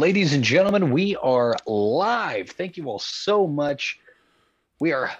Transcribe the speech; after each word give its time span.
Ladies 0.00 0.32
and 0.32 0.42
gentlemen, 0.42 0.92
we 0.92 1.14
are 1.16 1.54
live. 1.66 2.48
Thank 2.48 2.78
you 2.78 2.86
all 2.86 2.98
so 2.98 3.46
much. 3.46 4.00
We 4.80 4.92
are 4.92 5.10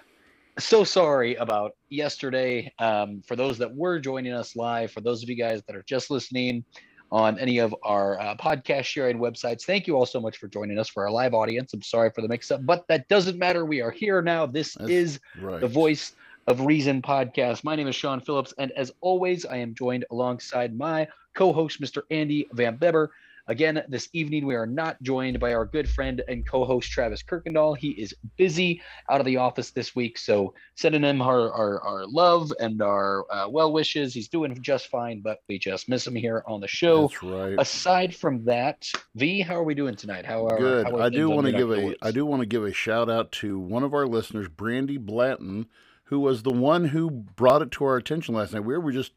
so 0.57 0.83
sorry 0.83 1.35
about 1.35 1.73
yesterday. 1.89 2.73
Um, 2.79 3.21
for 3.27 3.35
those 3.35 3.59
that 3.59 3.75
were 3.75 3.99
joining 3.99 4.33
us 4.33 4.55
live, 4.55 4.89
for 4.89 5.01
those 5.01 5.21
of 5.21 5.29
you 5.29 5.35
guys 5.35 5.61
that 5.67 5.75
are 5.75 5.83
just 5.83 6.09
listening 6.09 6.65
on 7.11 7.37
any 7.37 7.59
of 7.59 7.75
our 7.83 8.19
uh, 8.19 8.35
podcast 8.37 8.85
sharing 8.85 9.19
websites, 9.19 9.65
thank 9.65 9.85
you 9.85 9.95
all 9.95 10.07
so 10.07 10.19
much 10.19 10.37
for 10.37 10.47
joining 10.47 10.79
us 10.79 10.89
for 10.89 11.05
our 11.05 11.11
live 11.11 11.35
audience. 11.35 11.75
I'm 11.75 11.83
sorry 11.83 12.09
for 12.09 12.23
the 12.23 12.27
mix 12.27 12.49
up, 12.49 12.65
but 12.65 12.87
that 12.87 13.07
doesn't 13.07 13.37
matter. 13.37 13.65
We 13.65 13.81
are 13.81 13.91
here 13.91 14.23
now. 14.23 14.47
This 14.47 14.73
That's 14.73 14.89
is 14.89 15.19
right. 15.39 15.61
the 15.61 15.67
voice 15.67 16.13
of 16.47 16.61
reason 16.61 17.03
podcast. 17.03 17.63
My 17.63 17.75
name 17.75 17.87
is 17.87 17.95
Sean 17.95 18.19
Phillips, 18.19 18.51
and 18.57 18.71
as 18.71 18.91
always, 19.01 19.45
I 19.45 19.57
am 19.57 19.75
joined 19.75 20.05
alongside 20.09 20.75
my 20.75 21.07
co-host, 21.35 21.79
Mr. 21.79 22.01
Andy 22.09 22.47
Van 22.53 22.79
Beber. 22.79 23.09
Again, 23.51 23.83
this 23.89 24.07
evening 24.13 24.45
we 24.45 24.55
are 24.55 24.65
not 24.65 24.95
joined 25.03 25.37
by 25.41 25.53
our 25.53 25.65
good 25.65 25.89
friend 25.89 26.23
and 26.29 26.47
co-host 26.47 26.89
Travis 26.89 27.21
Kirkendall. 27.21 27.77
He 27.77 27.89
is 27.89 28.15
busy 28.37 28.81
out 29.09 29.19
of 29.19 29.25
the 29.25 29.35
office 29.35 29.71
this 29.71 29.93
week, 29.93 30.17
so 30.17 30.53
sending 30.75 31.03
him 31.03 31.21
our 31.21 31.51
our, 31.51 31.81
our 31.81 32.07
love 32.07 32.53
and 32.61 32.81
our 32.81 33.25
uh, 33.29 33.49
well 33.49 33.73
wishes. 33.73 34.13
He's 34.13 34.29
doing 34.29 34.57
just 34.61 34.87
fine, 34.87 35.19
but 35.19 35.39
we 35.49 35.59
just 35.59 35.89
miss 35.89 36.07
him 36.07 36.15
here 36.15 36.45
on 36.47 36.61
the 36.61 36.67
show. 36.69 37.09
That's 37.09 37.23
right. 37.23 37.55
Aside 37.59 38.15
from 38.15 38.45
that, 38.45 38.89
V, 39.15 39.41
how 39.41 39.55
are 39.55 39.65
we 39.65 39.75
doing 39.75 39.97
tonight? 39.97 40.25
How 40.25 40.47
are 40.47 40.57
Good. 40.57 40.85
how 40.85 40.95
are 40.95 41.01
I 41.01 41.09
do 41.09 41.29
want 41.29 41.47
to 41.47 41.51
give 41.51 41.67
neck 41.67 41.77
of 41.77 41.83
the 41.83 41.97
a? 42.05 42.07
I 42.07 42.11
do 42.11 42.25
want 42.25 42.43
to 42.43 42.45
give 42.45 42.63
a 42.63 42.71
shout 42.71 43.09
out 43.09 43.33
to 43.33 43.59
one 43.59 43.83
of 43.83 43.93
our 43.93 44.07
listeners, 44.07 44.47
Brandy 44.47 44.97
Blatton, 44.97 45.65
who 46.05 46.21
was 46.21 46.43
the 46.43 46.53
one 46.53 46.85
who 46.85 47.11
brought 47.11 47.61
it 47.61 47.71
to 47.71 47.83
our 47.83 47.97
attention 47.97 48.33
last 48.33 48.53
night. 48.53 48.63
We 48.63 48.77
were 48.77 48.93
just 48.93 49.11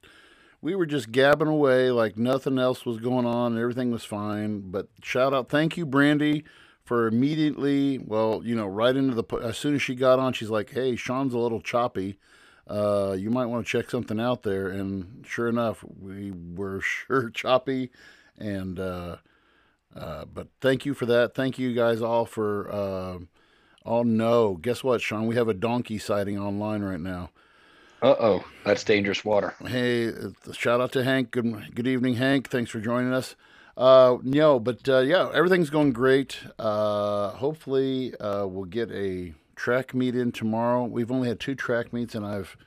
we 0.65 0.75
were 0.75 0.87
just 0.87 1.13
gabbing 1.13 1.47
away 1.47 1.91
like 1.91 2.17
nothing 2.17 2.59
else 2.59 2.87
was 2.87 2.97
going 2.97 3.27
on 3.27 3.53
and 3.53 3.61
everything 3.61 3.91
was 3.91 4.03
fine. 4.03 4.63
But 4.71 4.89
shout 5.03 5.35
out, 5.35 5.51
thank 5.51 5.77
you, 5.77 5.85
Brandy, 5.85 6.43
for 6.83 7.07
immediately, 7.07 7.99
well, 7.99 8.41
you 8.43 8.55
know, 8.55 8.67
right 8.67 8.97
into 8.97 9.15
the 9.15 9.25
as 9.43 9.59
soon 9.59 9.75
as 9.75 9.83
she 9.83 9.95
got 9.95 10.19
on, 10.19 10.33
she's 10.33 10.49
like, 10.49 10.71
"Hey, 10.71 10.97
Sean's 10.97 11.35
a 11.35 11.39
little 11.39 11.61
choppy. 11.61 12.19
Uh, 12.67 13.15
you 13.19 13.29
might 13.29 13.45
want 13.45 13.67
to 13.67 13.71
check 13.71 13.91
something 13.91 14.19
out 14.19 14.43
there." 14.43 14.69
And 14.69 15.23
sure 15.29 15.49
enough, 15.51 15.85
we 16.01 16.33
were 16.33 16.81
sure 16.83 17.31
choppy, 17.31 17.91
and. 18.39 18.81
Uh, 18.81 19.17
uh, 19.95 20.25
but 20.25 20.49
thank 20.61 20.85
you 20.85 20.93
for 20.93 21.07
that. 21.07 21.37
Thank 21.37 21.57
you 21.57 21.73
guys 21.73 22.03
all 22.03 22.25
for. 22.27 22.69
Uh, 22.69 23.19
oh 23.87 24.03
no! 24.03 24.55
Guess 24.57 24.83
what, 24.83 25.01
Sean? 25.01 25.29
We 25.29 25.37
have 25.37 25.47
a 25.47 25.55
donkey 25.55 25.99
sighting 25.99 26.37
online 26.37 26.83
right 26.83 26.99
now. 26.99 27.31
Uh 28.05 28.17
oh, 28.21 28.45
that's 28.67 28.85
dangerous 28.85 29.25
water. 29.25 29.55
Hey, 29.67 30.09
uh, 30.09 30.53
shout 30.53 30.79
out 30.83 30.93
to 30.93 31.03
Hank. 31.05 31.31
Good 31.31 31.75
good 31.75 31.87
evening, 31.87 32.17
Hank. 32.17 32.51
Thanks 32.51 32.71
for 32.71 32.79
joining 32.79 33.15
us. 33.15 33.35
Uh, 33.79 34.19
no, 34.23 34.61
but 34.61 34.87
uh, 34.87 34.99
yeah, 34.99 35.31
everything's 35.33 35.71
going 35.71 35.95
great. 35.95 36.39
Uh, 36.59 37.31
hopefully, 37.31 38.15
uh, 38.17 38.47
we'll 38.47 38.67
get 38.67 38.91
a 38.91 39.33
track 39.57 39.95
meet 39.95 40.15
in 40.15 40.33
tomorrow. 40.33 40.85
We've 40.85 41.11
only 41.11 41.29
had 41.29 41.41
two 41.41 41.55
track 41.55 41.95
meets, 41.95 42.15
and 42.15 42.27
I've 42.27 42.59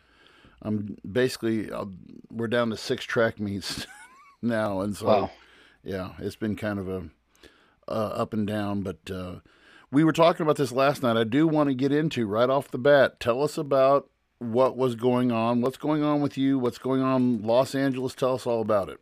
I'm 0.64 0.98
basically 1.10 1.72
uh, 1.72 1.86
we're 2.32 2.48
down 2.48 2.72
to 2.72 2.78
six 2.78 3.06
track 3.06 3.40
meets 3.40 3.86
now, 4.42 4.82
and 4.82 4.98
so 4.98 5.06
Wow. 5.06 5.32
yeah, 5.84 6.14
it's 6.18 6.36
been 6.36 6.56
kind 6.56 6.80
of 6.80 6.90
a 6.90 7.04
uh, 7.88 7.92
up 7.92 8.34
and 8.34 8.48
down. 8.48 8.82
But 8.82 9.12
uh, 9.12 9.36
we 9.92 10.04
were 10.04 10.14
talking 10.14 10.42
about 10.42 10.56
this 10.58 10.72
last 10.72 11.04
night. 11.04 11.16
I 11.16 11.26
do 11.26 11.48
want 11.48 11.70
to 11.70 11.76
get 11.76 11.92
into 11.92 12.26
right 12.26 12.50
off 12.50 12.72
the 12.72 12.80
bat. 12.80 13.20
Tell 13.20 13.44
us 13.44 13.56
about 13.56 14.10
what 14.40 14.78
was 14.78 14.96
going 14.96 15.32
on. 15.32 15.62
What's 15.62 15.78
going 15.78 16.04
on 16.04 16.22
with 16.22 16.38
you? 16.38 16.60
What's 16.60 16.78
going 16.78 17.02
on 17.02 17.42
Los 17.42 17.76
Angeles? 17.76 18.14
Tell 18.14 18.36
us 18.36 18.46
all 18.46 18.62
about 18.62 18.90
it. 18.90 19.00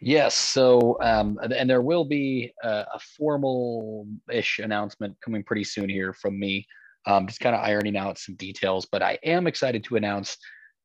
Yes. 0.00 0.34
So, 0.34 0.98
um, 1.00 1.38
and, 1.42 1.70
there 1.70 1.80
will 1.80 2.04
be 2.04 2.52
a, 2.62 2.84
a 2.94 2.98
formal-ish 3.16 4.58
announcement 4.58 5.16
coming 5.24 5.44
pretty 5.44 5.64
soon 5.64 5.88
here 5.88 6.12
from 6.12 6.38
me. 6.38 6.66
Um, 7.06 7.26
just 7.26 7.40
kind 7.40 7.54
of 7.54 7.62
ironing 7.62 7.96
out 7.96 8.18
some 8.18 8.34
details, 8.36 8.86
but 8.90 9.02
I 9.02 9.18
am 9.24 9.46
excited 9.46 9.84
to 9.84 9.96
announce 9.96 10.36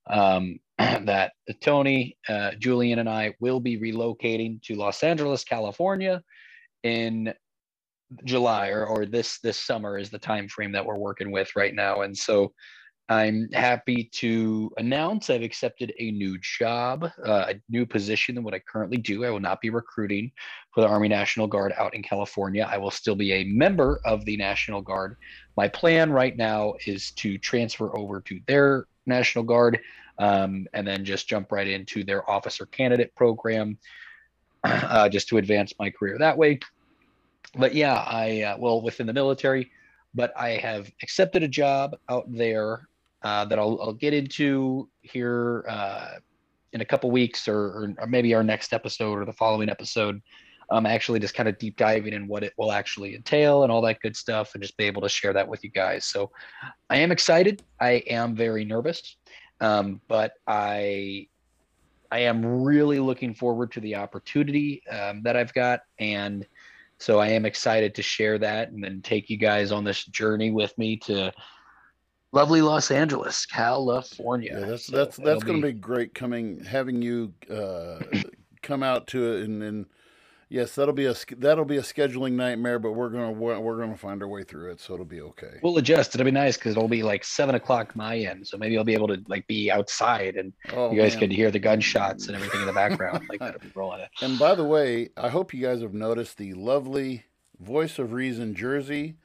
um, 0.10 0.60
that 0.78 1.34
Tony, 1.62 2.18
uh, 2.30 2.52
Julian, 2.60 3.00
and 3.00 3.10
I 3.10 3.34
will 3.40 3.60
be 3.60 3.80
relocating 3.80 4.62
to 4.64 4.76
Los 4.76 5.04
Angeles, 5.04 5.44
California, 5.44 6.22
in 6.84 7.34
July 8.24 8.70
or, 8.70 8.86
or 8.86 9.06
this 9.06 9.40
this 9.40 9.60
summer 9.60 9.98
is 9.98 10.10
the 10.10 10.20
time 10.20 10.48
frame 10.48 10.72
that 10.72 10.86
we're 10.86 10.98
working 10.98 11.32
with 11.32 11.56
right 11.56 11.74
now. 11.74 12.02
And 12.02 12.18
so 12.18 12.54
I'm 13.10 13.50
happy 13.54 14.10
to 14.16 14.70
announce 14.78 15.30
I've 15.30 15.42
accepted 15.42 15.94
a 15.98 16.12
new 16.12 16.38
job, 16.40 17.10
uh, 17.26 17.46
a 17.50 17.62
new 17.70 17.86
position 17.86 18.36
than 18.36 18.44
what 18.44 18.54
I 18.54 18.60
currently 18.60 18.98
do. 18.98 19.24
I 19.24 19.30
will 19.30 19.40
not 19.40 19.62
be 19.62 19.70
recruiting 19.70 20.30
for 20.74 20.82
the 20.82 20.88
Army 20.88 21.08
National 21.08 21.48
Guard 21.48 21.74
out 21.78 21.96
in 21.96 22.04
California. 22.04 22.68
I 22.70 22.78
will 22.78 22.92
still 22.92 23.16
be 23.16 23.32
a 23.32 23.46
member 23.46 24.02
of 24.04 24.26
the 24.26 24.36
National 24.36 24.82
Guard. 24.82 25.16
My 25.56 25.70
plan 25.70 26.12
right 26.12 26.36
now 26.36 26.74
is 26.86 27.12
to 27.12 27.38
transfer 27.38 27.96
over 27.98 28.20
to 28.22 28.42
their 28.46 28.88
National 29.06 29.46
Guard 29.46 29.80
um, 30.20 30.68
and 30.74 30.86
then 30.86 31.06
just 31.06 31.30
jump 31.30 31.54
right 31.54 31.68
into 31.68 32.04
their 32.04 32.30
officer 32.30 32.66
candidate 32.66 33.16
program 33.16 33.78
uh, 34.66 35.08
just 35.08 35.30
to 35.30 35.38
advance 35.38 35.74
my 35.80 35.90
career 35.90 36.18
that 36.20 36.38
way. 36.38 36.60
But 37.56 37.74
yeah, 37.74 37.94
I, 37.94 38.42
uh, 38.42 38.58
well, 38.60 38.82
within 38.82 39.08
the 39.08 39.14
military, 39.14 39.72
but 40.14 40.34
I 40.38 40.58
have 40.58 40.92
accepted 41.02 41.44
a 41.44 41.48
job 41.48 41.96
out 42.10 42.26
there 42.30 42.88
uh, 43.28 43.44
that 43.44 43.60
I'll, 43.60 43.78
I'll 43.82 43.94
get 43.94 44.14
into 44.14 44.88
here 45.02 45.66
uh, 45.68 46.12
in 46.72 46.80
a 46.80 46.86
couple 46.86 47.12
weeks 47.12 47.46
or, 47.50 47.58
or, 47.58 47.94
or 47.98 48.08
maybe 48.08 48.34
our 48.34 48.44
next 48.44 48.72
episode 48.72 49.20
or 49.20 49.26
the 49.26 49.34
following 49.34 49.70
episode. 49.70 50.22
Um, 50.70 50.86
actually 50.86 51.20
just 51.20 51.34
kind 51.34 51.50
of 51.50 51.58
deep 51.58 51.76
diving 51.76 52.14
in 52.14 52.28
what 52.28 52.44
it 52.44 52.54
will 52.58 52.72
actually 52.72 53.16
entail 53.16 53.64
and 53.64 53.72
all 53.72 53.82
that 53.82 54.00
good 54.00 54.16
stuff 54.16 54.54
and 54.54 54.64
just 54.64 54.78
be 54.78 54.86
able 54.86 55.02
to 55.02 55.10
share 55.10 55.34
that 55.34 55.46
with 55.46 55.62
you 55.62 55.70
guys. 55.70 56.06
So 56.06 56.32
I 56.90 56.98
am 56.98 57.12
excited. 57.12 57.64
I 57.82 58.04
am 58.08 58.34
very 58.34 58.64
nervous, 58.64 59.18
um, 59.60 60.00
but 60.08 60.34
I 60.48 61.28
I 62.10 62.20
am 62.20 62.64
really 62.64 63.00
looking 63.00 63.34
forward 63.34 63.74
to 63.74 63.82
the 63.82 63.96
opportunity 63.96 64.84
um, 64.88 65.22
that 65.24 65.36
I've 65.36 65.54
got 65.54 65.82
and 66.00 66.46
so 67.00 67.20
I 67.20 67.28
am 67.28 67.46
excited 67.46 67.94
to 67.96 68.02
share 68.02 68.38
that 68.40 68.72
and 68.72 68.84
then 68.84 69.02
take 69.02 69.30
you 69.30 69.38
guys 69.38 69.72
on 69.72 69.84
this 69.84 70.06
journey 70.06 70.52
with 70.52 70.78
me 70.78 70.98
to 71.08 71.32
lovely 72.32 72.62
Los 72.62 72.92
Angeles, 72.92 73.46
California. 73.46 74.58
Yeah, 74.60 74.66
that's 74.68 74.88
that's 74.88 75.18
that's 75.18 75.44
going 75.44 75.62
to 75.62 75.68
be 75.68 75.74
great 75.74 76.14
coming 76.14 76.64
having 76.64 77.02
you 77.02 77.34
uh, 77.50 78.00
come 78.62 78.84
out 78.84 79.08
to 79.08 79.34
it 79.34 79.44
and, 79.44 79.64
and 79.64 79.86
yes, 80.50 80.76
that'll 80.76 80.94
be 80.94 81.06
a 81.06 81.16
that'll 81.38 81.66
be 81.66 81.78
a 81.78 81.82
scheduling 81.82 82.34
nightmare, 82.34 82.80
but 82.80 82.94
we're 82.94 83.10
gonna 83.10 83.32
we're, 83.32 83.80
gonna 83.80 83.98
find 83.98 84.22
our 84.22 84.28
way 84.28 84.44
through 84.44 84.72
it, 84.72 84.80
so 84.80 84.94
it'll 84.94 85.06
be 85.06 85.22
okay. 85.22 85.60
We'll 85.62 85.78
adjust. 85.78 86.16
It'll 86.16 86.26
be 86.26 86.32
nice 86.32 86.58
because 86.58 86.76
it'll 86.76 86.88
be 86.88 87.04
like 87.04 87.24
seven 87.24 87.56
o'clock 87.56 87.96
my 87.96 88.18
end, 88.18 88.48
so 88.48 88.58
maybe 88.58 88.78
I'll 88.78 88.84
be 88.84 88.94
able 88.94 89.08
to 89.10 89.22
like 89.28 89.46
be 89.48 89.72
outside 89.72 90.36
and 90.36 90.54
Oh, 90.74 90.92
you 90.92 91.02
guys 91.02 91.14
man. 91.14 91.22
could 91.22 91.32
hear 91.32 91.52
the 91.52 91.60
gunshots 91.60 92.28
and 92.28 92.36
everything 92.36 92.62
in 92.62 92.68
the 92.68 92.74
background, 92.74 93.26
like 93.30 93.40
that'll 93.40 93.60
be 93.60 93.72
rolling 93.76 94.02
it. 94.02 94.10
And 94.22 94.38
by 94.40 94.56
the 94.56 94.66
way, 94.66 95.10
I 95.18 95.30
hope 95.30 95.54
you 95.54 95.62
guys 95.62 95.82
have 95.82 95.94
noticed 95.94 96.38
the 96.38 96.54
lovely 96.54 97.26
Voice 97.60 98.00
of 98.00 98.14
Reason 98.14 98.54
jersey. 98.56 99.16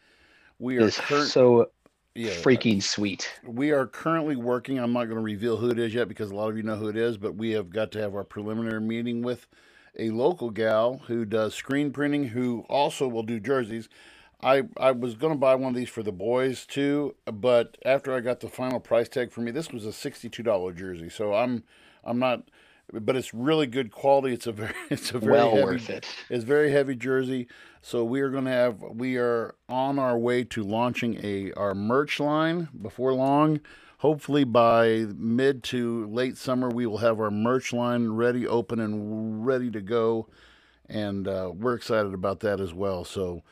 We 0.59 0.79
are 0.79 0.91
cur- 0.91 1.27
so 1.27 1.71
yeah, 2.15 2.31
freaking 2.31 2.83
sweet. 2.83 3.31
we 3.45 3.71
are 3.71 3.87
currently 3.87 4.37
working. 4.37 4.79
I'm 4.79 4.93
not 4.93 5.05
going 5.05 5.17
to 5.17 5.23
reveal 5.23 5.57
who 5.57 5.71
it 5.71 5.79
is 5.79 5.95
yet 5.95 6.09
because 6.09 6.31
a 6.31 6.35
lot 6.35 6.51
of 6.51 6.57
you 6.57 6.63
know 6.63 6.77
who 6.77 6.89
it 6.89 6.97
is, 6.97 7.17
but 7.17 7.37
we 7.37 7.53
have 7.53 7.71
got 7.71 7.91
to 7.93 8.01
have 8.01 8.15
our 8.15 8.25
preliminary 8.25 8.81
meeting 8.81 9.23
with 9.23 9.47
a 9.99 10.11
local 10.11 10.51
gal 10.51 11.03
who 11.07 11.25
does 11.25 11.55
screen 11.55 11.91
printing, 11.93 12.29
who 12.29 12.65
also 12.69 13.09
will 13.09 13.23
do 13.23 13.41
jerseys. 13.41 13.89
I, 14.43 14.65
I 14.77 14.91
was 14.91 15.15
going 15.15 15.33
to 15.33 15.39
buy 15.39 15.55
one 15.55 15.71
of 15.71 15.77
these 15.77 15.89
for 15.89 16.03
the 16.03 16.13
boys 16.13 16.67
too, 16.67 17.15
but 17.27 17.79
after 17.85 18.13
I 18.13 18.21
got 18.21 18.41
the 18.41 18.49
final 18.49 18.81
price 18.81 19.09
tag 19.09 19.31
for 19.31 19.41
me, 19.41 19.51
this 19.53 19.71
was 19.71 19.87
a 19.87 19.91
$62 19.91 20.77
jersey. 20.77 21.09
So 21.09 21.35
I'm 21.35 21.63
I'm 22.05 22.19
not, 22.19 22.43
but 22.93 23.17
it's 23.17 23.33
really 23.35 23.67
good 23.67 23.91
quality. 23.91 24.35
It's 24.35 24.47
a 24.47 24.53
very 24.53 24.75
it's 24.91 25.11
a 25.13 25.19
very 25.19 25.33
Well 25.33 25.51
heavy, 25.51 25.63
worth 25.63 25.91
it. 25.91 26.07
it's 26.29 26.45
very 26.45 26.71
heavy 26.71 26.95
jersey. 26.97 27.49
So 27.81 28.05
we 28.05 28.21
are 28.21 28.31
going 28.31 28.45
to 28.45 28.51
have 28.51 28.81
we 28.83 29.17
are 29.17 29.55
on 29.69 29.99
our 29.99 30.19
way 30.19 30.45
to 30.45 30.63
launching 30.63 31.19
a 31.25 31.53
our 31.53 31.75
merch 31.75 32.21
line 32.21 32.69
before 32.81 33.13
long. 33.13 33.61
Hopefully 33.99 34.43
by 34.45 35.07
mid 35.17 35.63
to 35.65 36.07
late 36.09 36.37
summer 36.37 36.69
we 36.69 36.87
will 36.87 36.99
have 36.99 37.21
our 37.21 37.31
merch 37.31 37.73
line 37.73 38.09
ready, 38.11 38.47
open 38.47 38.81
and 38.81 39.47
ready 39.47 39.71
to 39.71 39.81
go, 39.81 40.29
and 40.89 41.29
uh, 41.29 41.53
we're 41.55 41.75
excited 41.75 42.13
about 42.13 42.41
that 42.41 42.61
as 42.61 42.75
well. 42.75 43.05
So 43.05 43.43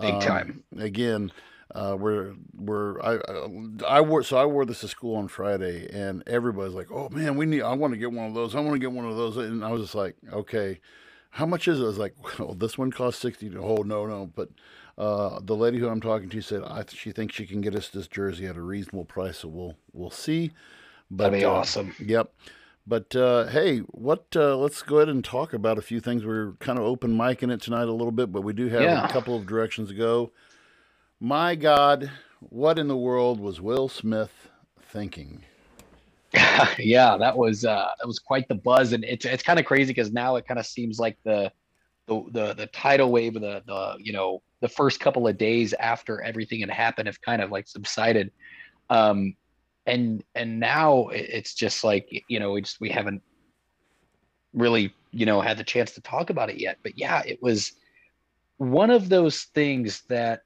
Big 0.00 0.14
um, 0.14 0.20
time. 0.20 0.64
again. 0.78 1.30
Uh, 1.74 1.96
we're 1.98 2.34
we're 2.56 3.00
I, 3.02 3.16
I 3.16 3.98
I 3.98 4.00
wore 4.00 4.22
so 4.22 4.38
I 4.38 4.46
wore 4.46 4.64
this 4.64 4.80
to 4.80 4.88
school 4.88 5.16
on 5.16 5.28
Friday 5.28 5.88
and 5.92 6.22
everybody's 6.26 6.74
like, 6.74 6.90
oh 6.90 7.08
man, 7.10 7.36
we 7.36 7.44
need 7.46 7.62
I 7.62 7.74
want 7.74 7.92
to 7.92 7.98
get 7.98 8.10
one 8.12 8.26
of 8.26 8.34
those. 8.34 8.54
I 8.54 8.60
want 8.60 8.72
to 8.74 8.78
get 8.78 8.92
one 8.92 9.04
of 9.04 9.16
those, 9.16 9.36
and 9.36 9.62
I 9.64 9.70
was 9.70 9.82
just 9.82 9.94
like, 9.94 10.16
okay, 10.32 10.80
how 11.30 11.44
much 11.46 11.68
is 11.68 11.78
it? 11.78 11.82
I 11.82 11.86
was 11.86 11.98
like, 11.98 12.14
well, 12.38 12.54
this 12.54 12.78
one 12.78 12.90
costs 12.90 13.20
sixty. 13.20 13.54
Oh 13.56 13.82
no 13.82 14.06
no, 14.06 14.30
but 14.34 14.48
uh, 14.96 15.40
the 15.42 15.54
lady 15.54 15.78
who 15.78 15.88
I'm 15.88 16.00
talking 16.00 16.28
to 16.30 16.40
said 16.40 16.62
I, 16.62 16.84
she 16.88 17.12
thinks 17.12 17.34
she 17.34 17.46
can 17.46 17.60
get 17.60 17.74
us 17.74 17.88
this 17.90 18.08
jersey 18.08 18.46
at 18.46 18.56
a 18.56 18.62
reasonable 18.62 19.04
price, 19.04 19.38
so 19.38 19.48
we'll 19.48 19.76
we'll 19.92 20.10
see. 20.10 20.52
But 21.10 21.24
That'd 21.30 21.40
be 21.40 21.44
uh, 21.44 21.50
awesome. 21.50 21.94
Yep. 21.98 22.32
But 22.86 23.14
uh, 23.14 23.46
hey, 23.48 23.80
what? 23.80 24.24
Uh, 24.34 24.56
let's 24.56 24.80
go 24.80 24.96
ahead 24.96 25.10
and 25.10 25.22
talk 25.22 25.52
about 25.52 25.76
a 25.76 25.82
few 25.82 26.00
things. 26.00 26.24
We're 26.24 26.52
kind 26.60 26.78
of 26.78 26.86
open 26.86 27.14
micing 27.16 27.52
it 27.52 27.60
tonight 27.60 27.82
a 27.88 27.92
little 27.92 28.10
bit, 28.12 28.32
but 28.32 28.40
we 28.40 28.54
do 28.54 28.68
have 28.68 28.80
Yeah. 28.80 29.06
a 29.06 29.12
couple 29.12 29.36
of 29.36 29.46
directions 29.46 29.90
to 29.90 29.94
go. 29.94 30.32
My 31.20 31.56
God, 31.56 32.10
what 32.38 32.78
in 32.78 32.86
the 32.86 32.96
world 32.96 33.40
was 33.40 33.60
Will 33.60 33.88
Smith 33.88 34.48
thinking? 34.80 35.42
yeah, 36.78 37.16
that 37.16 37.36
was 37.36 37.64
uh, 37.64 37.88
that 37.98 38.06
was 38.06 38.20
quite 38.20 38.46
the 38.46 38.54
buzz, 38.54 38.92
and 38.92 39.02
it's 39.04 39.24
it's 39.24 39.42
kind 39.42 39.58
of 39.58 39.64
crazy 39.64 39.92
because 39.92 40.12
now 40.12 40.36
it 40.36 40.46
kind 40.46 40.60
of 40.60 40.66
seems 40.66 41.00
like 41.00 41.18
the 41.24 41.50
the 42.06 42.22
the 42.30 42.54
the 42.54 42.66
tidal 42.68 43.10
wave 43.10 43.34
of 43.34 43.42
the 43.42 43.62
the 43.66 43.96
you 43.98 44.12
know 44.12 44.42
the 44.60 44.68
first 44.68 45.00
couple 45.00 45.26
of 45.26 45.36
days 45.36 45.72
after 45.74 46.22
everything 46.22 46.60
had 46.60 46.70
happened 46.70 47.08
have 47.08 47.20
kind 47.20 47.42
of 47.42 47.50
like 47.50 47.66
subsided, 47.66 48.30
um, 48.88 49.34
and 49.86 50.22
and 50.36 50.60
now 50.60 51.08
it's 51.08 51.52
just 51.52 51.82
like 51.82 52.08
you 52.28 52.38
know 52.38 52.52
we 52.52 52.60
just 52.60 52.80
we 52.80 52.90
haven't 52.90 53.22
really 54.52 54.94
you 55.10 55.26
know 55.26 55.40
had 55.40 55.58
the 55.58 55.64
chance 55.64 55.94
to 55.94 56.00
talk 56.00 56.30
about 56.30 56.48
it 56.48 56.60
yet, 56.60 56.78
but 56.84 56.96
yeah, 56.96 57.22
it 57.26 57.42
was 57.42 57.72
one 58.58 58.90
of 58.90 59.08
those 59.08 59.44
things 59.54 60.02
that 60.08 60.42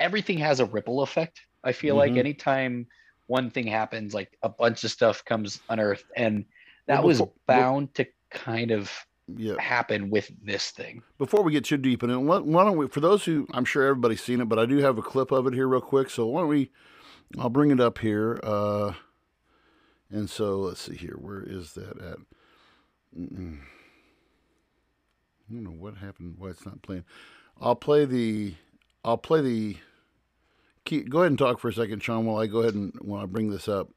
everything 0.00 0.38
has 0.38 0.60
a 0.60 0.64
ripple 0.66 1.02
effect. 1.02 1.40
I 1.64 1.72
feel 1.72 1.96
like 1.96 2.12
Mhm. 2.12 2.18
anytime 2.18 2.86
one 3.26 3.50
thing 3.50 3.66
happens, 3.66 4.14
like 4.14 4.36
a 4.42 4.48
bunch 4.48 4.84
of 4.84 4.90
stuff 4.90 5.24
comes 5.24 5.60
unearthed, 5.68 6.04
and 6.16 6.44
that 6.86 7.00
Well, 7.00 7.08
was 7.08 7.18
before- 7.18 7.32
well- 7.48 7.58
bound 7.60 7.94
to 7.96 8.06
kind 8.30 8.70
of 8.70 8.90
Yeah. 9.36 9.60
happen 9.60 10.08
with 10.08 10.30
this 10.42 10.70
thing. 10.70 11.02
Before 11.18 11.42
we 11.42 11.52
get 11.52 11.64
too 11.66 11.76
deep 11.76 12.02
in 12.02 12.10
it, 12.10 12.16
why 12.16 12.38
why 12.38 12.64
don't 12.64 12.76
we? 12.78 12.88
For 12.88 13.00
those 13.00 13.24
who, 13.26 13.46
I'm 13.52 13.64
sure 13.66 13.82
everybody's 13.84 14.22
seen 14.22 14.40
it, 14.40 14.46
but 14.48 14.58
I 14.58 14.64
do 14.66 14.78
have 14.78 14.96
a 14.96 15.02
clip 15.02 15.30
of 15.30 15.46
it 15.46 15.52
here, 15.54 15.68
real 15.68 15.80
quick. 15.82 16.08
So 16.10 16.26
why 16.26 16.40
don't 16.40 16.48
we? 16.48 16.70
I'll 17.38 17.50
bring 17.50 17.70
it 17.70 17.80
up 17.80 17.98
here. 17.98 18.40
Uh, 18.42 18.94
and 20.10 20.30
so 20.30 20.60
let's 20.60 20.80
see 20.80 20.96
here. 20.96 21.16
Where 21.18 21.42
is 21.42 21.74
that 21.74 21.98
at? 22.00 22.18
Mm-mm. 23.18 23.58
I 25.50 25.52
don't 25.52 25.64
know 25.64 25.70
what 25.70 25.96
happened. 25.98 26.36
Why 26.38 26.48
it's 26.48 26.64
not 26.64 26.80
playing. 26.82 27.04
I'll 27.60 27.76
play 27.76 28.04
the. 28.06 28.54
I'll 29.08 29.16
play 29.16 29.40
the. 29.40 29.76
Keep, 30.84 31.08
go 31.08 31.20
ahead 31.20 31.30
and 31.30 31.38
talk 31.38 31.58
for 31.58 31.68
a 31.68 31.72
second, 31.72 32.02
Sean, 32.02 32.26
while 32.26 32.38
I 32.38 32.46
go 32.46 32.58
ahead 32.58 32.74
and 32.74 32.92
while 33.00 33.22
I 33.22 33.26
bring 33.26 33.50
this 33.50 33.66
up. 33.66 33.88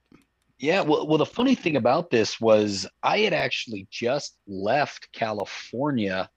Yeah, 0.58 0.82
well, 0.82 1.06
well, 1.06 1.18
the 1.18 1.26
funny 1.26 1.54
thing 1.54 1.76
about 1.76 2.12
this 2.12 2.40
was 2.40 2.88
I 3.04 3.20
had 3.20 3.34
actually 3.34 3.88
just 3.90 4.38
left 4.48 5.12
California, 5.12 6.30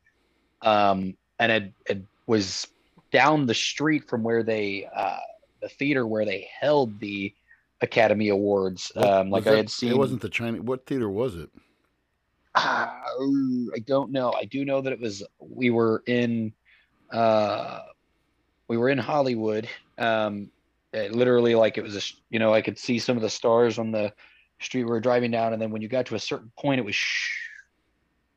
um, 0.63 1.17
and 1.39 1.53
it, 1.53 1.73
it 1.89 2.03
was 2.27 2.67
down 3.13 3.47
the 3.47 3.55
street 3.55 4.09
from 4.09 4.25
where 4.25 4.43
they, 4.43 4.89
uh, 4.95 5.19
the 5.63 5.69
theater 5.69 6.07
where 6.07 6.25
they 6.25 6.49
held 6.61 6.99
the 6.99 7.33
Academy 7.81 8.29
Awards. 8.31 8.91
Um, 8.97 9.31
like 9.31 9.45
was 9.45 9.55
I 9.55 9.57
had 9.57 9.71
seen. 9.71 9.91
It 9.93 9.99
wasn't 9.99 10.23
the 10.23 10.29
China. 10.29 10.61
What 10.63 10.87
theater 10.87 11.11
was 11.11 11.37
it? 11.37 11.51
Ah, 12.57 12.93
I 13.75 13.79
don't 13.87 14.11
know. 14.11 14.33
I 14.33 14.47
do 14.47 14.65
know 14.65 14.81
that 14.81 14.93
it 14.93 15.01
was 15.01 15.23
we 15.39 15.71
were 15.71 16.03
in 16.07 16.53
uh 17.13 17.81
we 18.69 18.77
were 18.77 18.89
in 18.89 18.99
Hollywood. 18.99 19.69
Um 19.99 20.51
it 20.93 21.13
literally 21.13 21.55
like 21.55 21.77
it 21.77 21.83
was 21.83 21.97
a 21.97 22.03
you 22.31 22.39
know, 22.39 22.55
I 22.55 22.63
could 22.63 22.79
see 22.79 22.99
some 22.99 23.17
of 23.17 23.23
the 23.23 23.31
stars 23.31 23.79
on 23.79 23.91
the 23.91 24.13
street 24.61 24.85
we 24.85 24.91
were 24.91 25.01
driving 25.01 25.31
down 25.31 25.53
and 25.53 25.61
then 25.61 25.71
when 25.71 25.83
you 25.83 25.89
got 25.89 26.07
to 26.07 26.15
a 26.15 26.21
certain 26.21 26.53
point 26.59 26.79
it 26.79 26.85
was 26.85 26.95
sh- 26.95 27.49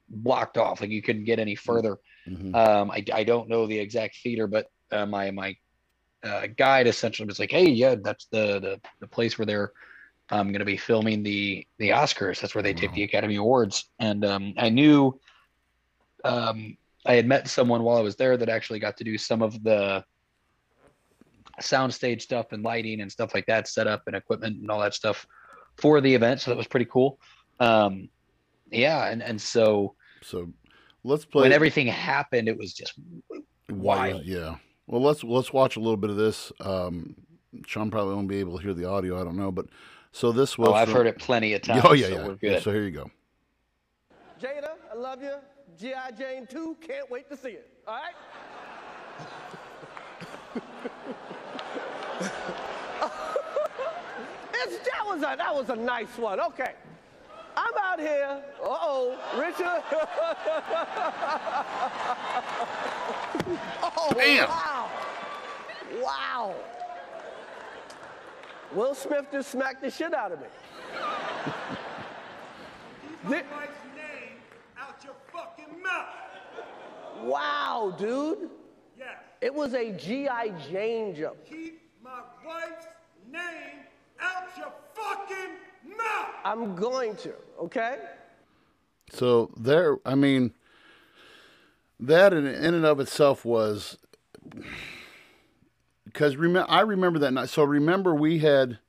blocked 0.10 0.58
off 0.58 0.82
like 0.82 0.90
you 0.90 1.02
couldn't 1.02 1.26
get 1.26 1.40
any 1.40 1.56
further. 1.56 1.98
Mhm. 2.28 2.56
Um 2.56 2.92
I, 2.92 3.04
I 3.14 3.24
don't 3.24 3.50
know 3.50 3.68
the 3.68 3.80
exact 3.80 4.18
theater 4.24 4.48
but 4.48 4.68
uh, 4.92 5.06
my 5.06 5.32
my 5.32 5.56
uh, 6.24 6.48
guide 6.58 6.88
essentially 6.88 7.28
was 7.28 7.40
like, 7.40 7.52
"Hey, 7.52 7.70
yeah, 7.70 7.96
that's 7.96 8.26
the 8.32 8.60
the, 8.60 8.82
the 9.00 9.08
place 9.08 9.38
where 9.38 9.46
they're 9.46 9.72
um, 10.30 10.48
going 10.48 10.60
to 10.60 10.66
be 10.66 10.78
filming 10.78 11.24
the 11.24 11.66
the 11.78 11.90
Oscars. 11.90 12.40
That's 12.40 12.56
where 12.56 12.64
they 12.64 12.74
take 12.74 12.94
the 12.94 13.04
Academy 13.04 13.36
Awards." 13.36 13.90
And 14.00 14.26
um, 14.26 14.54
I 14.58 14.70
knew 14.70 15.20
um, 16.24 16.78
I 17.06 17.14
had 17.14 17.28
met 17.28 17.48
someone 17.48 17.84
while 17.84 17.98
I 17.98 18.02
was 18.02 18.16
there 18.16 18.38
that 18.38 18.50
actually 18.50 18.80
got 18.80 18.98
to 18.98 19.04
do 19.04 19.18
some 19.18 19.42
of 19.42 19.62
the 19.64 20.04
soundstage 21.62 22.22
stuff 22.22 22.52
and 22.52 22.64
lighting 22.64 23.02
and 23.02 23.12
stuff 23.12 23.34
like 23.34 23.46
that, 23.48 23.68
setup 23.68 24.04
and 24.08 24.16
equipment 24.16 24.60
and 24.62 24.70
all 24.70 24.80
that 24.80 24.94
stuff 24.94 25.26
for 25.78 26.02
the 26.02 26.14
event. 26.14 26.42
So 26.42 26.52
that 26.52 26.58
was 26.58 26.68
pretty 26.68 26.86
cool. 26.86 27.20
Um, 27.60 28.10
yeah, 28.72 29.08
and 29.08 29.22
and 29.24 29.42
so 29.42 29.96
So 30.22 30.50
let's 31.04 31.26
play. 31.26 31.44
when 31.44 31.52
everything 31.54 31.88
happened, 31.88 32.48
it 32.48 32.58
was 32.58 32.74
just 32.74 32.94
Why? 33.70 34.10
Wild. 34.12 34.26
Yeah. 34.26 34.56
Well, 34.88 35.02
let's 35.02 35.24
let's 35.24 35.52
watch 35.52 35.76
a 35.76 35.80
little 35.80 35.98
bit 35.98 36.10
of 36.10 36.16
this. 36.16 36.52
Um, 36.60 37.16
Sean 37.66 37.90
probably 37.92 38.16
won't 38.16 38.28
be 38.28 38.40
able 38.40 38.58
to 38.58 38.64
hear 38.64 38.74
the 38.74 38.86
audio. 38.86 39.20
I 39.20 39.24
don't 39.24 39.38
know, 39.38 39.52
but 39.52 39.66
so 40.12 40.32
this 40.32 40.58
was. 40.58 40.70
oh, 40.70 40.74
I've 40.74 40.88
from- 40.88 40.98
heard 40.98 41.08
it 41.08 41.18
plenty 41.20 41.54
of 41.54 41.62
times. 41.62 41.82
Oh 41.86 41.94
yeah, 41.94 42.08
so 42.08 42.14
yeah. 42.14 42.28
we're 42.28 42.38
yeah. 42.42 42.60
So 42.60 42.72
here 42.72 42.84
you 42.84 42.92
go. 42.92 43.10
Jada, 44.40 44.76
I 44.92 44.96
love 44.96 45.22
you. 45.24 45.34
G.I. 45.80 46.12
Jane 46.12 46.48
2, 46.48 46.78
can't 46.82 47.10
wait 47.10 47.30
to 47.30 47.38
see 47.38 47.50
it. 47.50 47.70
All 47.88 47.96
right? 47.96 48.14
it's, 54.54 54.78
that, 54.86 55.06
was 55.06 55.20
a, 55.20 55.36
that 55.38 55.54
was 55.54 55.70
a 55.70 55.76
nice 55.76 56.18
one. 56.18 56.40
Okay. 56.40 56.74
I'm 57.56 57.74
out 57.82 58.00
here. 58.00 58.42
Uh-oh, 58.64 59.18
Richard. 59.36 59.56
oh, 63.84 64.14
Bam. 64.16 64.48
wow. 64.48 64.90
Wow. 66.04 66.56
Will 68.74 68.94
Smith 68.94 69.26
just 69.32 69.50
smacked 69.52 69.82
the 69.82 69.90
shit 69.90 70.14
out 70.14 70.32
of 70.34 70.40
me. 70.40 70.46
Keep 73.24 73.24
my 73.24 73.42
wife's 73.58 73.72
name 73.96 74.38
out 74.80 75.04
your 75.04 75.16
fucking 75.34 75.82
mouth. 75.82 76.06
Wow, 77.24 77.96
dude. 77.98 78.50
Yes. 78.98 79.16
It 79.42 79.54
was 79.54 79.74
a 79.74 79.92
G.I. 79.92 80.50
Jane 80.70 81.16
jump. 81.16 81.38
Keep 81.46 81.82
my 82.04 82.22
wife's 82.46 82.88
name 83.32 83.80
out 84.20 84.44
your 84.58 84.72
fucking 84.94 85.98
mouth. 85.98 86.37
I'm 86.48 86.76
going 86.78 87.18
to, 87.18 87.34
okay? 87.60 87.98
So 89.12 89.52
there, 89.58 89.98
I 90.06 90.16
mean, 90.16 90.54
that 92.00 92.32
in, 92.32 92.46
in 92.48 92.74
and 92.74 92.86
of 92.86 93.02
itself 93.02 93.44
was 93.44 93.98
because 96.06 96.38
remember 96.38 96.72
I 96.72 96.82
remember 96.82 97.20
that 97.20 97.34
night. 97.34 97.50
So 97.50 97.64
remember 97.64 98.16
we 98.16 98.40
had 98.40 98.80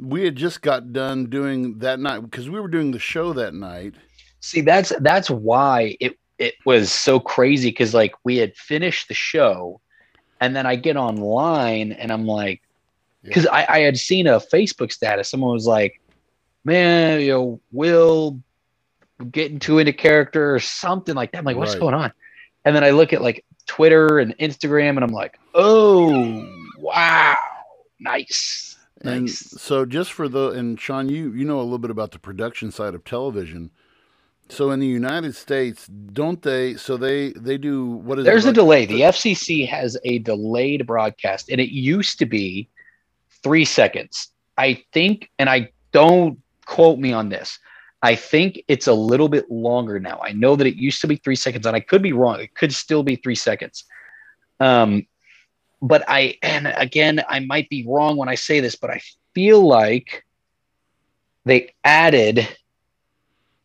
we 0.00 0.24
had 0.24 0.34
just 0.34 0.62
got 0.62 0.92
done 0.92 1.26
doing 1.26 1.78
that 1.78 2.00
night 2.00 2.20
because 2.20 2.50
we 2.50 2.58
were 2.58 2.68
doing 2.68 2.90
the 2.90 2.98
show 2.98 3.32
that 3.34 3.54
night. 3.54 3.94
See, 4.40 4.60
that's 4.60 4.92
that's 4.98 5.30
why 5.30 5.96
it 6.00 6.18
it 6.40 6.54
was 6.64 6.90
so 6.90 7.20
crazy 7.20 7.68
because 7.70 7.94
like 7.94 8.14
we 8.24 8.38
had 8.38 8.56
finished 8.56 9.06
the 9.06 9.14
show, 9.14 9.80
and 10.40 10.56
then 10.56 10.66
I 10.66 10.74
get 10.74 10.96
online 10.96 11.92
and 11.92 12.10
I'm 12.10 12.26
like, 12.26 12.62
because 13.22 13.46
I, 13.46 13.64
I 13.68 13.78
had 13.80 13.96
seen 13.96 14.26
a 14.26 14.40
Facebook 14.40 14.90
status. 14.90 15.28
Someone 15.28 15.52
was 15.52 15.68
like, 15.68 16.00
"Man, 16.64 17.20
you 17.20 17.28
know, 17.28 17.60
Will 17.72 18.40
getting 19.30 19.58
too 19.58 19.78
into 19.78 19.92
character 19.92 20.54
or 20.54 20.58
something 20.60 21.14
like 21.14 21.32
that." 21.32 21.38
I'm 21.38 21.44
like, 21.44 21.56
"What's 21.56 21.72
Right. 21.74 21.80
going 21.80 21.94
on?" 21.94 22.12
And 22.64 22.74
then 22.76 22.84
I 22.84 22.90
look 22.90 23.12
at 23.12 23.22
like 23.22 23.44
Twitter 23.66 24.18
and 24.18 24.36
Instagram, 24.38 24.90
and 24.90 25.04
I'm 25.04 25.12
like, 25.12 25.38
"Oh, 25.54 26.46
wow, 26.78 27.36
nice, 27.98 28.76
And 29.02 29.22
nice." 29.22 29.38
so 29.60 29.84
just 29.84 30.12
for 30.12 30.28
the 30.28 30.50
and 30.50 30.78
Sean, 30.80 31.08
you 31.08 31.32
you 31.32 31.44
know 31.44 31.60
a 31.60 31.62
little 31.62 31.78
bit 31.78 31.90
about 31.90 32.10
the 32.12 32.18
production 32.18 32.70
side 32.70 32.94
of 32.94 33.04
television. 33.04 33.70
So 34.48 34.72
in 34.72 34.80
the 34.80 34.86
United 34.86 35.36
States, 35.36 35.86
don't 35.86 36.42
they? 36.42 36.74
So 36.74 36.96
they 36.96 37.30
they 37.32 37.56
do 37.56 37.86
what 37.86 38.18
is 38.18 38.24
it, 38.24 38.26
There's 38.26 38.44
a 38.44 38.48
like- 38.48 38.54
delay. 38.56 38.86
The 38.86 39.02
FCC 39.04 39.64
has 39.68 39.96
a 40.04 40.18
delayed 40.18 40.86
broadcast, 40.86 41.50
and 41.50 41.60
it 41.60 41.70
used 41.70 42.18
to 42.18 42.26
be 42.26 42.68
three 43.42 43.64
seconds. 43.64 44.28
I 44.58 44.82
think, 44.92 45.30
and 45.38 45.48
I 45.48 45.70
don't 45.92 46.38
quote 46.70 47.00
me 47.00 47.12
on 47.12 47.28
this. 47.28 47.58
I 48.00 48.14
think 48.14 48.62
it's 48.68 48.86
a 48.86 48.94
little 48.94 49.28
bit 49.28 49.50
longer 49.50 49.98
now. 49.98 50.20
I 50.22 50.32
know 50.32 50.54
that 50.54 50.66
it 50.68 50.76
used 50.76 51.00
to 51.00 51.08
be 51.08 51.16
three 51.16 51.34
seconds, 51.34 51.66
and 51.66 51.74
I 51.76 51.80
could 51.80 52.00
be 52.00 52.12
wrong. 52.12 52.40
It 52.40 52.54
could 52.54 52.72
still 52.72 53.02
be 53.02 53.16
three 53.16 53.34
seconds. 53.34 53.84
Um, 54.60 55.06
but 55.82 56.04
I, 56.06 56.38
and 56.42 56.72
again, 56.76 57.22
I 57.28 57.40
might 57.40 57.68
be 57.68 57.84
wrong 57.86 58.16
when 58.16 58.28
I 58.28 58.36
say 58.36 58.60
this, 58.60 58.76
but 58.76 58.88
I 58.88 59.00
feel 59.34 59.60
like 59.66 60.24
they 61.44 61.74
added 61.82 62.46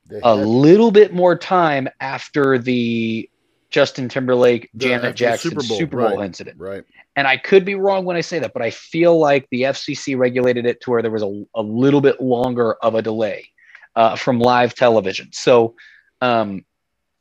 they 0.08 0.20
a 0.24 0.36
little 0.36 0.92
bit 0.92 1.14
more 1.14 1.38
time 1.38 1.88
after 2.00 2.58
the 2.58 3.30
Justin 3.70 4.10
Timberlake, 4.10 4.70
The- 4.74 4.94
after 4.94 5.08
the 5.08 5.14
Janet 5.14 5.16
Jackson 5.16 5.52
Super 5.52 5.64
Super 5.64 5.98
Bowl, 5.98 6.10
Bowl, 6.10 6.18
right. 6.20 6.26
incident. 6.26 6.60
right. 6.60 6.84
And 7.16 7.28
I 7.28 7.38
could 7.38 7.64
be 7.64 7.76
wrong 7.76 8.06
when 8.06 8.18
I 8.18 8.22
say 8.22 8.40
that, 8.40 8.54
but 8.54 8.62
I 8.62 8.72
feel 8.72 9.18
like 9.18 9.48
the 9.50 9.64
FCC 9.64 10.18
regulated 10.18 10.66
it 10.66 10.82
to 10.82 10.92
where 10.92 11.02
there 11.02 11.12
was 11.12 11.24
a, 11.24 11.44
a 11.56 11.62
little 11.62 12.02
bit 12.02 12.22
longer 12.22 12.74
of 12.76 12.96
a 12.96 13.02
delay 13.02 13.50
uh, 13.96 14.16
from 14.16 14.40
live 14.40 14.76
television. 14.76 15.30
So 15.32 15.76
um, 16.22 16.66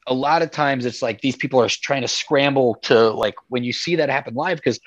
a 0.07 0.15
lot 0.15 0.43
of 0.43 0.51
times 0.51 0.85
it's 0.85 1.01
like 1.01 1.21
these 1.21 1.37
people 1.37 1.61
are 1.61 1.69
trying 1.69 2.03
to 2.03 2.09
scramble 2.09 2.77
to 2.83 3.11
like 3.11 3.35
when 3.49 3.63
you 3.63 3.73
see 3.73 3.97
that 3.97 4.09
happen 4.09 4.35
live, 4.35 4.59
because 4.59 4.81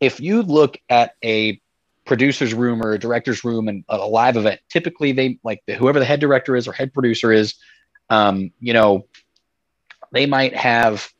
if 0.00 0.20
you 0.20 0.42
look 0.42 0.78
at 0.88 1.16
a 1.24 1.60
producer's 2.04 2.52
room 2.54 2.82
or 2.84 2.92
a 2.92 2.98
director's 2.98 3.44
room 3.44 3.68
and 3.68 3.84
a 3.88 4.06
live 4.06 4.36
event, 4.36 4.60
typically 4.68 5.12
they 5.12 5.38
like 5.42 5.62
the, 5.66 5.74
whoever 5.74 5.98
the 5.98 6.04
head 6.04 6.20
director 6.20 6.54
is 6.54 6.68
or 6.68 6.72
head 6.72 6.92
producer 6.92 7.32
is, 7.32 7.54
um, 8.10 8.52
you 8.60 8.72
know, 8.72 9.06
they 10.14 10.26
might 10.26 10.54
have 10.54 11.12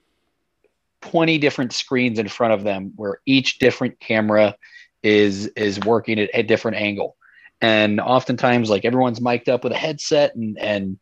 20 1.02 1.36
different 1.38 1.72
screens 1.72 2.18
in 2.18 2.28
front 2.28 2.54
of 2.54 2.62
them 2.62 2.92
where 2.96 3.20
each 3.26 3.58
different 3.58 4.00
camera 4.00 4.56
is 5.02 5.48
is 5.48 5.78
working 5.80 6.18
at 6.18 6.30
a 6.32 6.42
different 6.42 6.78
angle. 6.78 7.16
And 7.60 8.00
oftentimes 8.00 8.70
like 8.70 8.84
everyone's 8.84 9.20
mic'd 9.20 9.48
up 9.48 9.64
with 9.64 9.72
a 9.72 9.76
headset 9.76 10.34
and 10.34 10.58
and 10.58 10.98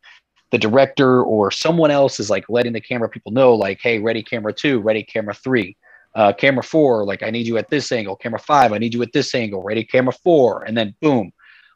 the 0.51 0.57
director 0.57 1.23
or 1.23 1.51
someone 1.51 1.89
else 1.89 2.19
is 2.19 2.29
like 2.29 2.49
letting 2.49 2.73
the 2.73 2.81
camera 2.81 3.09
people 3.09 3.31
know 3.31 3.55
like 3.55 3.79
hey 3.81 3.99
ready 3.99 4.21
camera 4.21 4.53
2 4.53 4.79
ready 4.81 5.03
camera 5.03 5.33
3 5.33 5.75
uh, 6.15 6.31
camera 6.33 6.61
4 6.61 7.05
like 7.05 7.23
i 7.23 7.31
need 7.31 7.47
you 7.47 7.57
at 7.57 7.69
this 7.69 7.91
angle. 7.91 8.15
Camera 8.15 8.39
5 8.39 8.73
i 8.73 8.77
need 8.77 8.93
you 8.93 9.01
at 9.03 9.13
this 9.13 9.33
angle. 9.33 9.63
Ready 9.63 9.83
camera 9.83 10.13
4 10.13 10.63
and 10.63 10.75
then 10.77 10.95
boom 11.01 11.31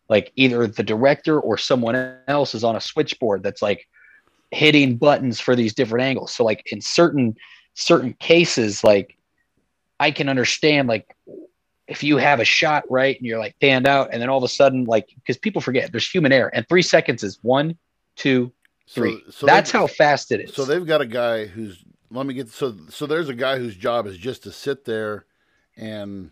like 0.10 0.32
either 0.36 0.68
the 0.68 0.84
director 0.84 1.40
or 1.40 1.58
someone 1.58 2.18
else 2.28 2.56
is 2.56 2.64
on 2.64 2.76
a 2.76 2.82
switchboard 2.82 3.44
that's 3.44 3.62
like 3.62 3.88
hitting 4.52 4.98
buttons 4.98 5.40
for 5.40 5.56
these 5.56 5.74
different 5.74 6.06
angles 6.06 6.34
so 6.34 6.44
like 6.44 6.64
in 6.72 6.82
certain 6.82 7.36
certain 7.74 8.14
cases 8.14 8.84
like 8.84 9.18
i 10.00 10.10
can 10.10 10.30
understand 10.30 10.88
like 10.88 11.16
if 11.88 12.04
you 12.04 12.18
have 12.18 12.40
a 12.40 12.46
shot 12.46 12.84
right 12.90 13.18
and 13.18 13.26
you're 13.26 13.40
like 13.40 13.56
stand 13.56 13.88
out 13.88 14.10
and 14.12 14.22
then 14.22 14.30
all 14.30 14.38
of 14.38 14.44
a 14.44 14.48
sudden 14.48 14.86
like 14.86 15.10
because 15.16 15.38
people 15.38 15.62
forget 15.62 15.92
there's 15.92 16.10
human 16.10 16.32
error 16.32 16.50
and 16.54 16.68
three 16.68 16.82
seconds 16.82 17.24
is 17.24 17.40
one 17.42 17.78
two 18.16 18.52
three. 18.90 19.22
So, 19.26 19.32
so 19.32 19.46
That's 19.46 19.72
how 19.72 19.88
fast 19.88 20.32
it 20.32 20.42
is. 20.42 20.54
So 20.54 20.66
they've 20.66 20.86
got 20.86 21.02
a 21.02 21.06
guy 21.06 21.46
who's 21.46 21.84
let 22.10 22.26
me 22.26 22.34
get 22.34 22.50
so 22.50 22.76
so 22.90 23.06
there's 23.06 23.30
a 23.30 23.34
guy 23.34 23.58
whose 23.58 23.76
job 23.76 24.08
is 24.08 24.18
just 24.18 24.44
to 24.44 24.52
sit 24.52 24.86
there 24.86 25.26
and 25.76 26.32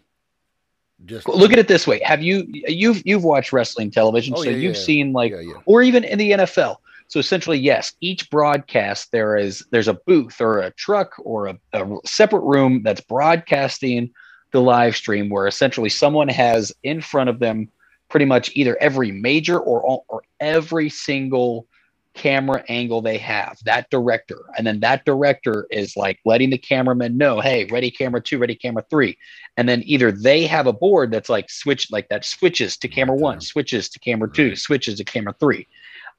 just 1.06 1.28
look 1.28 1.52
at 1.52 1.60
it 1.60 1.68
this 1.68 1.86
way. 1.86 2.00
Have 2.04 2.22
you 2.22 2.46
you've 2.50 3.02
you've 3.06 3.24
watched 3.24 3.52
wrestling 3.52 3.92
television, 3.92 4.34
oh, 4.36 4.44
so 4.44 4.50
yeah, 4.50 4.56
you've 4.56 4.76
yeah, 4.76 4.82
seen 4.82 5.14
like 5.14 5.32
yeah, 5.32 5.54
or 5.66 5.82
even 5.82 6.04
in 6.04 6.18
the 6.18 6.32
NFL. 6.32 6.78
So 7.08 7.20
essentially, 7.20 7.60
yes, 7.60 7.94
each 8.02 8.30
broadcast 8.30 9.12
there 9.12 9.38
is 9.38 9.66
there's 9.72 9.88
a 9.88 9.94
booth 9.94 10.42
or 10.42 10.60
a 10.60 10.72
truck 10.72 11.14
or 11.20 11.48
a, 11.48 11.58
a 11.74 11.98
separate 12.06 12.42
room 12.42 12.82
that's 12.84 13.02
broadcasting 13.02 14.12
the 14.52 14.62
live 14.62 14.96
stream 14.96 15.30
where 15.30 15.48
essentially 15.48 15.90
someone 15.90 16.28
has 16.30 16.74
in 16.84 17.02
front 17.02 17.30
of 17.30 17.40
them 17.40 17.70
pretty 18.10 18.26
much 18.26 18.52
either 18.56 18.78
every 18.82 19.12
major 19.12 19.60
or 19.60 20.04
or 20.08 20.24
every 20.40 20.90
single 20.90 21.68
camera 22.16 22.64
angle 22.70 23.02
they 23.02 23.18
have, 23.18 23.58
that 23.66 23.90
director. 23.90 24.46
And 24.58 24.66
then 24.66 24.80
that 24.80 25.06
director 25.06 25.68
is 25.70 25.96
like 25.96 26.20
letting 26.26 26.50
the 26.50 26.58
cameraman 26.58 27.18
know, 27.18 27.42
hey, 27.42 27.66
ready 27.66 27.92
camera 27.92 28.22
two, 28.22 28.40
ready 28.40 28.56
camera 28.56 28.84
three. 28.90 29.18
And 29.58 29.70
then 29.70 29.84
either 29.86 30.12
they 30.12 30.48
have 30.48 30.66
a 30.66 30.74
board 30.74 31.12
that's 31.12 31.30
like 31.30 31.50
switch, 31.50 31.92
like 31.92 32.08
that 32.10 32.26
switches 32.26 32.78
to 32.78 32.88
camera 32.88 33.16
one, 33.16 33.42
switches 33.42 33.90
to 33.90 34.00
camera 34.00 34.32
two, 34.32 34.56
switches 34.56 34.98
to 34.98 35.04
camera 35.04 35.36
three 35.40 35.68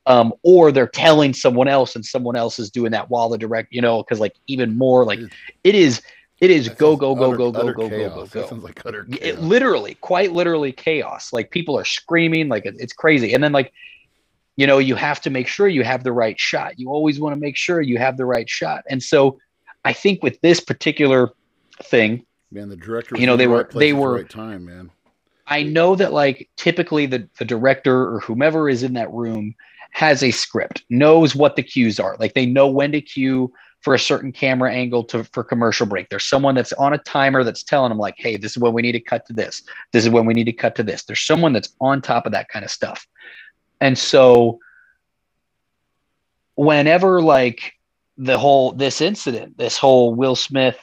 um, 0.07 0.33
or 0.43 0.71
they're 0.71 0.87
telling 0.87 1.35
someone 1.35 1.69
else 1.69 1.97
and 1.97 2.05
someone 2.05 2.37
else 2.37 2.59
is 2.59 2.71
doing 2.71 2.93
that 2.93 3.11
while 3.11 3.29
the 3.29 3.39
direct, 3.39 3.73
you 3.73 3.83
know, 3.83 4.03
because 4.03 4.21
like 4.21 4.35
even 4.47 4.79
more 4.79 5.05
like 5.05 5.19
it 5.65 5.75
is 5.75 6.01
it 6.39 6.51
is 6.51 6.69
go 6.69 6.97
go 6.97 7.15
go, 7.15 7.29
utter, 7.29 7.37
go 7.37 7.51
go 7.51 7.63
go 7.63 7.73
go 7.73 7.89
go 7.89 7.89
go 7.89 8.09
go. 8.09 8.25
That 8.27 8.49
sounds 8.49 8.63
like 8.63 8.85
utter 8.85 9.05
chaos. 9.05 9.21
It 9.23 9.41
literally, 9.41 9.95
quite 9.95 10.33
literally, 10.33 10.71
chaos. 10.71 11.33
Like 11.33 11.51
people 11.51 11.79
are 11.79 11.85
screaming, 11.85 12.49
like 12.49 12.65
it's 12.67 12.93
crazy. 12.93 13.33
And 13.33 13.43
then 13.43 13.53
like, 13.53 13.73
you 14.57 14.67
know, 14.67 14.79
you 14.79 14.95
have 14.95 15.21
to 15.23 15.31
make 15.31 15.49
sure 15.49 15.67
you 15.67 15.83
have 15.83 16.05
the 16.05 16.13
right 16.13 16.39
shot. 16.39 16.79
You 16.79 16.91
always 16.91 17.19
want 17.19 17.35
to 17.35 17.41
make 17.41 17.57
sure 17.57 17.81
you 17.81 17.99
have 17.99 18.17
the 18.17 18.27
right 18.27 18.49
shot. 18.49 18.85
And 18.89 19.03
so, 19.03 19.39
I 19.85 19.93
think 19.93 20.23
with 20.23 20.41
this 20.41 20.61
particular 20.61 21.31
thing, 21.83 22.27
man, 22.53 22.69
the 22.69 22.77
director, 22.77 23.17
you 23.19 23.27
know, 23.27 23.37
they 23.37 23.47
the 23.47 23.51
were 23.51 23.71
they 23.73 23.93
were 23.93 24.19
the 24.19 24.23
right 24.23 24.31
time, 24.31 24.67
man. 24.67 24.91
I 25.47 25.63
know 25.63 25.95
that 25.95 26.13
like 26.13 26.51
typically 26.57 27.07
the 27.07 27.29
the 27.39 27.45
director 27.47 28.15
or 28.15 28.21
whomever 28.21 28.69
is 28.69 28.83
in 28.83 28.93
that 28.95 29.11
room 29.11 29.55
has 29.97 30.23
a 30.23 30.31
script, 30.31 30.83
knows 30.91 31.35
what 31.35 31.57
the 31.57 31.63
cues 31.63 31.99
are. 31.99 32.19
Like 32.21 32.35
they 32.35 32.45
know 32.45 32.69
when 32.69 32.93
to 32.93 33.01
cue 33.01 33.51
for 33.81 33.95
a 33.95 33.99
certain 33.99 34.31
camera 34.31 34.71
angle 34.71 35.03
to 35.05 35.25
for 35.25 35.43
commercial 35.43 35.87
break. 35.87 36.11
There's 36.11 36.27
someone 36.27 36.55
that's 36.55 36.75
on 36.75 36.93
a 36.93 36.99
timer 36.99 37.43
that's 37.43 37.63
telling 37.63 37.89
them 37.89 37.97
like, 37.97 38.17
hey, 38.19 38.37
this 38.37 38.53
is 38.53 38.59
when 38.59 38.75
we 38.75 38.83
need 38.83 38.93
to 38.93 39.01
cut 39.01 39.25
to 39.25 39.33
this. 39.33 39.63
This 39.93 40.05
is 40.05 40.11
when 40.11 40.27
we 40.27 40.35
need 40.35 40.45
to 40.45 40.53
cut 40.53 40.75
to 40.75 40.83
this. 40.83 41.05
There's 41.05 41.23
someone 41.23 41.55
that's 41.55 41.75
on 41.81 42.03
top 42.03 42.27
of 42.27 42.33
that 42.33 42.51
kind 42.51 42.63
of 42.63 42.71
stuff. 42.71 43.07
And 43.81 43.97
so 43.97 44.59
whenever 46.57 47.23
like 47.23 47.73
the 48.19 48.37
whole 48.37 48.73
this 48.73 49.01
incident, 49.01 49.57
this 49.57 49.79
whole 49.79 50.15
Will 50.15 50.37
Smith 50.37 50.79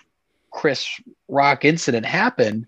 Chris 0.49 0.87
Rock 1.27 1.65
incident 1.65 2.07
happened, 2.07 2.65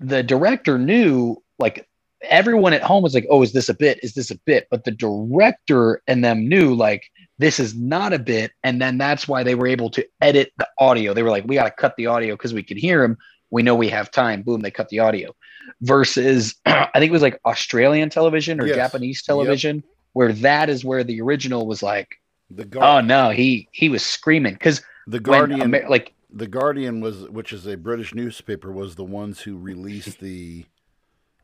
the 0.00 0.24
director 0.24 0.78
knew 0.78 1.40
like 1.60 1.86
everyone 2.22 2.72
at 2.72 2.82
home 2.82 3.02
was 3.02 3.14
like, 3.14 3.26
"Oh, 3.30 3.42
is 3.42 3.52
this 3.52 3.68
a 3.68 3.74
bit? 3.74 3.98
Is 4.02 4.14
this 4.14 4.30
a 4.30 4.38
bit?" 4.38 4.68
But 4.70 4.84
the 4.84 4.90
director 4.90 6.02
and 6.06 6.24
them 6.24 6.48
knew 6.48 6.74
like 6.74 7.10
this 7.38 7.58
is 7.58 7.74
not 7.74 8.12
a 8.12 8.18
bit, 8.18 8.52
and 8.62 8.80
then 8.80 8.98
that's 8.98 9.26
why 9.26 9.42
they 9.42 9.54
were 9.54 9.66
able 9.66 9.90
to 9.90 10.06
edit 10.20 10.52
the 10.58 10.68
audio. 10.78 11.14
They 11.14 11.22
were 11.22 11.30
like, 11.30 11.44
"We 11.46 11.56
got 11.56 11.64
to 11.64 11.70
cut 11.70 11.96
the 11.96 12.06
audio 12.06 12.34
because 12.34 12.54
we 12.54 12.62
can 12.62 12.76
hear 12.76 13.02
him. 13.02 13.16
We 13.50 13.62
know 13.62 13.74
we 13.74 13.88
have 13.88 14.10
time." 14.10 14.42
Boom, 14.42 14.60
they 14.60 14.70
cut 14.70 14.88
the 14.88 15.00
audio 15.00 15.34
versus 15.80 16.54
I 16.66 16.88
think 16.94 17.10
it 17.10 17.12
was 17.12 17.22
like 17.22 17.40
Australian 17.44 18.10
television 18.10 18.60
or 18.60 18.66
yes. 18.66 18.76
Japanese 18.76 19.22
television, 19.22 19.76
yep. 19.76 19.84
where 20.12 20.32
that 20.32 20.68
is 20.68 20.84
where 20.84 21.04
the 21.04 21.20
original 21.20 21.66
was 21.66 21.82
like, 21.82 22.16
the 22.50 22.68
oh 22.80 23.00
no, 23.00 23.30
he 23.30 23.68
he 23.72 23.88
was 23.88 24.04
screaming 24.04 24.54
because 24.54 24.82
the 25.06 25.20
Guardian, 25.20 25.62
Amer- 25.62 25.88
like 25.88 26.14
the 26.30 26.46
Guardian 26.46 27.00
was, 27.00 27.28
which 27.28 27.52
is 27.52 27.66
a 27.66 27.76
British 27.76 28.14
newspaper, 28.14 28.72
was 28.72 28.94
the 28.94 29.04
ones 29.04 29.40
who 29.40 29.56
released 29.56 30.20
the 30.20 30.64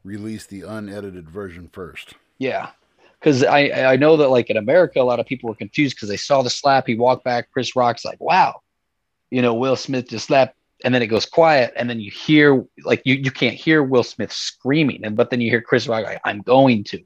released 0.09 0.49
the 0.49 0.63
unedited 0.63 1.29
version 1.29 1.69
first. 1.71 2.15
Yeah, 2.39 2.71
because 3.21 3.45
I 3.45 3.93
I 3.93 3.97
know 3.97 4.17
that 4.17 4.29
like 4.29 4.51
in 4.51 4.57
America, 4.57 5.01
a 5.01 5.03
lot 5.03 5.21
of 5.21 5.27
people 5.27 5.49
were 5.49 5.55
confused 5.55 5.97
because 5.97 6.09
they 6.09 6.17
saw 6.17 6.43
the 6.43 6.51
slap. 6.51 6.87
He 6.87 6.97
walked 6.97 7.25
back. 7.25 7.51
Chris 7.53 7.77
Rock's 7.77 8.05
like, 8.05 8.21
wow, 8.21 8.63
you 9.31 9.43
know, 9.43 9.55
Will 9.55 9.77
Smith 9.77 10.09
just 10.09 10.27
slapped 10.27 10.59
and 10.85 10.95
then 10.95 11.03
it 11.03 11.09
goes 11.09 11.27
quiet 11.27 11.73
and 11.77 11.89
then 11.89 12.01
you 12.01 12.11
hear 12.11 12.65
like 12.85 13.03
you, 13.05 13.15
you 13.15 13.31
can't 13.31 13.57
hear 13.57 13.83
will 13.83 14.03
smith 14.03 14.33
screaming 14.33 15.05
and 15.05 15.17
but 15.17 15.31
then 15.31 15.41
you 15.41 15.51
hear 15.51 15.61
chris 15.61 15.89
rock 15.89 16.05
like, 16.05 16.21
i'm 16.25 16.41
going 16.43 16.85
to 16.85 16.99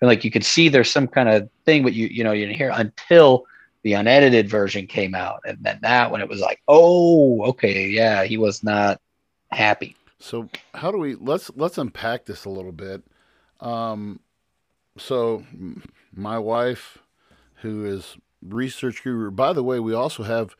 and 0.00 0.08
like 0.08 0.24
you 0.24 0.30
could 0.30 0.44
see 0.44 0.68
there's 0.68 0.90
some 0.90 1.06
kind 1.06 1.28
of 1.28 1.48
thing 1.64 1.82
but 1.82 1.92
you 1.92 2.08
you 2.08 2.22
know 2.22 2.32
you 2.32 2.46
didn't 2.46 2.56
hear 2.56 2.72
until 2.74 3.46
the 3.82 3.94
unedited 3.94 4.48
version 4.48 4.86
came 4.86 5.14
out 5.14 5.40
and 5.46 5.58
then 5.60 5.78
that 5.82 6.10
when 6.10 6.20
it 6.20 6.28
was 6.28 6.40
like 6.40 6.60
oh 6.68 7.42
okay 7.42 7.86
yeah 7.88 8.24
he 8.24 8.36
was 8.36 8.62
not 8.62 9.00
happy 9.50 9.96
so 10.18 10.48
how 10.74 10.90
do 10.90 10.98
we 10.98 11.14
let's 11.14 11.50
let's 11.56 11.78
unpack 11.78 12.26
this 12.26 12.44
a 12.44 12.50
little 12.50 12.72
bit 12.72 13.02
um 13.60 14.20
so 14.96 15.44
my 16.12 16.38
wife 16.38 16.98
who 17.56 17.84
is 17.84 18.16
research 18.42 19.02
guru 19.02 19.30
by 19.30 19.52
the 19.52 19.62
way 19.62 19.80
we 19.80 19.92
also 19.94 20.22
have 20.22 20.56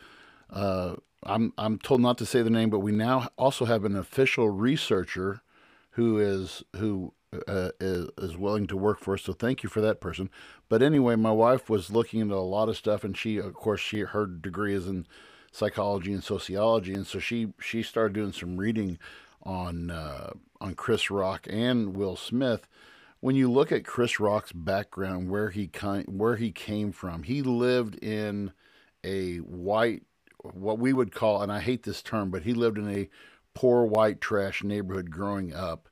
uh 0.51 0.95
I'm 1.27 1.53
I'm 1.59 1.79
told 1.79 2.01
not 2.01 2.19
to 2.19 2.27
say 2.27 2.43
the 2.43 2.51
name, 2.51 2.71
but 2.71 2.81
we 2.81 2.93
now 2.93 3.29
also 3.37 3.65
have 3.65 3.85
an 3.85 3.97
official 3.97 4.49
researcher 4.49 5.43
who 5.91 6.19
is 6.19 6.63
who 6.77 7.15
uh, 7.49 7.71
is, 7.81 8.09
is 8.19 8.37
willing 8.37 8.67
to 8.69 8.77
work 8.77 9.01
for 9.01 9.15
us. 9.15 9.23
So 9.23 9.33
thank 9.33 9.63
you 9.63 9.69
for 9.69 9.81
that 9.81 10.01
person. 10.01 10.31
But 10.69 10.83
anyway, 10.83 11.17
my 11.17 11.33
wife 11.33 11.69
was 11.69 11.91
looking 11.91 12.21
into 12.21 12.35
a 12.35 12.37
lot 12.37 12.69
of 12.69 12.77
stuff, 12.77 13.05
and 13.05 13.17
she, 13.17 13.39
of 13.39 13.55
course, 13.55 13.81
she 13.81 14.01
her 14.01 14.27
degree 14.27 14.75
is 14.75 14.87
in 14.87 15.07
psychology 15.51 16.13
and 16.13 16.23
sociology, 16.23 16.95
and 16.95 17.07
so 17.07 17.19
she 17.19 17.53
she 17.61 17.83
started 17.83 18.15
doing 18.15 18.33
some 18.33 18.57
reading 18.57 18.99
on 19.47 19.91
uh, 19.91 20.33
on 20.61 20.75
Chris 20.75 21.11
Rock 21.11 21.47
and 21.49 21.97
Will 21.97 22.17
Smith. 22.17 22.67
When 23.21 23.37
you 23.37 23.51
look 23.51 23.73
at 23.73 23.87
Chris 23.87 24.21
Rock's 24.21 24.53
background, 24.53 25.31
where 25.31 25.51
he 25.51 25.71
where 26.07 26.37
he 26.37 26.53
came 26.53 26.93
from, 26.93 27.23
he 27.23 27.43
lived 27.43 27.97
in 28.03 28.53
a 29.05 29.37
white 29.39 30.03
what 30.43 30.79
we 30.79 30.93
would 30.93 31.13
call, 31.13 31.43
and 31.43 31.51
I 31.51 31.61
hate 31.61 31.85
this 31.85 32.03
term, 32.03 32.31
but 32.31 32.43
he 32.43 32.53
lived 32.53 32.79
in 32.79 32.89
a 32.91 33.09
poor 33.55 33.87
white 33.87 34.21
trash 34.21 34.63
neighborhood 34.63 35.11
growing 35.11 35.55
up 35.55 35.89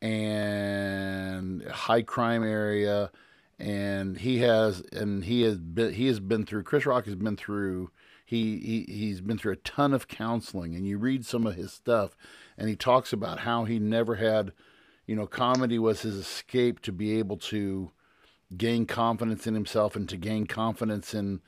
and 0.00 1.62
high 1.64 2.02
crime 2.02 2.42
area 2.42 3.10
and 3.58 4.18
he 4.18 4.38
has 4.38 4.80
and 4.92 5.24
he 5.24 5.42
has 5.42 5.58
been 5.58 5.92
he 5.92 6.06
has 6.06 6.20
been 6.20 6.44
through 6.44 6.62
Chris 6.62 6.86
Rock 6.86 7.06
has 7.06 7.14
been 7.14 7.36
through 7.36 7.90
he, 8.24 8.58
he 8.58 8.92
he's 8.92 9.20
been 9.20 9.38
through 9.38 9.52
a 9.52 9.56
ton 9.56 9.92
of 9.92 10.08
counseling 10.08 10.74
and 10.74 10.86
you 10.86 10.98
read 10.98 11.26
some 11.26 11.46
of 11.46 11.54
his 11.54 11.72
stuff 11.72 12.16
and 12.56 12.68
he 12.68 12.76
talks 12.76 13.12
about 13.12 13.40
how 13.40 13.64
he 13.64 13.78
never 13.78 14.16
had 14.16 14.52
you 15.06 15.14
know 15.14 15.26
comedy 15.26 15.78
was 15.78 16.02
his 16.02 16.16
escape 16.16 16.80
to 16.80 16.92
be 16.92 17.18
able 17.18 17.36
to 17.36 17.90
gain 18.56 18.86
confidence 18.86 19.46
in 19.46 19.54
himself 19.54 19.94
and 19.94 20.08
to 20.08 20.16
gain 20.16 20.46
confidence 20.46 21.14
in 21.14 21.40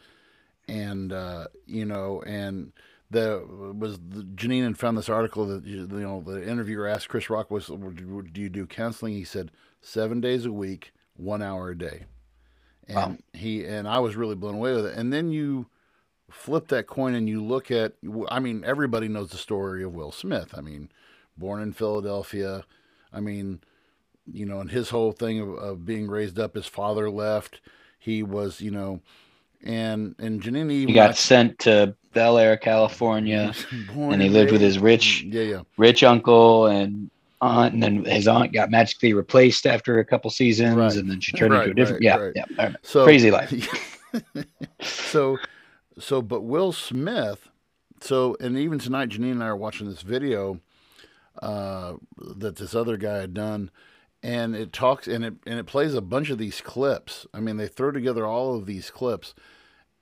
and 0.68 1.12
uh, 1.12 1.46
you 1.66 1.84
know, 1.84 2.22
and 2.26 2.72
the 3.10 3.44
was 3.78 3.98
the, 3.98 4.22
Janine 4.22 4.66
and 4.66 4.78
found 4.78 4.98
this 4.98 5.08
article 5.08 5.46
that 5.46 5.64
you 5.64 5.86
know 5.86 6.20
the 6.20 6.46
interviewer 6.48 6.86
asked 6.86 7.08
Chris 7.08 7.30
Rock 7.30 7.50
was 7.50 7.66
do 7.66 8.40
you 8.40 8.48
do 8.48 8.66
counseling? 8.66 9.14
He 9.14 9.24
said 9.24 9.50
seven 9.80 10.20
days 10.20 10.44
a 10.44 10.52
week, 10.52 10.92
one 11.16 11.42
hour 11.42 11.70
a 11.70 11.78
day, 11.78 12.04
and 12.88 12.96
wow. 12.96 13.16
he 13.32 13.64
and 13.64 13.86
I 13.86 13.98
was 14.00 14.16
really 14.16 14.34
blown 14.34 14.54
away 14.54 14.74
with 14.74 14.86
it. 14.86 14.98
And 14.98 15.12
then 15.12 15.30
you 15.30 15.66
flip 16.30 16.68
that 16.68 16.86
coin 16.86 17.14
and 17.14 17.28
you 17.28 17.42
look 17.42 17.70
at 17.70 17.92
I 18.28 18.40
mean 18.40 18.64
everybody 18.64 19.08
knows 19.08 19.30
the 19.30 19.36
story 19.38 19.82
of 19.84 19.94
Will 19.94 20.12
Smith. 20.12 20.54
I 20.56 20.60
mean, 20.60 20.90
born 21.36 21.62
in 21.62 21.72
Philadelphia, 21.72 22.64
I 23.12 23.20
mean, 23.20 23.60
you 24.30 24.44
know, 24.44 24.60
and 24.60 24.70
his 24.70 24.90
whole 24.90 25.12
thing 25.12 25.40
of, 25.40 25.50
of 25.50 25.84
being 25.86 26.08
raised 26.08 26.38
up, 26.38 26.54
his 26.54 26.66
father 26.66 27.08
left. 27.10 27.60
He 27.98 28.22
was, 28.22 28.60
you 28.60 28.70
know, 28.70 29.00
and 29.64 30.14
and 30.18 30.42
Janine 30.42 30.86
He 30.86 30.92
got 30.92 31.16
sent 31.16 31.58
to 31.60 31.94
Bel 32.12 32.38
Air, 32.38 32.56
California, 32.56 33.52
and 33.94 34.20
he 34.22 34.28
lived 34.28 34.52
with 34.52 34.60
his 34.60 34.78
rich 34.78 35.22
Yeah, 35.22 35.42
yeah. 35.42 35.62
rich 35.76 36.02
uncle 36.02 36.66
and 36.66 37.10
aunt, 37.40 37.74
and 37.74 37.82
then 37.82 38.04
his 38.04 38.26
aunt 38.28 38.52
got 38.52 38.70
magically 38.70 39.12
replaced 39.12 39.66
after 39.66 39.98
a 39.98 40.04
couple 40.04 40.30
seasons, 40.30 40.76
Right. 40.76 40.96
and 40.96 41.10
then 41.10 41.20
she 41.20 41.32
turned 41.32 41.52
Right, 41.52 41.68
into 41.68 41.72
a 41.72 41.74
different. 41.74 42.04
right, 42.04 42.32
yeah, 42.34 42.44
yeah. 42.58 42.72
So 42.82 43.04
Crazy 43.04 43.30
life. 43.30 43.52
so, 44.82 45.36
so, 45.98 46.22
but 46.22 46.42
Will 46.42 46.72
Smith. 46.72 47.48
So, 48.00 48.36
and 48.40 48.58
even 48.58 48.78
tonight, 48.78 49.10
Janine 49.10 49.32
and 49.32 49.42
I 49.42 49.48
are 49.48 49.56
watching 49.56 49.88
this 49.88 50.02
video 50.02 50.60
uh, 51.40 51.94
that 52.18 52.56
this 52.56 52.74
other 52.74 52.96
guy 52.96 53.18
had 53.18 53.34
done, 53.34 53.70
and 54.22 54.54
it 54.54 54.72
talks 54.72 55.06
and 55.06 55.24
it 55.24 55.34
and 55.46 55.58
it 55.58 55.66
plays 55.66 55.94
a 55.94 56.00
bunch 56.00 56.30
of 56.30 56.38
these 56.38 56.60
clips. 56.60 57.26
I 57.32 57.40
mean, 57.40 57.56
they 57.56 57.68
throw 57.68 57.90
together 57.90 58.26
all 58.26 58.54
of 58.54 58.66
these 58.66 58.90
clips, 58.90 59.34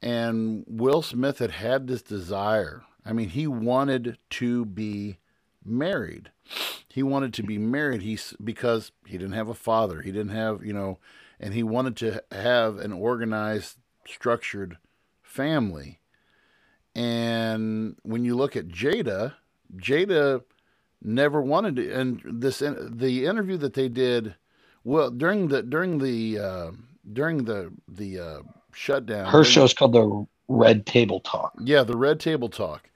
and 0.03 0.65
Will 0.67 1.03
Smith 1.03 1.39
had 1.39 1.53
had 1.53 1.87
this 1.87 2.03
desire. 2.03 2.83
I 3.07 3.13
mean, 3.13 3.29
he 3.29 3.47
wanted 3.47 4.19
to 4.31 4.65
be 4.65 5.19
married. 5.65 6.31
He 6.89 7.03
wanted 7.03 7.35
to 7.35 7.43
be 7.43 7.59
married. 7.59 8.03
He's 8.03 8.35
because 8.43 8.93
he 9.07 9.19
didn't 9.19 9.35
have 9.35 9.49
a 9.49 9.55
father. 9.55 10.03
He 10.03 10.11
didn't 10.11 10.35
have 10.35 10.65
you 10.65 10.73
know, 10.73 10.99
and 11.39 11.55
he 11.55 11.63
wanted 11.63 11.97
to 11.99 12.23
have 12.33 12.79
an 12.79 12.93
organized, 12.93 13.79
structured 14.07 14.79
family. 15.35 16.01
And 16.95 17.97
when 18.03 18.25
you 18.25 18.37
look 18.37 18.57
at 18.57 18.69
Jada, 18.69 19.35
Jada 19.77 20.43
never 21.03 21.43
wanted 21.43 21.77
to. 21.77 21.93
And 21.93 22.23
this 22.25 22.61
the 22.61 23.27
interview 23.27 23.57
that 23.59 23.75
they 23.75 23.89
did, 23.89 24.35
well 24.85 25.11
during 25.11 25.49
the 25.49 25.63
during 25.63 25.99
the 25.99 26.39
uh, 26.39 26.71
during 27.13 27.45
the 27.45 27.73
the 27.89 28.21
uh, 28.21 28.39
shutdown. 28.75 29.27
Her 29.27 29.33
during- 29.33 29.45
show's 29.45 29.75
called 29.75 29.93
the 29.95 30.27
Red 30.49 30.87
Table 30.87 31.21
Talk. 31.21 31.55
yeah, 31.65 31.83
the 31.85 31.97
Red 31.97 32.21
Table 32.21 32.49
Talk. 32.49 32.91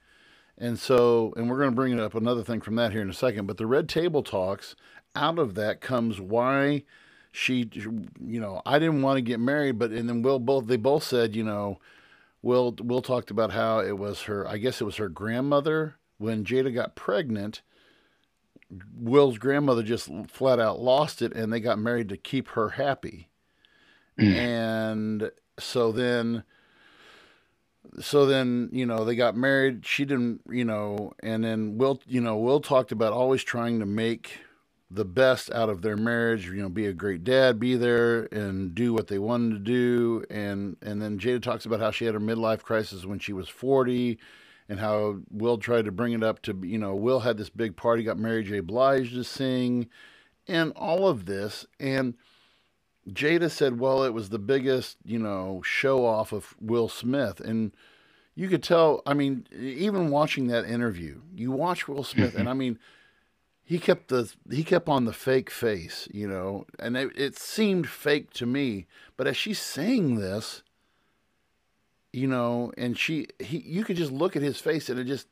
And 0.57 0.77
so, 0.77 1.33
and 1.37 1.49
we're 1.49 1.57
going 1.57 1.71
to 1.71 1.75
bring 1.75 1.93
it 1.93 1.99
up 1.99 2.15
another 2.15 2.43
thing 2.43 2.61
from 2.61 2.75
that 2.75 2.91
here 2.91 3.01
in 3.01 3.09
a 3.09 3.13
second, 3.13 3.47
but 3.47 3.57
the 3.57 3.65
Red 3.67 3.87
Table 3.89 4.23
Talks, 4.23 4.75
out 5.15 5.39
of 5.39 5.55
that 5.55 5.81
comes 5.81 6.19
why 6.19 6.83
she, 7.31 7.69
you 7.75 8.39
know, 8.41 8.61
I 8.65 8.77
didn't 8.79 9.01
want 9.01 9.17
to 9.17 9.21
get 9.21 9.39
married, 9.39 9.79
but, 9.79 9.91
and 9.91 10.09
then 10.09 10.21
Will 10.21 10.39
both, 10.39 10.67
they 10.67 10.77
both 10.77 11.03
said, 11.03 11.35
you 11.35 11.43
know, 11.45 11.79
Will, 12.41 12.75
Will 12.79 13.01
talked 13.01 13.31
about 13.31 13.51
how 13.51 13.79
it 13.79 13.97
was 13.97 14.23
her, 14.23 14.47
I 14.47 14.57
guess 14.57 14.81
it 14.81 14.85
was 14.85 14.97
her 14.97 15.09
grandmother 15.09 15.95
when 16.17 16.45
Jada 16.45 16.73
got 16.73 16.95
pregnant. 16.95 17.61
Will's 18.95 19.37
grandmother 19.37 19.83
just 19.83 20.09
flat 20.27 20.59
out 20.59 20.79
lost 20.79 21.21
it 21.21 21.33
and 21.33 21.51
they 21.51 21.59
got 21.59 21.79
married 21.79 22.09
to 22.09 22.17
keep 22.17 22.49
her 22.49 22.69
happy. 22.69 23.29
Mm. 24.19 24.35
And 24.35 25.31
so 25.57 25.91
then, 25.91 26.43
so 27.99 28.25
then 28.25 28.69
you 28.71 28.85
know 28.85 29.03
they 29.03 29.15
got 29.15 29.35
married 29.35 29.85
she 29.85 30.05
didn't 30.05 30.41
you 30.49 30.63
know 30.63 31.11
and 31.21 31.43
then 31.43 31.77
will 31.77 31.99
you 32.05 32.21
know 32.21 32.37
will 32.37 32.59
talked 32.59 32.91
about 32.91 33.13
always 33.13 33.43
trying 33.43 33.79
to 33.79 33.85
make 33.85 34.39
the 34.91 35.05
best 35.05 35.51
out 35.51 35.69
of 35.69 35.83
their 35.83 35.95
marriage 35.95 36.47
you 36.47 36.61
know 36.61 36.69
be 36.69 36.87
a 36.87 36.93
great 36.93 37.23
dad 37.23 37.59
be 37.59 37.75
there 37.75 38.23
and 38.31 38.73
do 38.73 38.91
what 38.91 39.07
they 39.07 39.19
wanted 39.19 39.53
to 39.53 39.59
do. 39.59 40.23
And 40.29 40.77
and 40.81 41.01
then 41.01 41.19
jada 41.19 41.41
talks 41.41 41.65
about 41.65 41.79
how 41.79 41.91
she 41.91 42.05
had 42.05 42.13
her 42.13 42.19
midlife 42.19 42.61
crisis 42.61 43.05
when 43.05 43.19
she 43.19 43.33
was 43.33 43.49
40 43.49 44.17
and 44.67 44.79
how 44.79 45.17
will 45.31 45.57
tried 45.57 45.85
to 45.85 45.91
bring 45.91 46.13
it 46.13 46.23
up 46.23 46.41
to 46.43 46.59
you 46.63 46.77
know 46.77 46.95
will 46.95 47.19
had 47.19 47.37
this 47.37 47.49
big 47.49 47.75
party 47.75 48.03
got 48.03 48.17
mary 48.17 48.43
j. 48.43 48.59
Blige 48.59 49.13
to 49.13 49.23
sing 49.23 49.89
and 50.49 50.73
all 50.75 51.07
of 51.07 51.25
this. 51.25 51.65
And 51.79 52.15
Jada 53.07 53.49
said, 53.49 53.79
well, 53.79 54.03
it 54.03 54.13
was 54.13 54.29
the 54.29 54.39
biggest, 54.39 54.97
you 55.05 55.19
know, 55.19 55.61
show 55.63 56.05
off 56.05 56.33
of 56.33 56.55
Will 56.59 56.89
Smith. 56.89 57.39
And 57.39 57.71
you 58.35 58.49
could 58.49 58.63
tell, 58.63 59.01
I 59.05 59.13
mean, 59.13 59.45
even 59.57 60.09
watching 60.09 60.47
that 60.47 60.65
interview, 60.65 61.21
you 61.33 61.51
watch 61.51 61.87
Will 61.87 62.03
Smith, 62.03 62.35
and 62.35 62.49
I 62.49 62.51
mm-hmm. 62.51 62.59
mean, 62.59 62.79
he 63.69 63.77
kept 63.77 64.07
the 64.07 64.33
he 64.49 64.63
kept 64.63 64.89
on 64.89 65.05
the 65.05 65.13
fake 65.13 65.51
face, 65.51 66.07
you 66.11 66.27
know, 66.27 66.65
and 66.79 66.97
it, 66.97 67.11
it 67.15 67.37
seemed 67.37 67.87
fake 67.87 68.33
to 68.33 68.47
me. 68.47 68.87
But 69.15 69.27
as 69.27 69.37
she's 69.37 69.59
saying 69.59 70.15
this, 70.15 70.63
you 72.11 72.25
know, 72.25 72.71
and 72.79 72.97
she 72.97 73.27
he 73.37 73.59
you 73.59 73.83
could 73.83 73.95
just 73.95 74.11
look 74.11 74.35
at 74.35 74.41
his 74.41 74.59
face 74.59 74.89
and 74.89 74.99
it 74.99 75.03
just 75.03 75.27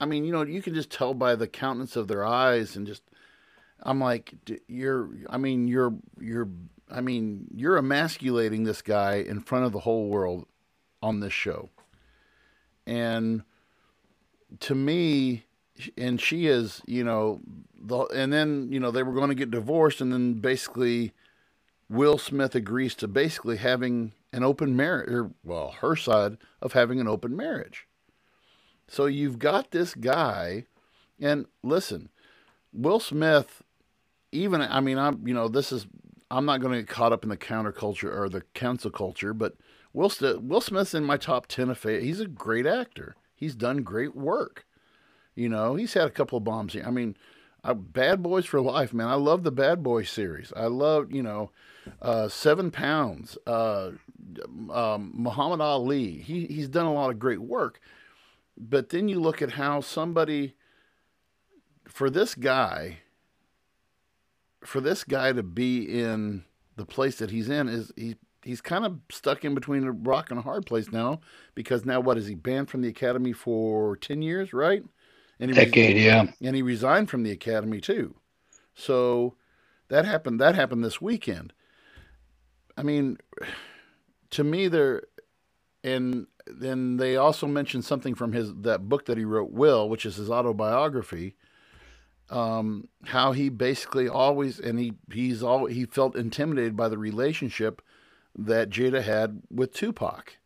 I 0.00 0.06
mean, 0.06 0.24
you 0.24 0.32
know, 0.32 0.40
you 0.46 0.62
can 0.62 0.74
just 0.74 0.88
tell 0.88 1.12
by 1.12 1.34
the 1.34 1.46
countenance 1.46 1.94
of 1.94 2.08
their 2.08 2.24
eyes 2.24 2.74
and 2.74 2.86
just 2.86 3.02
I'm 3.82 4.00
like 4.00 4.32
you're 4.66 5.10
I 5.28 5.36
mean, 5.36 5.68
you're 5.68 5.92
you're 6.18 6.48
I 6.90 7.02
mean, 7.02 7.48
you're 7.54 7.76
emasculating 7.76 8.64
this 8.64 8.80
guy 8.80 9.16
in 9.16 9.40
front 9.40 9.66
of 9.66 9.72
the 9.72 9.80
whole 9.80 10.08
world 10.08 10.46
on 11.02 11.20
this 11.20 11.34
show. 11.34 11.68
And 12.86 13.42
to 14.60 14.74
me, 14.74 15.44
and 15.96 16.20
she 16.20 16.46
is, 16.46 16.80
you 16.86 17.04
know, 17.04 17.40
the, 17.80 17.98
and 18.06 18.32
then, 18.32 18.68
you 18.70 18.80
know, 18.80 18.90
they 18.90 19.02
were 19.02 19.12
going 19.12 19.28
to 19.28 19.34
get 19.34 19.50
divorced, 19.50 20.00
and 20.00 20.12
then 20.12 20.34
basically 20.34 21.12
Will 21.88 22.18
Smith 22.18 22.54
agrees 22.54 22.94
to 22.96 23.08
basically 23.08 23.56
having 23.56 24.12
an 24.32 24.42
open 24.42 24.76
marriage, 24.76 25.10
or, 25.10 25.30
well, 25.42 25.72
her 25.80 25.96
side 25.96 26.38
of 26.60 26.72
having 26.72 27.00
an 27.00 27.08
open 27.08 27.36
marriage. 27.36 27.86
So 28.88 29.06
you've 29.06 29.38
got 29.38 29.70
this 29.70 29.94
guy, 29.94 30.66
and 31.20 31.46
listen, 31.62 32.08
Will 32.72 33.00
Smith, 33.00 33.62
even, 34.32 34.60
I 34.60 34.80
mean, 34.80 34.98
I'm, 34.98 35.26
you 35.26 35.34
know, 35.34 35.48
this 35.48 35.72
is 35.72 35.86
I'm 36.30 36.46
not 36.46 36.60
going 36.60 36.72
to 36.72 36.80
get 36.80 36.88
caught 36.88 37.12
up 37.12 37.22
in 37.22 37.30
the 37.30 37.36
counterculture 37.36 38.14
or 38.14 38.28
the 38.28 38.42
cancel 38.54 38.90
culture, 38.90 39.32
but 39.32 39.54
Will, 39.92 40.10
Will 40.40 40.60
Smith's 40.60 40.94
in 40.94 41.04
my 41.04 41.16
top 41.16 41.46
10 41.46 41.70
of 41.70 41.78
fa- 41.78 42.00
He's 42.00 42.20
a 42.20 42.26
great 42.26 42.66
actor. 42.66 43.14
He's 43.34 43.54
done 43.54 43.82
great 43.82 44.16
work. 44.16 44.66
You 45.34 45.48
know, 45.48 45.74
he's 45.74 45.94
had 45.94 46.06
a 46.06 46.10
couple 46.10 46.38
of 46.38 46.44
bombs 46.44 46.74
here. 46.74 46.84
I 46.86 46.90
mean, 46.90 47.16
uh, 47.64 47.74
Bad 47.74 48.22
Boys 48.22 48.44
for 48.44 48.60
Life, 48.60 48.92
man. 48.92 49.08
I 49.08 49.14
love 49.14 49.42
the 49.42 49.50
Bad 49.50 49.82
Boys 49.82 50.10
series. 50.10 50.52
I 50.54 50.66
love, 50.66 51.12
you 51.12 51.22
know, 51.22 51.50
uh, 52.00 52.28
Seven 52.28 52.70
Pounds, 52.70 53.36
uh, 53.46 53.90
um, 54.70 55.12
Muhammad 55.14 55.60
Ali. 55.60 56.18
He, 56.18 56.46
he's 56.46 56.68
done 56.68 56.86
a 56.86 56.92
lot 56.92 57.10
of 57.10 57.18
great 57.18 57.40
work. 57.40 57.80
But 58.56 58.90
then 58.90 59.08
you 59.08 59.18
look 59.18 59.42
at 59.42 59.52
how 59.52 59.80
somebody, 59.80 60.54
for 61.88 62.10
this 62.10 62.34
guy, 62.34 62.98
for 64.64 64.80
this 64.80 65.04
guy 65.04 65.32
to 65.32 65.42
be 65.42 65.82
in 65.82 66.44
the 66.76 66.86
place 66.86 67.16
that 67.16 67.30
he's 67.30 67.48
in 67.48 67.68
is 67.68 67.92
he 67.96 68.16
he's 68.42 68.60
kind 68.60 68.84
of 68.84 68.98
stuck 69.10 69.44
in 69.44 69.54
between 69.54 69.84
a 69.84 69.92
rock 69.92 70.30
and 70.30 70.38
a 70.38 70.42
hard 70.42 70.66
place 70.66 70.90
now 70.90 71.20
because 71.54 71.84
now 71.84 72.00
what 72.00 72.18
is 72.18 72.26
he 72.26 72.34
banned 72.34 72.68
from 72.68 72.82
the 72.82 72.88
academy 72.88 73.32
for 73.32 73.96
10 73.96 74.22
years 74.22 74.52
right 74.52 74.82
and 75.40 75.50
he 75.50 75.54
Decade, 75.54 75.96
yeah. 75.96 76.26
and 76.42 76.56
he 76.56 76.62
resigned 76.62 77.10
from 77.10 77.22
the 77.22 77.30
academy 77.30 77.80
too 77.80 78.14
so 78.74 79.34
that 79.88 80.04
happened 80.04 80.40
that 80.40 80.54
happened 80.54 80.84
this 80.84 81.00
weekend 81.00 81.52
i 82.76 82.82
mean 82.82 83.18
to 84.30 84.44
me 84.44 84.68
there 84.68 85.02
and 85.82 86.26
then 86.46 86.96
they 86.96 87.16
also 87.16 87.46
mentioned 87.46 87.84
something 87.84 88.14
from 88.14 88.32
his 88.32 88.54
that 88.54 88.88
book 88.88 89.06
that 89.06 89.18
he 89.18 89.24
wrote 89.24 89.50
will 89.50 89.88
which 89.88 90.06
is 90.06 90.16
his 90.16 90.30
autobiography 90.30 91.34
um, 92.30 92.88
how 93.04 93.32
he 93.32 93.48
basically 93.48 94.08
always 94.08 94.58
and 94.58 94.78
he 94.78 94.94
he's 95.12 95.42
all 95.42 95.66
he 95.66 95.84
felt 95.84 96.16
intimidated 96.16 96.76
by 96.76 96.88
the 96.88 96.98
relationship 96.98 97.82
that 98.36 98.70
Jada 98.70 99.02
had 99.02 99.42
with 99.50 99.72
Tupac. 99.72 100.38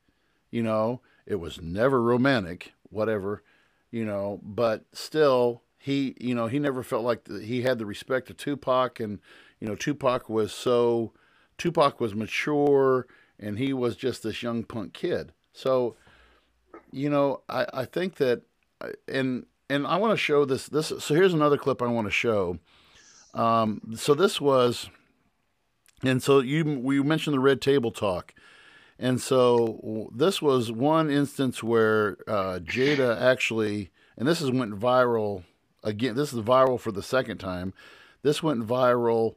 You 0.51 0.63
know, 0.63 1.01
it 1.27 1.37
was 1.37 1.61
never 1.61 2.03
romantic, 2.03 2.73
whatever, 2.91 3.43
you 3.91 4.05
know, 4.05 4.41
but 4.43 4.85
still 4.93 5.63
he 5.79 6.17
you 6.21 6.35
know 6.35 6.47
he 6.47 6.59
never 6.59 6.83
felt 6.83 7.05
like 7.05 7.25
the, 7.25 7.41
he 7.41 7.63
had 7.63 7.79
the 7.79 7.87
respect 7.87 8.31
of 8.31 8.37
Tupac 8.37 9.01
and 9.01 9.21
you 9.61 9.69
know 9.69 9.75
Tupac 9.75 10.29
was 10.29 10.53
so 10.53 11.13
Tupac 11.57 12.01
was 12.01 12.15
mature 12.15 13.07
and 13.39 13.59
he 13.59 13.73
was 13.73 13.97
just 13.97 14.23
this 14.23 14.43
young 14.43 14.65
punk 14.65 14.93
kid. 14.93 15.33
So 15.53 15.97
you 16.91 17.11
know, 17.11 17.43
I 17.49 17.67
I 17.73 17.85
think 17.85 18.17
that 18.17 18.43
and 19.07 19.47
and 19.71 19.87
I 19.87 19.97
want 19.97 20.13
to 20.13 20.17
show 20.17 20.45
this. 20.45 20.67
This 20.69 20.93
so 20.99 21.15
here's 21.15 21.35
another 21.35 21.59
clip 21.59 21.83
I 21.83 21.87
want 21.87 22.07
to 22.07 22.13
show. 22.13 22.59
Um, 23.35 23.93
so 23.95 24.15
this 24.15 24.41
was, 24.41 24.89
and 26.03 26.23
so 26.23 26.41
you 26.41 26.65
we 26.65 27.03
mentioned 27.03 27.35
the 27.35 27.41
red 27.41 27.61
table 27.61 27.91
talk, 27.91 28.35
and 28.99 29.21
so 29.21 30.11
this 30.15 30.41
was 30.43 30.73
one 30.73 31.11
instance 31.11 31.63
where 31.63 32.17
uh, 32.27 32.59
Jada 32.63 33.21
actually, 33.21 33.91
and 34.17 34.27
this 34.27 34.41
is 34.41 34.51
went 34.51 34.79
viral 34.79 35.45
again. 35.85 36.15
This 36.17 36.33
is 36.33 36.41
viral 36.41 36.79
for 36.81 36.91
the 36.93 37.03
second 37.03 37.39
time. 37.39 37.73
This 38.23 38.43
went 38.43 38.67
viral 38.67 39.37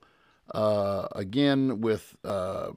uh, 0.54 1.08
again 1.13 1.82
with. 1.82 2.15
Uh, 2.24 2.71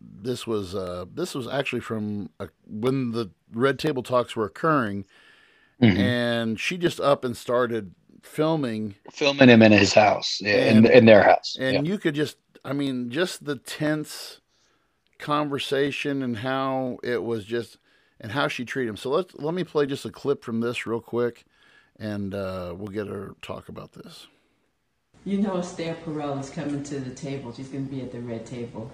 this 0.00 0.46
was 0.46 0.74
uh, 0.74 1.04
this 1.12 1.34
was 1.34 1.48
actually 1.48 1.80
from 1.80 2.30
uh, 2.40 2.46
when 2.66 3.10
the 3.12 3.30
red 3.52 3.78
table 3.78 4.02
talks 4.02 4.34
were 4.36 4.44
occurring 4.46 5.04
Mhm. 5.82 5.96
and 5.96 6.60
she 6.60 6.76
just 6.76 6.98
up 7.00 7.24
and 7.24 7.36
started 7.36 7.94
filming 8.22 8.96
filming 9.12 9.48
him 9.48 9.62
in 9.62 9.70
his 9.72 9.92
house, 9.94 10.40
yeah, 10.40 10.70
in, 10.70 10.76
And- 10.78 10.86
in 10.86 11.04
their 11.06 11.22
house. 11.22 11.56
and 11.60 11.86
yeah. 11.86 11.92
you 11.92 11.98
could 11.98 12.14
just 12.16 12.36
i 12.64 12.72
mean 12.72 13.10
just 13.10 13.44
the 13.44 13.54
tense 13.56 14.40
conversation 15.18 16.22
and 16.22 16.38
how 16.38 16.98
it 17.02 17.22
was 17.22 17.44
just 17.44 17.78
and 18.20 18.32
how 18.32 18.48
she 18.48 18.64
treated 18.64 18.90
him 18.90 18.96
so 18.96 19.10
let's 19.10 19.34
let 19.34 19.54
me 19.54 19.64
play 19.64 19.86
just 19.86 20.04
a 20.04 20.10
clip 20.10 20.42
from 20.44 20.60
this 20.60 20.86
real 20.86 21.00
quick 21.00 21.44
and 21.98 22.34
uh, 22.34 22.72
we'll 22.76 22.88
get 22.92 23.06
her 23.08 23.34
talk 23.42 23.68
about 23.68 23.92
this 23.92 24.26
You 25.24 25.38
know 25.38 25.56
Esther 25.58 25.96
Perel 26.04 26.38
is 26.40 26.48
coming 26.48 26.82
to 26.84 27.00
the 27.00 27.14
table. 27.14 27.52
She's 27.52 27.68
going 27.68 27.86
to 27.86 27.90
be 27.90 28.00
at 28.02 28.12
the 28.12 28.20
red 28.20 28.46
table. 28.46 28.90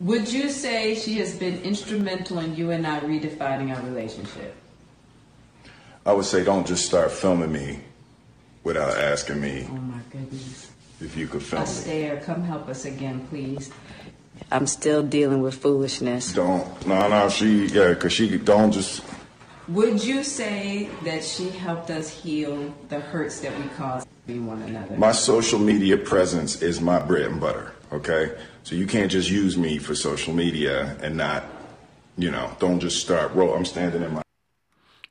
Would 0.00 0.30
you 0.32 0.50
say 0.50 0.94
she 0.94 1.14
has 1.18 1.34
been 1.38 1.62
instrumental 1.62 2.38
in 2.40 2.54
you 2.54 2.70
and 2.70 2.86
I 2.86 3.00
redefining 3.00 3.74
our 3.74 3.82
relationship? 3.82 4.54
I 6.04 6.12
would 6.12 6.26
say 6.26 6.44
don't 6.44 6.66
just 6.66 6.84
start 6.84 7.10
filming 7.10 7.50
me 7.52 7.80
without 8.62 8.96
asking 8.98 9.40
me 9.40 9.66
Oh 9.70 9.74
my 9.74 10.00
goodness. 10.10 10.70
if 11.00 11.16
you 11.16 11.26
could 11.28 11.42
film 11.42 11.62
me. 11.62 11.68
Esther, 11.68 12.20
come 12.24 12.42
help 12.44 12.68
us 12.68 12.84
again, 12.84 13.26
please. 13.30 13.70
I'm 14.50 14.66
still 14.66 15.02
dealing 15.02 15.42
with 15.42 15.54
foolishness. 15.54 16.32
Don't. 16.32 16.86
No, 16.86 17.08
no, 17.08 17.28
she, 17.28 17.66
yeah, 17.66 17.90
because 17.90 18.12
she 18.12 18.38
don't 18.38 18.72
just. 18.72 19.02
Would 19.68 20.02
you 20.04 20.24
say 20.24 20.88
that 21.04 21.24
she 21.24 21.48
helped 21.50 21.90
us 21.90 22.08
heal 22.10 22.74
the 22.88 23.00
hurts 23.00 23.40
that 23.40 23.56
we 23.58 23.68
caused 23.68 24.06
between 24.26 24.46
one 24.46 24.60
another? 24.62 24.96
My 24.96 25.12
social 25.12 25.58
media 25.58 25.96
presence 25.96 26.60
is 26.62 26.80
my 26.80 26.98
bread 27.00 27.30
and 27.30 27.40
butter, 27.40 27.72
okay? 27.92 28.36
So 28.64 28.74
you 28.74 28.86
can't 28.86 29.10
just 29.10 29.30
use 29.30 29.56
me 29.56 29.78
for 29.78 29.94
social 29.94 30.34
media 30.34 30.96
and 31.00 31.16
not, 31.16 31.44
you 32.18 32.30
know, 32.30 32.54
don't 32.58 32.80
just 32.80 33.00
start, 33.00 33.32
roll. 33.34 33.54
I'm 33.54 33.64
standing 33.64 34.02
in 34.02 34.12
my. 34.14 34.22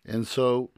and 0.05 0.27
so 0.27 0.69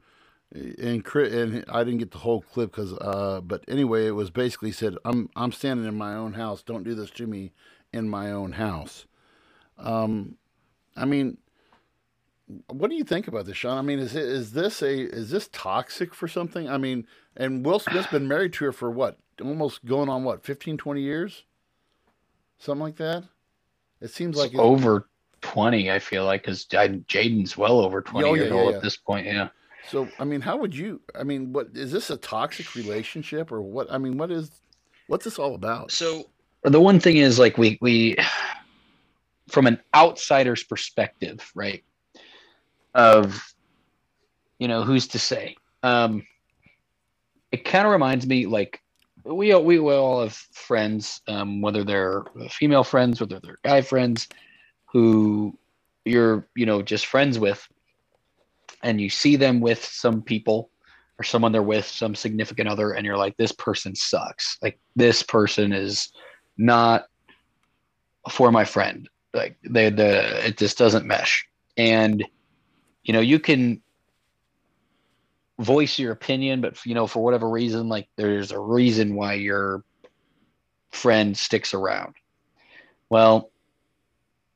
and 0.54 1.04
and 1.16 1.64
I 1.68 1.82
didn't 1.82 1.98
get 1.98 2.12
the 2.12 2.18
whole 2.18 2.42
clip 2.42 2.70
because 2.70 2.92
uh 2.94 3.40
but 3.42 3.64
anyway 3.66 4.06
it 4.06 4.12
was 4.12 4.30
basically 4.30 4.70
said 4.70 4.94
I'm 5.04 5.28
I'm 5.34 5.50
standing 5.50 5.86
in 5.86 5.96
my 5.96 6.14
own 6.14 6.34
house 6.34 6.62
don't 6.62 6.84
do 6.84 6.94
this 6.94 7.10
to 7.12 7.26
me 7.26 7.52
in 7.94 8.08
my 8.08 8.30
own 8.30 8.52
house 8.52 9.06
um 9.78 10.36
I 10.96 11.04
mean 11.04 11.38
what 12.68 12.90
do 12.90 12.96
you 12.96 13.04
think 13.04 13.26
about 13.26 13.46
this 13.46 13.56
Sean 13.56 13.78
I 13.78 13.82
mean 13.82 13.98
is 13.98 14.14
it, 14.14 14.24
is 14.24 14.52
this 14.52 14.82
a 14.82 15.00
is 15.00 15.30
this 15.30 15.48
toxic 15.52 16.14
for 16.14 16.28
something 16.28 16.68
I 16.68 16.76
mean 16.78 17.06
and 17.36 17.64
Will 17.64 17.78
Smith's 17.78 18.08
been 18.08 18.28
married 18.28 18.52
to 18.54 18.66
her 18.66 18.72
for 18.72 18.90
what 18.90 19.18
almost 19.40 19.84
going 19.84 20.08
on 20.08 20.24
what 20.24 20.44
15 20.44 20.76
20 20.76 21.00
years 21.00 21.44
something 22.58 22.82
like 22.82 22.96
that 22.96 23.24
it 24.00 24.10
seems 24.10 24.36
like 24.36 24.50
It's 24.50 24.60
over 24.60 25.08
20, 25.40 25.90
I 25.90 25.98
feel 25.98 26.24
like, 26.24 26.42
because 26.42 26.64
Jaden's 26.64 27.56
well 27.56 27.80
over 27.80 28.00
20 28.00 28.28
Oh, 28.28 28.34
years 28.34 28.48
yeah, 28.48 28.54
yeah, 28.54 28.60
old 28.60 28.70
yeah. 28.70 28.76
at 28.76 28.82
this 28.82 28.96
point. 28.96 29.26
Yeah. 29.26 29.48
So, 29.90 30.08
I 30.18 30.24
mean, 30.24 30.40
how 30.40 30.56
would 30.56 30.74
you? 30.74 31.00
I 31.14 31.22
mean, 31.24 31.52
what 31.52 31.68
is 31.74 31.92
this 31.92 32.10
a 32.10 32.16
toxic 32.16 32.74
relationship 32.74 33.52
or 33.52 33.60
what? 33.60 33.92
I 33.92 33.98
mean, 33.98 34.16
what 34.16 34.30
is 34.30 34.50
what's 35.06 35.24
this 35.24 35.38
all 35.38 35.54
about? 35.54 35.90
So 35.92 36.30
the 36.64 36.80
one 36.80 36.98
thing 37.00 37.16
is 37.16 37.38
like 37.38 37.58
we 37.58 37.78
we 37.80 38.16
from 39.48 39.66
an 39.66 39.78
outsider's 39.94 40.64
perspective, 40.64 41.50
right? 41.54 41.84
Of 42.94 43.54
you 44.58 44.68
know, 44.68 44.82
who's 44.82 45.08
to 45.08 45.18
say? 45.18 45.56
Um 45.82 46.26
it 47.52 47.64
kind 47.64 47.86
of 47.86 47.92
reminds 47.92 48.26
me 48.26 48.46
like 48.46 48.80
we 49.24 49.54
we 49.54 49.78
all 49.78 50.22
have 50.22 50.34
friends, 50.34 51.20
um, 51.28 51.60
whether 51.60 51.84
they're 51.84 52.24
female 52.50 52.84
friends, 52.84 53.20
whether 53.20 53.40
they're 53.40 53.60
guy 53.64 53.80
friends, 53.80 54.28
who 54.86 55.56
you're, 56.04 56.46
you 56.54 56.66
know, 56.66 56.82
just 56.82 57.06
friends 57.06 57.38
with, 57.38 57.66
and 58.82 59.00
you 59.00 59.08
see 59.08 59.36
them 59.36 59.60
with 59.60 59.82
some 59.84 60.20
people 60.22 60.70
or 61.18 61.24
someone 61.24 61.52
they're 61.52 61.62
with, 61.62 61.86
some 61.86 62.14
significant 62.14 62.68
other, 62.68 62.92
and 62.92 63.06
you're 63.06 63.16
like, 63.16 63.36
this 63.36 63.52
person 63.52 63.94
sucks. 63.94 64.58
Like 64.60 64.78
this 64.96 65.22
person 65.22 65.72
is 65.72 66.10
not 66.56 67.06
for 68.30 68.50
my 68.50 68.64
friend. 68.64 69.08
Like 69.32 69.56
they 69.68 69.90
the 69.90 70.46
it 70.46 70.56
just 70.58 70.78
doesn't 70.78 71.06
mesh. 71.06 71.46
And 71.76 72.24
you 73.02 73.12
know, 73.12 73.20
you 73.20 73.38
can 73.38 73.82
voice 75.58 75.98
your 75.98 76.12
opinion, 76.12 76.60
but 76.60 76.84
you 76.86 76.94
know, 76.94 77.06
for 77.06 77.22
whatever 77.22 77.48
reason, 77.48 77.88
like 77.88 78.08
there's 78.16 78.52
a 78.52 78.58
reason 78.58 79.14
why 79.14 79.34
your 79.34 79.84
friend 80.90 81.36
sticks 81.36 81.74
around. 81.74 82.14
Well, 83.10 83.50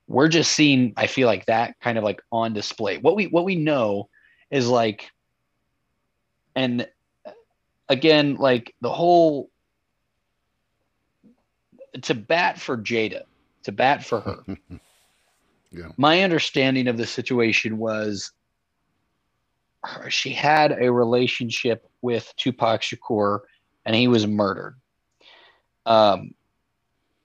we're 0.06 0.28
just 0.28 0.52
seeing, 0.52 0.94
I 0.96 1.06
feel 1.06 1.26
like 1.26 1.46
that 1.46 1.78
kind 1.80 1.98
of 1.98 2.04
like 2.04 2.22
on 2.32 2.54
display. 2.54 2.98
What 2.98 3.14
we 3.14 3.26
what 3.26 3.44
we 3.44 3.56
know 3.56 4.08
is 4.50 4.66
like, 4.68 5.10
and 6.56 6.88
again, 7.88 8.36
like 8.36 8.74
the 8.80 8.92
whole 8.92 9.50
to 12.02 12.14
bat 12.14 12.60
for 12.60 12.76
Jada, 12.76 13.22
to 13.64 13.72
bat 13.72 14.04
for 14.04 14.20
her. 14.20 14.56
Yeah. 15.70 15.88
My 15.98 16.22
understanding 16.22 16.88
of 16.88 16.96
the 16.96 17.04
situation 17.04 17.76
was 17.76 18.32
her- 19.84 20.08
she 20.08 20.30
had 20.30 20.72
a 20.72 20.90
relationship 20.90 21.86
with 22.00 22.32
Tupac 22.38 22.80
Shakur 22.80 23.40
and 23.84 23.94
he 23.94 24.08
was 24.08 24.26
murdered. 24.26 24.76
Um, 25.84 26.34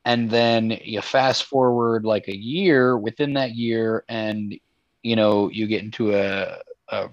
and 0.06 0.30
then 0.30 0.78
you 0.84 1.02
fast 1.02 1.46
forward 1.46 2.06
like 2.06 2.28
a 2.28 2.36
year 2.36 2.98
within 2.98 3.34
that 3.34 3.56
year 3.56 4.04
and 4.10 4.56
you 5.02 5.16
know 5.16 5.50
you 5.50 5.68
get 5.68 5.84
into 5.84 6.14
a, 6.16 6.58
a 6.90 7.10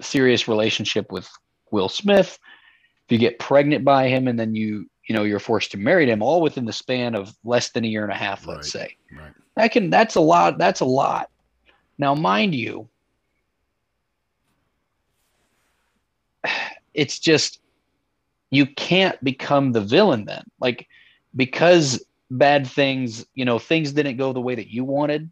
serious 0.00 0.48
relationship 0.48 1.10
with 1.10 1.28
will 1.70 1.88
smith 1.88 2.38
if 3.06 3.12
you 3.12 3.18
get 3.18 3.38
pregnant 3.38 3.84
by 3.84 4.08
him 4.08 4.28
and 4.28 4.38
then 4.38 4.54
you 4.54 4.88
you 5.08 5.14
know 5.14 5.24
you're 5.24 5.40
forced 5.40 5.72
to 5.72 5.78
marry 5.78 6.08
him 6.08 6.22
all 6.22 6.40
within 6.40 6.66
the 6.66 6.72
span 6.72 7.14
of 7.14 7.34
less 7.44 7.70
than 7.70 7.84
a 7.84 7.88
year 7.88 8.04
and 8.04 8.12
a 8.12 8.16
half 8.16 8.46
let's 8.46 8.74
Right. 8.74 8.88
say 8.88 8.96
Right. 9.18 9.32
that 9.56 9.72
can 9.72 9.90
that's 9.90 10.14
a 10.14 10.20
lot 10.20 10.58
that's 10.58 10.80
a 10.80 10.84
lot 10.84 11.30
now 11.98 12.14
mind 12.14 12.54
you 12.54 12.88
it's 16.94 17.18
just 17.18 17.60
you 18.50 18.66
can't 18.66 19.22
become 19.22 19.72
the 19.72 19.80
villain 19.80 20.24
then 20.24 20.44
like 20.60 20.86
because 21.34 22.04
bad 22.30 22.66
things 22.66 23.26
you 23.34 23.44
know 23.44 23.58
things 23.58 23.92
didn't 23.92 24.16
go 24.16 24.32
the 24.32 24.40
way 24.40 24.54
that 24.54 24.68
you 24.68 24.84
wanted 24.84 25.30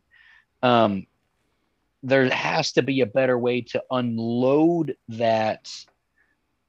um 0.63 1.07
there 2.03 2.29
has 2.31 2.73
to 2.73 2.83
be 2.83 3.01
a 3.01 3.07
better 3.07 3.39
way 3.39 3.61
to 3.61 3.83
unload 3.91 4.97
that 5.09 5.69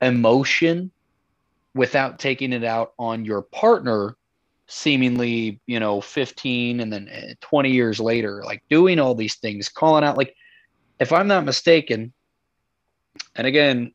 emotion 0.01 0.91
without 1.77 2.19
taking 2.19 2.51
it 2.51 2.63
out 2.63 2.93
on 2.99 3.23
your 3.23 3.43
partner 3.43 4.15
seemingly 4.67 5.61
you 5.65 5.79
know 5.79 6.01
15 6.01 6.81
and 6.81 6.91
then 6.91 7.07
eh, 7.09 7.33
20 7.39 7.71
years 7.71 7.99
later 8.01 8.43
like 8.43 8.61
doing 8.69 8.99
all 8.99 9.15
these 9.15 9.35
things 9.35 9.69
calling 9.69 10.03
out 10.03 10.17
like 10.17 10.35
if 10.99 11.13
i'm 11.13 11.27
not 11.27 11.45
mistaken 11.45 12.11
and 13.35 13.47
again 13.47 13.93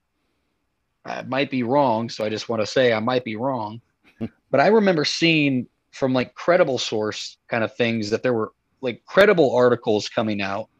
i 1.04 1.20
might 1.22 1.50
be 1.50 1.62
wrong 1.62 2.08
so 2.08 2.24
i 2.24 2.30
just 2.30 2.48
want 2.48 2.62
to 2.62 2.66
say 2.66 2.92
i 2.94 3.00
might 3.00 3.22
be 3.22 3.36
wrong 3.36 3.82
but 4.50 4.60
i 4.60 4.68
remember 4.68 5.04
seeing 5.04 5.66
from 5.90 6.14
like 6.14 6.34
credible 6.34 6.78
source 6.78 7.36
kind 7.48 7.62
of 7.62 7.76
things 7.76 8.08
that 8.08 8.22
there 8.22 8.32
were 8.32 8.52
like 8.80 9.02
credible 9.04 9.54
articles 9.54 10.08
coming 10.08 10.40
out 10.40 10.70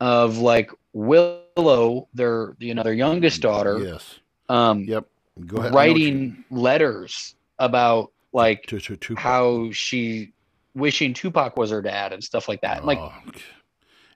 of 0.00 0.36
like 0.36 0.70
willow 0.92 2.08
their 2.12 2.54
you 2.58 2.74
know 2.74 2.82
their 2.82 2.92
youngest 2.92 3.40
daughter 3.40 3.78
Yes. 3.78 4.18
um 4.50 4.84
Yep. 4.84 5.06
Go 5.46 5.58
ahead. 5.58 5.72
You- 5.72 5.76
writing 5.76 6.44
letters 6.50 7.34
about 7.58 8.12
like 8.32 8.64
to, 8.66 8.78
to, 8.80 8.96
to 8.96 9.16
how 9.16 9.70
she 9.72 10.32
wishing 10.74 11.14
Tupac 11.14 11.56
was 11.56 11.70
her 11.70 11.82
dad 11.82 12.12
and 12.12 12.22
stuff 12.22 12.48
like 12.48 12.60
that. 12.60 12.84
Like, 12.84 12.98
Oh, 12.98 13.12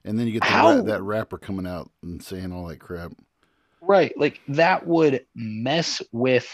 and 0.05 0.17
then 0.19 0.27
you 0.27 0.33
get 0.33 0.41
the 0.43 0.47
How- 0.47 0.75
ra- 0.77 0.81
that 0.83 1.01
rapper 1.01 1.37
coming 1.37 1.67
out 1.67 1.89
and 2.03 2.21
saying 2.23 2.51
all 2.51 2.67
that 2.67 2.79
crap. 2.79 3.11
right, 3.81 4.17
like 4.17 4.41
that 4.49 4.85
would 4.87 5.25
mess 5.35 6.01
with 6.11 6.47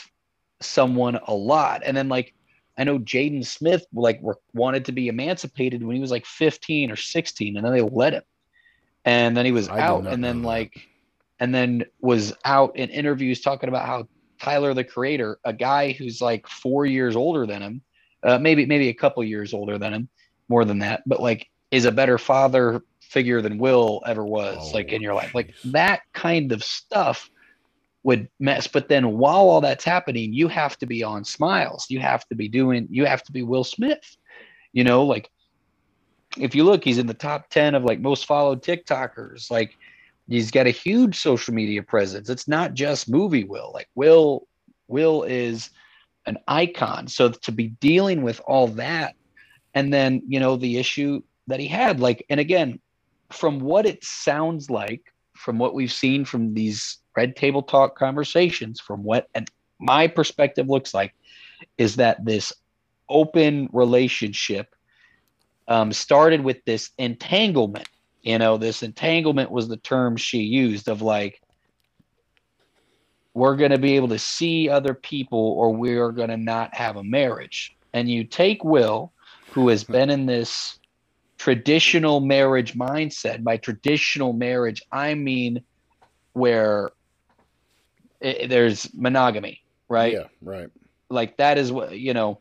someone 0.62 1.20
a 1.28 1.34
lot. 1.34 1.82
And 1.86 1.96
then 1.96 2.10
like 2.10 2.34
I 2.78 2.86
know 2.86 2.98
Jaden 2.98 3.46
Smith 3.46 3.86
like 3.94 4.22
wanted 4.54 4.86
to 4.86 4.92
be 4.94 5.10
emancipated 5.10 5.84
when 5.84 5.96
he 5.96 6.02
was 6.02 6.12
like 6.12 6.26
15 6.26 6.92
or 6.92 6.96
16, 6.96 7.58
and 7.58 7.66
then 7.66 7.74
they 7.74 7.82
let 7.82 8.14
him. 8.14 8.24
And 9.06 9.36
then 9.36 9.46
he 9.46 9.52
was 9.52 9.68
I 9.68 9.80
out, 9.82 10.08
and 10.08 10.24
then 10.24 10.42
that. 10.42 10.48
like, 10.48 10.88
and 11.40 11.54
then 11.54 11.84
was 12.02 12.34
out 12.46 12.76
in 12.78 12.90
interviews 12.90 13.42
talking 13.42 13.68
about 13.70 13.86
how 13.86 14.08
Tyler 14.40 14.74
the 14.74 14.84
Creator, 14.84 15.40
a 15.44 15.54
guy 15.54 15.92
who's 15.92 16.22
like 16.22 16.48
four 16.48 16.86
years 16.86 17.16
older 17.16 17.46
than 17.46 17.62
him, 17.62 17.82
uh, 18.24 18.38
maybe 18.38 18.66
maybe 18.66 18.90
a 18.90 18.94
couple 18.94 19.24
years 19.24 19.54
older 19.54 19.78
than 19.78 19.94
him, 19.94 20.10
more 20.48 20.66
than 20.66 20.80
that, 20.80 21.04
but 21.06 21.22
like 21.22 21.50
is 21.72 21.86
a 21.86 21.92
better 21.92 22.18
father 22.18 22.82
figure 23.02 23.42
than 23.42 23.58
Will 23.58 24.02
ever 24.06 24.26
was, 24.26 24.74
like 24.74 24.88
Oh, 24.92 24.96
in 24.96 25.02
your 25.02 25.14
life. 25.14 25.34
Like 25.34 25.54
that 25.66 26.02
kind 26.14 26.52
of 26.52 26.64
stuff 26.64 27.30
would 28.04 28.30
mess. 28.40 28.68
But 28.68 28.88
then 28.88 29.18
while 29.18 29.50
all 29.50 29.62
that's 29.62 29.84
happening, 29.84 30.34
you 30.34 30.48
have 30.48 30.78
to 30.78 30.86
be 30.86 31.04
on 31.04 31.24
smiles. 31.24 31.88
You 31.90 32.00
have 32.00 32.28
to 32.30 32.36
be 32.36 32.48
doing, 32.48 32.88
you 32.90 33.06
have 33.06 33.24
to 33.24 33.32
be 33.32 33.44
Will 33.44 33.64
Smith. 33.64 34.18
You 34.74 34.84
know, 34.84 35.04
like 35.04 35.30
if 36.38 36.56
you 36.56 36.64
look, 36.64 36.84
he's 36.84 36.98
in 36.98 37.08
the 37.08 37.14
top 37.14 37.50
10 37.50 37.76
of 37.76 37.84
like 37.84 38.00
most 38.00 38.26
followed 38.26 38.64
TikTokers. 38.64 39.52
Like 39.52 39.76
he's 40.30 40.52
got 40.52 40.68
a 40.68 40.72
huge 40.72 41.20
social 41.20 41.54
media 41.54 41.84
presence. 41.84 42.30
It's 42.30 42.48
not 42.48 42.74
just 42.74 43.10
movie 43.10 43.44
Will. 43.44 43.72
Like 43.74 43.90
Will, 43.96 44.48
Will 44.88 45.24
is 45.24 45.70
an 46.26 46.38
icon. 46.48 47.08
So 47.08 47.30
to 47.30 47.52
be 47.52 47.70
dealing 47.80 48.22
with 48.22 48.40
all 48.48 48.68
that, 48.68 49.16
and 49.74 49.94
then 49.94 50.22
you 50.28 50.40
know 50.40 50.56
the 50.56 50.78
issue 50.78 51.22
that 51.48 51.60
he 51.60 51.68
had, 51.68 52.00
like, 52.00 52.26
and 52.30 52.40
again, 52.40 52.80
from 53.32 53.60
what 53.60 53.86
it 53.86 54.04
sounds 54.04 54.70
like, 54.70 55.14
from 55.36 55.58
what 55.58 55.74
we've 55.74 55.92
seen 55.92 56.26
from 56.26 56.54
these 56.54 56.98
red 57.16 57.36
table 57.36 57.64
talk 57.64 57.98
conversations, 57.98 58.80
from 58.80 59.04
what 59.04 59.28
and 59.36 59.50
my 59.80 60.08
perspective 60.08 60.68
looks 60.68 60.94
like, 60.94 61.14
is 61.78 61.96
that 61.96 62.24
this 62.26 62.54
open 63.10 63.70
relationship 63.72 64.76
um, 65.68 65.92
started 65.94 66.42
with 66.44 66.64
this 66.66 66.92
entanglement. 66.98 67.88
You 68.22 68.38
know, 68.38 68.58
this 68.58 68.84
entanglement 68.84 69.52
was 69.52 69.68
the 69.68 69.78
term 69.78 70.18
she 70.18 70.40
used 70.40 70.90
of 70.90 71.02
like, 71.02 71.42
we're 73.34 73.56
going 73.56 73.72
to 73.72 73.78
be 73.78 73.96
able 73.96 74.10
to 74.10 74.20
see 74.20 74.70
other 74.70 74.94
people 74.94 75.40
or 75.40 75.74
we're 75.74 76.12
going 76.12 76.30
to 76.30 76.38
not 76.38 76.76
have 76.76 76.98
a 76.98 77.04
marriage. 77.04 77.76
And 77.94 78.10
you 78.10 78.24
take 78.24 78.64
Will, 78.64 79.14
who 79.52 79.70
has 79.70 79.84
hmm. 79.84 79.94
been 79.94 80.10
in 80.10 80.26
this 80.26 80.80
traditional 81.38 82.20
marriage 82.20 82.74
mindset. 82.74 83.44
By 83.44 83.58
traditional 83.58 84.34
marriage, 84.34 84.84
I 84.92 85.14
mean 85.16 85.64
where 86.34 86.92
it, 88.20 88.50
there's 88.50 88.94
monogamy, 88.94 89.64
right? 89.88 90.14
Yeah, 90.14 90.26
right. 90.42 90.70
Like 91.10 91.38
that 91.38 91.58
is 91.58 91.72
what, 91.72 91.98
you 91.98 92.14
know, 92.14 92.40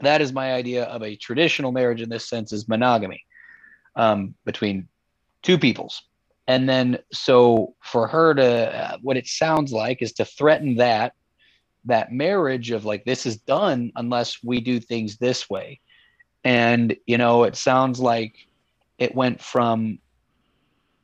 that 0.00 0.22
is 0.22 0.32
my 0.32 0.54
idea 0.54 0.84
of 0.84 1.02
a 1.02 1.16
traditional 1.16 1.70
marriage 1.70 2.00
in 2.00 2.08
this 2.08 2.26
sense 2.26 2.52
is 2.52 2.66
monogamy 2.66 3.24
um, 3.98 4.34
between 4.44 4.88
two 5.42 5.58
peoples 5.58 6.02
and 6.46 6.68
then 6.68 6.98
so 7.12 7.74
for 7.82 8.08
her 8.08 8.34
to 8.34 8.76
uh, 8.76 8.96
what 9.02 9.16
it 9.16 9.26
sounds 9.26 9.72
like 9.72 10.00
is 10.00 10.12
to 10.14 10.24
threaten 10.24 10.76
that 10.76 11.12
that 11.84 12.12
marriage 12.12 12.70
of 12.70 12.84
like 12.84 13.04
this 13.04 13.26
is 13.26 13.36
done 13.36 13.92
unless 13.96 14.42
we 14.42 14.60
do 14.60 14.80
things 14.80 15.18
this 15.18 15.48
way 15.50 15.80
and 16.44 16.96
you 17.06 17.18
know 17.18 17.44
it 17.44 17.56
sounds 17.56 18.00
like 18.00 18.34
it 18.98 19.14
went 19.14 19.40
from 19.40 19.98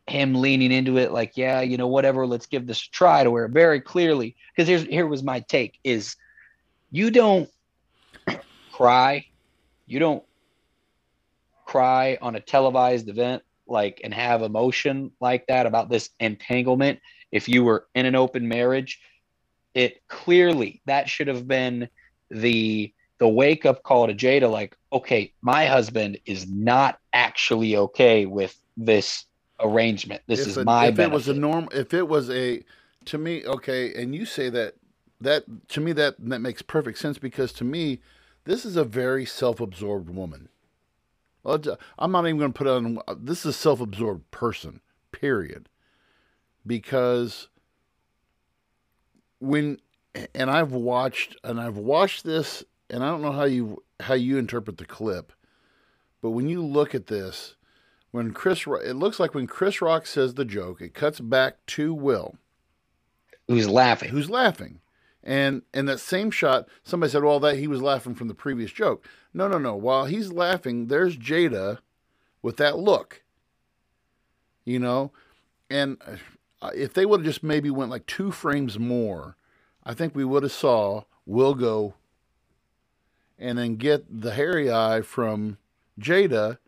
him 0.06 0.34
leaning 0.34 0.72
into 0.72 0.98
it 0.98 1.12
like 1.12 1.36
yeah 1.36 1.60
you 1.60 1.76
know 1.76 1.88
whatever 1.88 2.26
let's 2.26 2.46
give 2.46 2.66
this 2.66 2.86
a 2.86 2.90
try 2.90 3.22
to 3.22 3.30
where 3.30 3.48
very 3.48 3.80
clearly 3.80 4.34
because 4.54 4.68
here's 4.68 4.84
here 4.84 5.06
was 5.06 5.22
my 5.22 5.40
take 5.40 5.78
is 5.84 6.16
you 6.90 7.10
don't 7.10 7.50
cry. 8.74 9.26
You 9.86 9.98
don't 9.98 10.22
cry 11.74 12.16
on 12.22 12.36
a 12.36 12.40
televised 12.40 13.08
event 13.08 13.42
like 13.66 14.00
and 14.04 14.14
have 14.14 14.42
emotion 14.42 15.10
like 15.20 15.44
that 15.48 15.66
about 15.66 15.88
this 15.88 16.10
entanglement 16.20 17.00
if 17.32 17.48
you 17.48 17.64
were 17.64 17.88
in 17.96 18.06
an 18.06 18.14
open 18.14 18.46
marriage 18.46 19.00
it 19.74 20.00
clearly 20.06 20.80
that 20.86 21.08
should 21.08 21.26
have 21.26 21.48
been 21.48 21.88
the 22.30 22.94
the 23.18 23.26
wake 23.26 23.66
up 23.66 23.82
call 23.82 24.06
to 24.06 24.14
Jada 24.14 24.48
like 24.48 24.76
okay 24.92 25.32
my 25.42 25.66
husband 25.66 26.16
is 26.26 26.48
not 26.48 27.00
actually 27.12 27.76
okay 27.76 28.24
with 28.24 28.56
this 28.76 29.24
arrangement 29.58 30.22
this 30.28 30.42
if 30.42 30.46
is 30.46 30.58
it, 30.58 30.64
my 30.64 30.86
if 30.86 30.94
benefit. 30.94 31.12
it 31.12 31.14
was 31.16 31.28
a 31.28 31.34
norm 31.34 31.68
if 31.72 31.92
it 31.92 32.06
was 32.06 32.30
a 32.30 32.62
to 33.06 33.18
me 33.18 33.44
okay 33.46 34.00
and 34.00 34.14
you 34.14 34.24
say 34.24 34.48
that 34.48 34.74
that 35.20 35.42
to 35.70 35.80
me 35.80 35.90
that 35.90 36.14
that 36.20 36.38
makes 36.38 36.62
perfect 36.62 36.98
sense 36.98 37.18
because 37.18 37.52
to 37.52 37.64
me 37.64 37.98
this 38.44 38.64
is 38.64 38.76
a 38.76 38.84
very 38.84 39.24
self-absorbed 39.24 40.10
woman. 40.10 40.48
I'm 41.44 42.12
not 42.12 42.26
even 42.26 42.38
going 42.38 42.52
to 42.52 42.58
put 42.58 42.66
on. 42.66 42.98
This 43.18 43.40
is 43.40 43.46
a 43.46 43.52
self-absorbed 43.52 44.30
person. 44.30 44.80
Period. 45.12 45.68
Because 46.66 47.48
when 49.40 49.78
and 50.34 50.50
I've 50.50 50.72
watched 50.72 51.36
and 51.44 51.60
I've 51.60 51.76
watched 51.76 52.24
this 52.24 52.64
and 52.90 53.02
I 53.02 53.08
don't 53.08 53.22
know 53.22 53.32
how 53.32 53.44
you 53.44 53.82
how 54.00 54.14
you 54.14 54.38
interpret 54.38 54.78
the 54.78 54.86
clip, 54.86 55.32
but 56.22 56.30
when 56.30 56.48
you 56.48 56.64
look 56.64 56.94
at 56.94 57.06
this, 57.06 57.56
when 58.10 58.32
Chris 58.32 58.66
it 58.66 58.96
looks 58.96 59.18
like 59.20 59.34
when 59.34 59.46
Chris 59.46 59.82
Rock 59.82 60.06
says 60.06 60.34
the 60.34 60.44
joke, 60.44 60.80
it 60.80 60.94
cuts 60.94 61.20
back 61.20 61.64
to 61.66 61.92
Will, 61.92 62.36
who's 63.48 63.68
laughing, 63.68 64.10
who's 64.10 64.30
laughing, 64.30 64.80
and 65.24 65.62
in 65.72 65.86
that 65.86 66.00
same 66.00 66.30
shot, 66.30 66.68
somebody 66.84 67.10
said, 67.10 67.24
"Well, 67.24 67.40
that 67.40 67.56
he 67.56 67.66
was 67.66 67.82
laughing 67.82 68.14
from 68.14 68.28
the 68.28 68.34
previous 68.34 68.70
joke." 68.70 69.08
No, 69.32 69.48
no, 69.48 69.58
no. 69.58 69.74
While 69.74 70.04
he's 70.04 70.30
laughing, 70.30 70.86
there's 70.86 71.16
Jada 71.16 71.78
with 72.42 72.58
that 72.58 72.78
look. 72.78 73.22
You 74.66 74.78
know, 74.78 75.12
and 75.70 75.96
uh, 76.62 76.70
if 76.74 76.92
they 76.94 77.06
would 77.06 77.20
have 77.20 77.26
just 77.26 77.42
maybe 77.42 77.70
went 77.70 77.90
like 77.90 78.06
two 78.06 78.30
frames 78.30 78.78
more, 78.78 79.36
I 79.82 79.94
think 79.94 80.14
we 80.14 80.24
would 80.24 80.42
have 80.42 80.52
saw 80.52 81.04
Will 81.26 81.54
go 81.54 81.94
and 83.38 83.58
then 83.58 83.76
get 83.76 84.04
the 84.08 84.32
hairy 84.32 84.70
eye 84.70 85.00
from 85.00 85.56
Jada. 85.98 86.58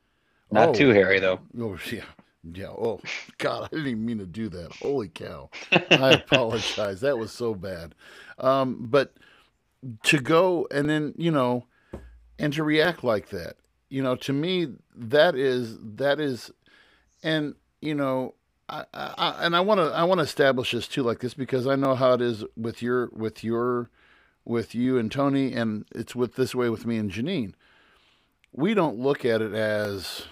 Not 0.51 0.71
oh, 0.71 0.73
too 0.73 0.88
hairy 0.90 1.21
though. 1.21 1.40
Oh 1.59 1.79
yeah, 1.90 2.05
yeah. 2.42 2.69
Oh 2.69 3.01
God, 3.38 3.64
I 3.64 3.69
didn't 3.69 3.87
even 3.87 4.07
mean 4.07 4.19
to 4.19 4.27
do 4.27 4.49
that. 4.49 4.73
Holy 4.77 5.09
cow! 5.09 5.51
I 5.73 6.12
apologize. 6.12 7.01
That 7.01 7.19
was 7.19 7.33
so 7.33 7.55
bad. 7.55 7.95
Um, 8.38 8.87
but 8.88 9.14
to 10.05 10.20
go 10.20 10.66
and 10.70 10.88
then 10.88 11.14
you 11.16 11.31
know, 11.31 11.66
and 12.38 12.53
to 12.53 12.62
react 12.64 13.05
like 13.05 13.31
that, 13.31 13.57
you 13.88 14.03
know, 14.03 14.16
to 14.16 14.33
me 14.33 14.68
that 14.94 15.35
is 15.37 15.79
that 15.81 16.20
is, 16.20 16.51
and 17.22 17.55
you 17.81 17.94
know, 17.94 18.35
I, 18.68 18.85
I 18.92 19.37
and 19.40 19.55
I 19.57 19.61
want 19.61 19.79
to 19.79 19.87
I 19.87 20.05
want 20.05 20.18
to 20.18 20.25
establish 20.25 20.72
this 20.72 20.88
too 20.88 21.03
like 21.03 21.20
this 21.20 21.35
because 21.35 21.66
I 21.66 21.77
know 21.77 21.94
how 21.94 22.12
it 22.12 22.20
is 22.20 22.44
with 22.57 22.83
your 22.83 23.11
with 23.12 23.44
your 23.44 23.90
with 24.44 24.75
you 24.75 24.99
and 24.99 25.11
Tony, 25.11 25.53
and 25.53 25.85
it's 25.94 26.14
with 26.14 26.37
this 26.37 26.55
way 26.55 26.68
with 26.68 26.87
me 26.87 26.96
and 26.96 27.11
Janine. 27.11 27.55
We 28.53 28.75
don't 28.75 28.99
look 28.99 29.25
at 29.25 29.42
it 29.42 29.53
as 29.53 30.22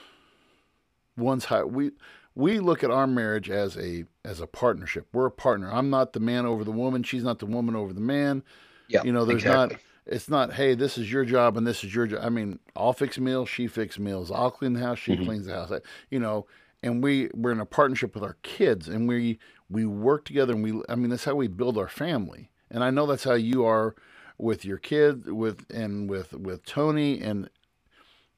one's 1.16 1.46
high. 1.46 1.64
We 1.64 1.92
we 2.34 2.58
look 2.58 2.82
at 2.82 2.90
our 2.90 3.06
marriage 3.06 3.48
as 3.50 3.76
a 3.76 4.04
as 4.24 4.40
a 4.40 4.46
partnership. 4.46 5.06
We're 5.12 5.26
a 5.26 5.30
partner. 5.30 5.72
I'm 5.72 5.90
not 5.90 6.12
the 6.12 6.20
man 6.20 6.46
over 6.46 6.64
the 6.64 6.72
woman. 6.72 7.02
She's 7.02 7.22
not 7.22 7.38
the 7.38 7.46
woman 7.46 7.76
over 7.76 7.92
the 7.92 8.00
man. 8.00 8.42
Yeah, 8.88 9.02
you 9.04 9.12
know, 9.12 9.24
there's 9.24 9.42
exactly. 9.42 9.76
not. 9.76 9.82
It's 10.06 10.28
not. 10.28 10.52
Hey, 10.52 10.74
this 10.74 10.98
is 10.98 11.10
your 11.10 11.24
job 11.24 11.56
and 11.56 11.66
this 11.66 11.84
is 11.84 11.94
your 11.94 12.06
job. 12.06 12.20
I 12.22 12.28
mean, 12.28 12.58
I'll 12.76 12.92
fix 12.92 13.18
meals. 13.18 13.48
She 13.48 13.66
fix 13.66 13.98
meals. 13.98 14.30
I'll 14.30 14.50
clean 14.50 14.74
the 14.74 14.80
house. 14.80 14.98
She 14.98 15.12
mm-hmm. 15.12 15.24
cleans 15.24 15.46
the 15.46 15.54
house. 15.54 15.72
You 16.10 16.18
know, 16.18 16.46
and 16.82 17.02
we 17.02 17.30
we're 17.34 17.52
in 17.52 17.60
a 17.60 17.66
partnership 17.66 18.14
with 18.14 18.24
our 18.24 18.36
kids, 18.42 18.88
and 18.88 19.08
we 19.08 19.38
we 19.70 19.86
work 19.86 20.24
together. 20.24 20.52
And 20.52 20.62
we, 20.62 20.82
I 20.88 20.96
mean, 20.96 21.10
that's 21.10 21.24
how 21.24 21.34
we 21.34 21.48
build 21.48 21.78
our 21.78 21.88
family. 21.88 22.50
And 22.70 22.82
I 22.82 22.90
know 22.90 23.06
that's 23.06 23.24
how 23.24 23.34
you 23.34 23.64
are 23.64 23.94
with 24.36 24.64
your 24.64 24.78
kid, 24.78 25.30
with 25.30 25.64
and 25.70 26.10
with 26.10 26.32
with 26.32 26.64
Tony, 26.66 27.20
and 27.20 27.48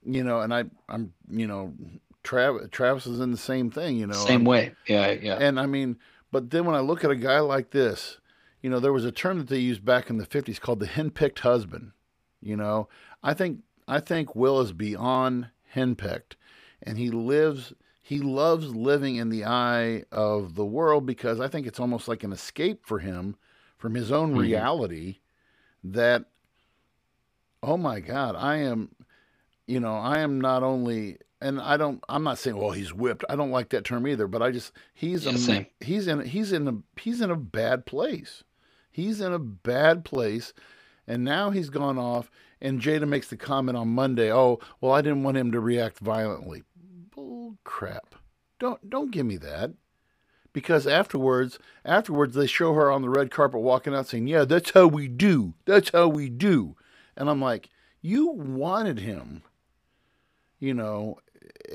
you 0.04 0.22
know, 0.22 0.40
and 0.40 0.54
I 0.54 0.64
I'm 0.88 1.14
you 1.28 1.46
know 1.46 1.72
Travis, 2.26 2.68
Travis 2.72 3.06
is 3.06 3.20
in 3.20 3.30
the 3.30 3.36
same 3.38 3.70
thing, 3.70 3.96
you 3.96 4.06
know. 4.06 4.14
Same 4.14 4.44
way. 4.44 4.74
Yeah, 4.86 5.12
yeah. 5.12 5.36
And 5.36 5.60
I 5.60 5.66
mean, 5.66 5.96
but 6.32 6.50
then 6.50 6.64
when 6.64 6.74
I 6.74 6.80
look 6.80 7.04
at 7.04 7.10
a 7.10 7.16
guy 7.16 7.38
like 7.38 7.70
this, 7.70 8.18
you 8.60 8.68
know, 8.68 8.80
there 8.80 8.92
was 8.92 9.04
a 9.04 9.12
term 9.12 9.38
that 9.38 9.48
they 9.48 9.58
used 9.58 9.84
back 9.84 10.10
in 10.10 10.18
the 10.18 10.26
50s 10.26 10.60
called 10.60 10.80
the 10.80 10.88
henpicked 10.88 11.38
husband. 11.38 11.92
You 12.42 12.56
know, 12.56 12.88
I 13.22 13.32
think 13.32 13.60
I 13.86 14.00
think 14.00 14.34
Will 14.34 14.60
is 14.60 14.72
beyond 14.72 15.50
henpicked 15.74 16.34
and 16.82 16.98
he 16.98 17.10
lives 17.10 17.72
he 18.02 18.18
loves 18.18 18.74
living 18.74 19.16
in 19.16 19.30
the 19.30 19.44
eye 19.44 20.04
of 20.10 20.54
the 20.54 20.64
world 20.64 21.06
because 21.06 21.40
I 21.40 21.48
think 21.48 21.66
it's 21.66 21.80
almost 21.80 22.08
like 22.08 22.24
an 22.24 22.32
escape 22.32 22.84
for 22.84 22.98
him 22.98 23.36
from 23.78 23.94
his 23.94 24.10
own 24.10 24.30
mm-hmm. 24.30 24.40
reality 24.40 25.18
that 25.84 26.24
oh 27.62 27.76
my 27.76 28.00
god, 28.00 28.34
I 28.34 28.56
am 28.56 28.90
you 29.66 29.80
know, 29.80 29.94
I 29.94 30.20
am 30.20 30.40
not 30.40 30.62
only 30.62 31.18
and 31.40 31.60
I 31.60 31.76
don't. 31.76 32.02
I'm 32.08 32.24
not 32.24 32.38
saying, 32.38 32.56
well, 32.56 32.70
he's 32.70 32.94
whipped. 32.94 33.24
I 33.28 33.36
don't 33.36 33.50
like 33.50 33.70
that 33.70 33.84
term 33.84 34.06
either. 34.06 34.26
But 34.26 34.42
I 34.42 34.50
just 34.50 34.72
he's 34.94 35.24
yeah, 35.24 35.32
a, 35.32 35.84
he's 35.84 36.06
in 36.06 36.24
he's 36.24 36.52
in 36.52 36.68
a 36.68 37.00
he's 37.00 37.20
in 37.20 37.30
a 37.30 37.36
bad 37.36 37.86
place. 37.86 38.44
He's 38.90 39.20
in 39.20 39.32
a 39.32 39.38
bad 39.38 40.04
place, 40.04 40.54
and 41.06 41.24
now 41.24 41.50
he's 41.50 41.70
gone 41.70 41.98
off. 41.98 42.30
And 42.60 42.80
Jada 42.80 43.06
makes 43.06 43.28
the 43.28 43.36
comment 43.36 43.76
on 43.76 43.88
Monday. 43.88 44.32
Oh, 44.32 44.58
well, 44.80 44.92
I 44.92 45.02
didn't 45.02 45.24
want 45.24 45.36
him 45.36 45.52
to 45.52 45.60
react 45.60 45.98
violently. 45.98 46.62
Bull 47.14 47.58
crap. 47.64 48.14
Don't 48.58 48.88
don't 48.88 49.10
give 49.10 49.26
me 49.26 49.36
that. 49.38 49.72
Because 50.54 50.86
afterwards, 50.86 51.58
afterwards 51.84 52.34
they 52.34 52.46
show 52.46 52.72
her 52.72 52.90
on 52.90 53.02
the 53.02 53.10
red 53.10 53.30
carpet 53.30 53.60
walking 53.60 53.94
out 53.94 54.06
saying, 54.06 54.26
"Yeah, 54.26 54.46
that's 54.46 54.70
how 54.70 54.86
we 54.86 55.06
do. 55.06 55.52
That's 55.66 55.90
how 55.90 56.08
we 56.08 56.30
do." 56.30 56.76
And 57.14 57.28
I'm 57.28 57.42
like, 57.42 57.68
"You 58.00 58.28
wanted 58.28 59.00
him 59.00 59.42
you 60.58 60.74
know 60.74 61.18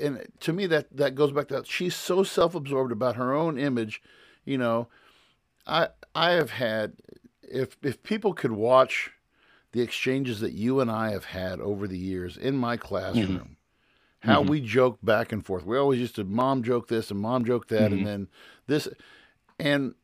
and 0.00 0.26
to 0.40 0.52
me 0.52 0.66
that 0.66 0.94
that 0.96 1.14
goes 1.14 1.32
back 1.32 1.48
to 1.48 1.54
that 1.54 1.66
she's 1.66 1.94
so 1.94 2.22
self-absorbed 2.22 2.92
about 2.92 3.16
her 3.16 3.32
own 3.34 3.58
image 3.58 4.02
you 4.44 4.56
know 4.58 4.88
i 5.66 5.88
i 6.14 6.30
have 6.30 6.50
had 6.50 6.94
if 7.42 7.76
if 7.82 8.02
people 8.02 8.32
could 8.32 8.52
watch 8.52 9.10
the 9.72 9.80
exchanges 9.80 10.40
that 10.40 10.52
you 10.52 10.80
and 10.80 10.90
i 10.90 11.10
have 11.10 11.26
had 11.26 11.60
over 11.60 11.86
the 11.86 11.98
years 11.98 12.36
in 12.36 12.56
my 12.56 12.76
classroom 12.76 13.56
mm-hmm. 14.22 14.30
how 14.30 14.42
Mhm. 14.42 14.48
we 14.50 14.60
joke 14.60 14.98
back 15.02 15.32
and 15.32 15.44
forth. 15.44 15.66
We 15.66 15.76
always 15.76 15.98
used 15.98 16.14
to 16.14 16.24
mom 16.24 16.62
joke 16.62 16.86
this 16.88 17.10
and 17.10 17.18
mom 17.20 17.44
joke 17.44 17.66
that, 17.68 17.90
Mhm. 17.90 17.94
and 17.94 18.06
then 18.06 18.28
this, 18.68 18.86
and 19.58 19.94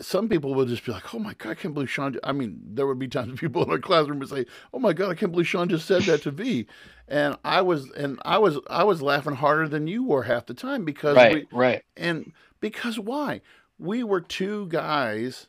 some 0.00 0.28
people 0.28 0.54
would 0.54 0.68
just 0.68 0.84
be 0.84 0.92
like, 0.92 1.14
"Oh 1.14 1.18
my 1.18 1.34
god, 1.34 1.50
I 1.50 1.54
can't 1.54 1.74
believe 1.74 1.90
Sean." 1.90 2.16
I 2.24 2.32
mean, 2.32 2.60
there 2.64 2.86
would 2.86 2.98
be 2.98 3.08
times 3.08 3.38
people 3.40 3.62
in 3.64 3.70
our 3.70 3.78
classroom 3.78 4.18
would 4.18 4.28
say, 4.28 4.46
"Oh 4.72 4.78
my 4.78 4.92
god, 4.92 5.10
I 5.10 5.14
can't 5.14 5.32
believe 5.32 5.46
Sean 5.48 5.68
just 5.68 5.86
said 5.86 6.02
that 6.06 6.22
to 6.22 6.30
V," 6.30 6.66
and 7.08 7.36
I 7.44 7.62
was 7.62 7.90
and 7.92 8.20
I 8.24 8.38
was 8.38 8.58
I 8.68 8.84
was 8.84 9.02
laughing 9.02 9.34
harder 9.34 9.68
than 9.68 9.86
you 9.86 10.02
were 10.04 10.24
half 10.24 10.46
the 10.46 10.54
time 10.54 10.84
because 10.84 11.16
Right, 11.16 11.32
we, 11.32 11.46
right. 11.52 11.82
and 11.96 12.32
because 12.60 12.98
why? 12.98 13.40
We 13.78 14.02
were 14.04 14.20
two 14.20 14.66
guys 14.68 15.48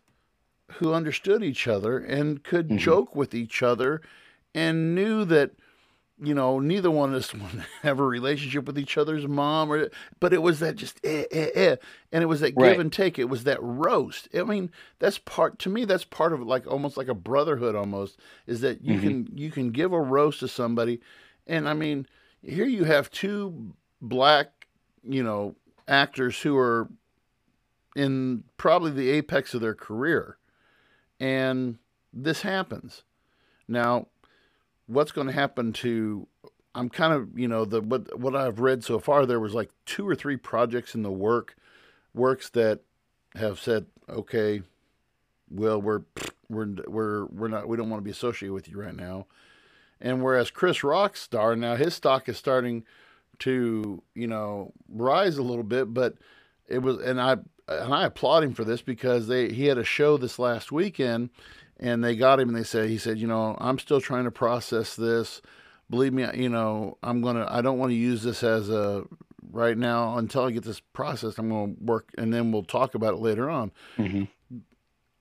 who 0.74 0.94
understood 0.94 1.44
each 1.44 1.68
other 1.68 1.98
and 2.00 2.44
could 2.44 2.70
Mhm. 2.70 2.78
joke 2.78 3.16
with 3.16 3.34
each 3.36 3.62
other 3.64 4.02
and 4.54 4.96
knew 4.96 5.26
that, 5.26 5.52
you 6.22 6.34
know, 6.34 6.60
neither 6.60 6.90
one 6.90 7.10
of 7.14 7.16
us 7.16 7.34
would 7.34 7.66
have 7.82 8.00
a 8.00 8.04
relationship 8.06 8.66
with 8.66 8.78
each 8.80 8.98
other's 8.98 9.28
mom 9.28 9.72
or 9.72 9.90
but 10.20 10.34
it 10.34 10.42
was 10.42 10.60
that 10.60 10.76
just 10.76 11.00
eh, 11.04 11.26
eh, 11.32 11.50
eh. 11.56 11.76
And 12.12 12.24
it 12.24 12.28
was 12.28 12.40
that 12.40 12.58
Right. 12.58 12.72
give 12.72 12.80
and 12.80 12.92
take. 12.92 13.20
It 13.20 13.30
was 13.30 13.44
that 13.44 13.62
roast. 13.62 14.30
I 14.34 14.44
mean, 14.44 14.72
that's 15.00 15.18
part 15.18 15.60
to 15.60 15.70
me, 15.70 15.86
that's 15.86 16.06
part 16.06 16.34
of 16.34 16.42
like 16.42 16.66
almost 16.68 16.98
like 16.98 17.08
a 17.10 17.14
brotherhood 17.14 17.76
almost, 17.76 18.20
is 18.48 18.62
that 18.62 18.82
you 18.84 18.98
Mhm. 18.98 19.02
can 19.02 19.30
you 19.38 19.52
can 19.52 19.72
give 19.72 19.92
a 19.94 20.00
roast 20.00 20.40
to 20.42 20.48
somebody. 20.48 21.02
And 21.48 21.68
I 21.68 21.74
mean, 21.74 22.08
here 22.42 22.66
you 22.66 22.86
have 22.86 23.12
two 23.12 23.74
black, 24.02 24.68
you 25.04 25.24
know, 25.24 25.56
actors 25.88 26.42
who 26.42 26.58
are 26.58 26.90
in 27.96 28.44
probably 28.58 28.92
the 28.92 29.10
apex 29.10 29.54
of 29.54 29.62
their 29.62 29.76
career. 29.76 30.38
And 31.20 31.78
this 32.14 32.42
happens. 32.42 33.04
Now, 33.68 34.08
what's 34.88 35.12
going 35.12 35.28
to 35.28 35.34
happen 35.34 35.74
to 35.74 36.28
I'm 36.76 36.90
kind 36.90 37.14
of, 37.14 37.40
you 37.40 37.48
know, 37.48 37.64
the 37.64 37.82
what 37.82 38.20
what 38.20 38.36
I've 38.36 38.60
read 38.60 38.84
so 38.84 39.00
far 39.00 39.26
there 39.26 39.40
was 39.40 39.54
like 39.54 39.72
two 39.86 40.08
or 40.08 40.14
three 40.14 40.36
projects 40.36 40.94
in 40.94 41.04
the 41.04 41.12
work 41.12 41.56
works 42.14 42.50
that 42.50 42.82
have 43.36 43.60
said, 43.60 43.86
"Okay, 44.10 44.62
well, 45.50 45.82
we're 45.82 46.02
we're 46.50 46.68
we're 46.88 47.26
we're 47.26 47.48
not 47.48 47.68
we 47.68 47.78
don't 47.78 47.90
want 47.90 48.02
to 48.02 48.06
be 48.06 48.12
associated 48.12 48.54
with 48.54 48.68
you 48.68 48.80
right 48.80 48.96
now." 48.96 49.26
And 50.02 50.22
whereas 50.22 50.52
Chris 50.52 50.84
Rock's 50.84 51.22
star 51.22 51.56
now 51.56 51.78
his 51.78 51.94
stock 51.94 52.28
is 52.28 52.38
starting 52.38 52.84
to, 53.40 54.04
you 54.14 54.28
know, 54.28 54.74
rise 54.90 55.38
a 55.38 55.44
little 55.44 55.64
bit, 55.64 55.94
but 55.94 56.16
it 56.68 56.80
was 56.80 56.98
and 56.98 57.22
I 57.22 57.38
and 57.70 57.94
I 57.94 58.06
applaud 58.06 58.44
him 58.44 58.54
for 58.54 58.66
this 58.66 58.82
because 58.82 59.28
they 59.28 59.50
he 59.50 59.68
had 59.68 59.78
a 59.78 59.86
show 59.86 60.18
this 60.18 60.38
last 60.38 60.74
weekend 60.74 61.30
and 61.80 62.04
they 62.04 62.16
got 62.16 62.40
him 62.40 62.50
and 62.50 62.58
they 62.58 62.64
said 62.64 62.90
he 62.90 62.98
said, 62.98 63.18
you 63.18 63.28
know, 63.28 63.58
I'm 63.60 63.80
still 63.80 64.02
trying 64.02 64.26
to 64.26 64.32
process 64.32 64.96
this. 64.96 65.42
Believe 65.90 66.14
me, 66.14 66.26
you 66.34 66.50
know, 66.50 66.98
I'm 67.04 67.22
gonna 67.22 67.48
I 67.50 67.62
don't 67.62 67.78
want 67.78 67.92
to 67.92 67.96
use 67.96 68.24
this 68.24 68.44
as 68.44 68.70
a 68.70 69.04
right 69.52 69.78
now 69.78 70.18
until 70.18 70.44
I 70.44 70.52
get 70.52 70.64
this 70.64 70.80
processed. 70.80 71.38
I'm 71.38 71.50
gonna 71.50 71.74
work 71.80 72.10
and 72.18 72.34
then 72.34 72.52
we'll 72.52 72.64
talk 72.64 72.96
about 72.96 73.14
it 73.14 73.20
later 73.20 73.50
on. 73.50 73.72
hmm 73.98 74.24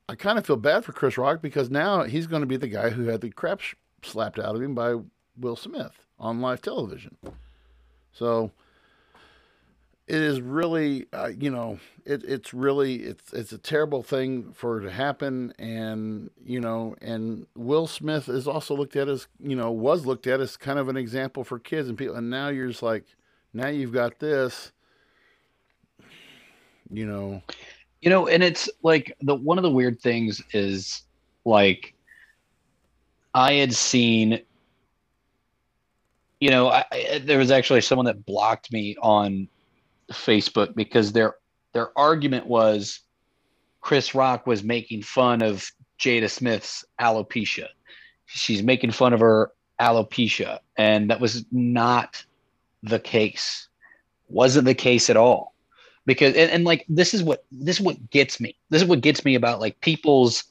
I 0.07 0.17
kind 0.17 0.39
of 0.39 0.45
feel 0.45 0.57
bad 0.57 0.85
for 0.85 0.93
Chris 0.93 1.17
Rock 1.17 1.41
because 1.41 1.71
now 1.71 2.03
he's 2.03 2.27
going 2.27 2.43
to 2.43 2.47
be 2.47 2.59
the 2.59 2.69
guy 2.69 2.91
who 2.91 3.05
had 3.07 3.23
the 3.23 3.31
crap 3.31 3.63
slapped 4.03 4.39
out 4.39 4.55
of 4.55 4.61
him 4.61 4.75
by 4.75 4.97
Will 5.35 5.57
Smith 5.57 6.07
on 6.19 6.43
live 6.43 6.61
television. 6.61 7.17
So 8.13 8.53
it 10.07 10.17
is 10.17 10.41
really, 10.41 11.07
uh, 11.13 11.31
you 11.39 11.51
know, 11.51 11.79
it, 12.05 12.23
it's 12.25 12.53
really 12.53 12.97
it's 12.97 13.33
it's 13.33 13.53
a 13.53 13.59
terrible 13.59 14.03
thing 14.03 14.53
for 14.53 14.81
it 14.81 14.85
to 14.85 14.91
happen, 14.91 15.53
and 15.59 16.31
you 16.45 16.61
know, 16.61 16.95
and 17.01 17.47
Will 17.57 17.87
Smith 17.87 18.29
is 18.29 18.47
also 18.47 18.75
looked 18.77 18.97
at 18.97 19.09
as 19.09 19.27
you 19.41 19.57
know 19.57 19.71
was 19.73 20.05
looked 20.07 20.27
at 20.27 20.41
as 20.41 20.57
kind 20.59 20.79
of 20.79 20.89
an 20.89 20.97
example 20.97 21.45
for 21.45 21.59
kids 21.59 21.89
and 21.89 21.97
people, 21.99 22.17
and 22.17 22.29
now 22.31 22.49
you're 22.49 22.69
just 22.69 22.83
like, 22.83 23.05
now 23.55 23.69
you've 23.69 23.93
got 23.93 24.19
this, 24.19 24.73
you 26.91 27.07
know, 27.07 27.43
You 28.03 28.11
know, 28.11 28.29
and 28.29 28.43
it's 28.45 28.71
like 28.83 29.17
the 29.23 29.37
one 29.37 29.59
of 29.59 29.65
the 29.65 29.71
weird 29.71 30.01
things 30.01 30.43
is 30.53 31.05
like 31.45 31.95
I 33.35 33.55
had 33.55 33.75
seen 33.75 34.43
you 36.41 36.51
know, 36.51 36.69
I, 36.69 37.21
there 37.25 37.39
was 37.39 37.51
actually 37.51 37.81
someone 37.81 38.07
that 38.07 38.27
blocked 38.27 38.73
me 38.73 38.97
on 39.01 39.49
Facebook 40.15 40.75
because 40.75 41.13
their 41.13 41.37
their 41.73 41.97
argument 41.99 42.47
was 42.47 43.01
Chris 43.81 44.15
Rock 44.15 44.47
was 44.47 44.63
making 44.63 45.03
fun 45.03 45.43
of 45.43 45.71
Jada 45.99 46.31
Smith's 46.31 46.85
alopecia. 47.01 47.69
She's 48.27 48.63
making 48.63 48.93
fun 48.93 49.13
of 49.13 49.21
her 49.21 49.53
alopecia, 49.81 50.61
and 50.77 51.11
that 51.11 51.21
was 51.21 51.45
not 51.53 52.25
the 52.83 52.99
case. 52.99 53.69
Wasn't 54.29 54.65
the 54.65 54.75
case 54.75 55.11
at 55.11 55.17
all. 55.17 55.55
Because 56.07 56.35
and, 56.35 56.51
and 56.51 56.65
like 56.65 56.85
this 56.89 57.15
is 57.15 57.23
what 57.23 57.45
this 57.51 57.77
is 57.77 57.83
what 57.83 58.11
gets 58.11 58.41
me. 58.41 58.57
This 58.71 58.83
is 58.83 58.89
what 58.89 59.01
gets 59.01 59.25
me 59.25 59.35
about 59.35 59.61
like 59.61 59.81
people's 59.81 60.45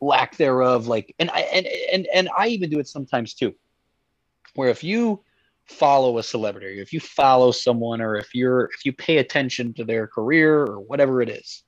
lack 0.00 0.36
thereof. 0.36 0.86
Like 0.86 1.14
and 1.18 1.30
I 1.30 1.40
and 1.40 1.66
and 1.92 2.06
and 2.14 2.28
I 2.36 2.48
even 2.48 2.70
do 2.70 2.78
it 2.78 2.88
sometimes 2.88 3.34
too. 3.34 3.54
Where 4.54 4.68
if 4.68 4.82
you 4.84 5.22
follow 5.70 6.18
a 6.18 6.22
celebrity, 6.22 6.80
if 6.80 6.92
you 6.92 7.00
follow 7.00 7.52
someone, 7.52 8.00
or 8.00 8.16
if 8.16 8.34
you're 8.34 8.64
if 8.74 8.84
you 8.84 8.92
pay 8.92 9.18
attention 9.18 9.72
to 9.74 9.84
their 9.84 10.06
career 10.06 10.62
or 10.62 10.80
whatever 10.80 11.22
it 11.22 11.28
is, 11.28 11.62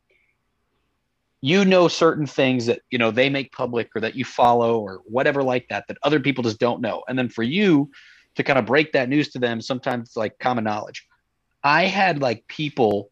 you 1.40 1.64
know 1.64 1.88
certain 1.88 2.26
things 2.26 2.66
that 2.66 2.80
you 2.90 2.98
know 2.98 3.10
they 3.10 3.28
make 3.28 3.52
public 3.52 3.90
or 3.94 4.00
that 4.00 4.14
you 4.14 4.24
follow 4.24 4.80
or 4.80 5.02
whatever 5.06 5.42
like 5.42 5.68
that 5.68 5.86
that 5.88 5.98
other 6.02 6.20
people 6.20 6.44
just 6.44 6.60
don't 6.60 6.80
know. 6.80 7.02
And 7.08 7.18
then 7.18 7.28
for 7.28 7.42
you 7.42 7.90
to 8.34 8.42
kind 8.42 8.58
of 8.58 8.66
break 8.66 8.92
that 8.92 9.08
news 9.08 9.30
to 9.30 9.38
them, 9.38 9.60
sometimes 9.60 10.08
it's 10.08 10.16
like 10.16 10.38
common 10.38 10.64
knowledge. 10.64 11.06
I 11.64 11.84
had 11.84 12.20
like 12.20 12.46
people 12.48 13.10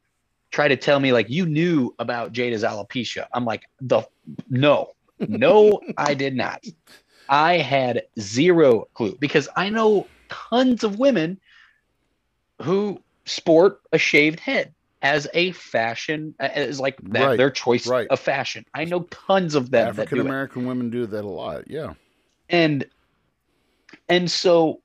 try 0.50 0.68
to 0.68 0.76
tell 0.76 0.98
me 0.98 1.12
like 1.12 1.30
you 1.30 1.46
knew 1.46 1.94
about 1.98 2.32
Jada's 2.32 2.64
alopecia. 2.64 3.26
I'm 3.32 3.44
like 3.44 3.62
the 3.80 4.02
no, 4.48 4.92
no, 5.18 5.80
I 5.96 6.14
did 6.14 6.34
not. 6.34 6.64
I 7.28 7.58
had 7.58 8.02
zero 8.18 8.88
clue 8.94 9.16
because 9.20 9.48
I 9.56 9.70
know 9.70 10.06
tons 10.30 10.84
of 10.84 10.98
women 10.98 11.38
who 12.62 13.00
sport 13.26 13.80
a 13.92 13.98
shaved 13.98 14.40
head 14.40 14.72
as 15.02 15.26
a 15.34 15.52
fashion 15.52 16.34
uh, 16.40 16.48
as 16.54 16.78
like 16.80 16.96
that, 17.02 17.26
Right, 17.26 17.36
their 17.36 17.50
choice 17.50 17.86
right. 17.86 18.06
of 18.08 18.20
fashion. 18.20 18.64
I 18.74 18.84
know 18.84 19.00
tons 19.04 19.54
of 19.54 19.70
them 19.70 19.94
that 19.96 20.02
African. 20.02 20.20
American 20.20 20.66
women 20.66 20.90
do 20.90 21.06
that 21.06 21.24
a 21.24 21.28
lot. 21.28 21.70
Yeah. 21.70 21.94
and 22.48 22.84
and 24.08 24.30
so 24.30 24.80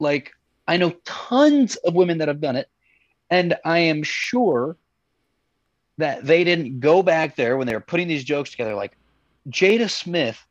like 0.00 0.32
i 0.66 0.76
know 0.76 0.90
tons 1.04 1.76
of 1.76 1.94
women 1.94 2.18
that 2.18 2.28
have 2.28 2.40
done 2.40 2.56
it 2.56 2.68
and 3.30 3.56
i 3.64 3.78
am 3.78 4.02
sure 4.02 4.76
that 5.98 6.24
they 6.24 6.44
didn't 6.44 6.78
go 6.80 7.02
back 7.02 7.34
there 7.36 7.56
when 7.56 7.66
they 7.66 7.74
were 7.74 7.80
putting 7.80 8.08
these 8.08 8.24
jokes 8.24 8.50
together 8.50 8.74
like 8.74 8.96
jada 9.48 9.90
smith 9.90 10.44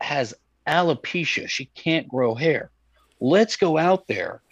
has 0.00 0.34
alopecia 0.66 1.48
she 1.48 1.66
can't 1.66 2.08
grow 2.08 2.34
hair 2.34 2.70
let's 3.20 3.56
go 3.56 3.76
out 3.78 4.06
there 4.06 4.42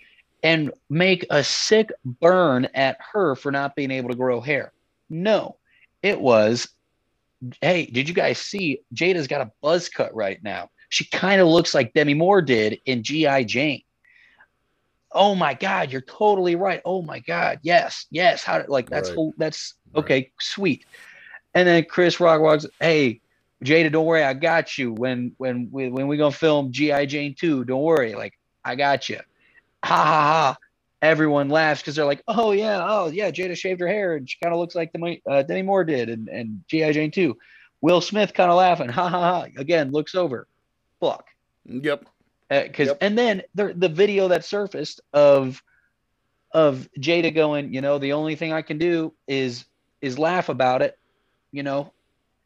and 0.43 0.71
make 0.89 1.27
a 1.31 1.43
sick 1.43 1.91
burn 2.05 2.69
at 2.75 2.97
her 3.13 3.35
for 3.35 3.51
not 3.51 3.75
being 3.75 3.91
able 3.91 4.09
to 4.09 4.17
grow 4.17 4.41
hair 4.41 4.73
no 5.11 5.57
it 6.03 6.21
was 6.21 6.69
hey, 7.61 7.87
did 7.87 8.09
you 8.09 8.15
guys 8.15 8.39
see 8.39 8.81
Jada's 8.95 9.27
got 9.27 9.41
a 9.41 9.51
buzz 9.63 9.89
cut 9.89 10.15
right 10.15 10.43
now? 10.43 10.71
She 10.89 11.05
kind 11.05 11.41
of 11.41 11.49
looks 11.49 11.75
like 11.75 11.93
Demi 11.93 12.15
Moore 12.15 12.43
did 12.43 12.81
in 12.87 13.03
G.I. 13.03 13.45
Jane. 13.45 13.83
Oh 15.13 15.35
my 15.35 15.55
God, 15.55 15.91
you're 15.91 16.01
totally 16.03 16.55
right. 16.57 16.83
Oh 16.85 17.03
my 17.03 17.21
God, 17.21 17.61
yes, 17.63 18.07
yes. 18.11 18.45
How 18.45 18.59
did, 18.59 18.69
like 18.69 18.89
that's 18.91 19.11
Right. 19.11 19.33
that's 19.39 19.75
Right. 19.95 20.05
okay, 20.05 20.33
sweet. 20.41 20.85
And 21.55 21.67
then 21.67 21.85
Chris 21.89 22.21
Rock 22.21 22.41
walks, 22.43 22.67
hey, 22.79 23.21
Jada, 23.65 23.91
don't 23.91 24.05
worry, 24.05 24.23
I 24.23 24.35
got 24.35 24.77
you. 24.77 24.93
When 24.93 25.33
when 25.39 25.69
we 25.71 25.89
when 25.89 26.09
we 26.09 26.17
gonna 26.19 26.31
film 26.31 26.73
G.I. 26.73 27.07
Jane 27.07 27.35
2, 27.39 27.65
don't 27.65 27.83
worry, 27.83 28.15
like 28.15 28.35
I 28.69 28.75
got 28.75 29.09
you. 29.09 29.19
Ha 29.85 29.97
ha 29.97 30.05
ha. 30.05 30.57
Everyone 31.01 31.49
laughs 31.49 31.81
because 31.81 31.95
they're 31.95 32.05
like, 32.05 32.23
oh 32.29 32.53
yeah, 32.53 32.85
oh 32.87 33.07
yeah, 33.09 33.31
Jada 33.31 33.57
shaved 33.57 33.81
her 33.81 33.87
hair 33.87 34.17
and 34.17 34.29
she 34.29 34.37
kind 34.43 34.53
of 34.53 34.59
looks 34.61 34.75
like 34.75 34.93
Demi, 34.93 35.23
uh, 35.29 35.43
Demi 35.43 35.63
Moore 35.63 35.85
did 35.85 36.09
and, 36.09 36.29
and 36.29 36.63
G.I. 36.69 36.93
Jane 36.93 37.11
2. 37.13 37.37
Will 37.81 38.01
Smith 38.01 38.35
kind 38.35 38.51
of 38.51 38.57
laughing, 38.57 38.89
ha 38.89 39.09
ha 39.09 39.21
ha. 39.21 39.47
Again, 39.57 39.93
looks 39.93 40.15
over. 40.17 40.49
Fuck. 41.01 41.27
Yep. 41.65 42.07
Because 42.51 42.89
Yep. 42.89 42.99
and 43.01 43.17
then 43.17 43.43
the 43.55 43.75
the 43.75 43.89
video 43.89 44.29
that 44.29 44.45
surfaced 44.45 45.01
of 45.13 45.63
of 46.53 46.89
Jada 46.99 47.33
going, 47.35 47.73
you 47.75 47.81
know, 47.83 47.99
the 47.99 48.15
only 48.15 48.35
thing 48.37 48.53
I 48.53 48.63
can 48.63 48.79
do 48.79 49.13
is 49.29 49.65
is 50.01 50.19
laugh 50.19 50.49
about 50.49 50.83
it, 50.83 50.99
you 51.53 51.63
know, 51.63 51.93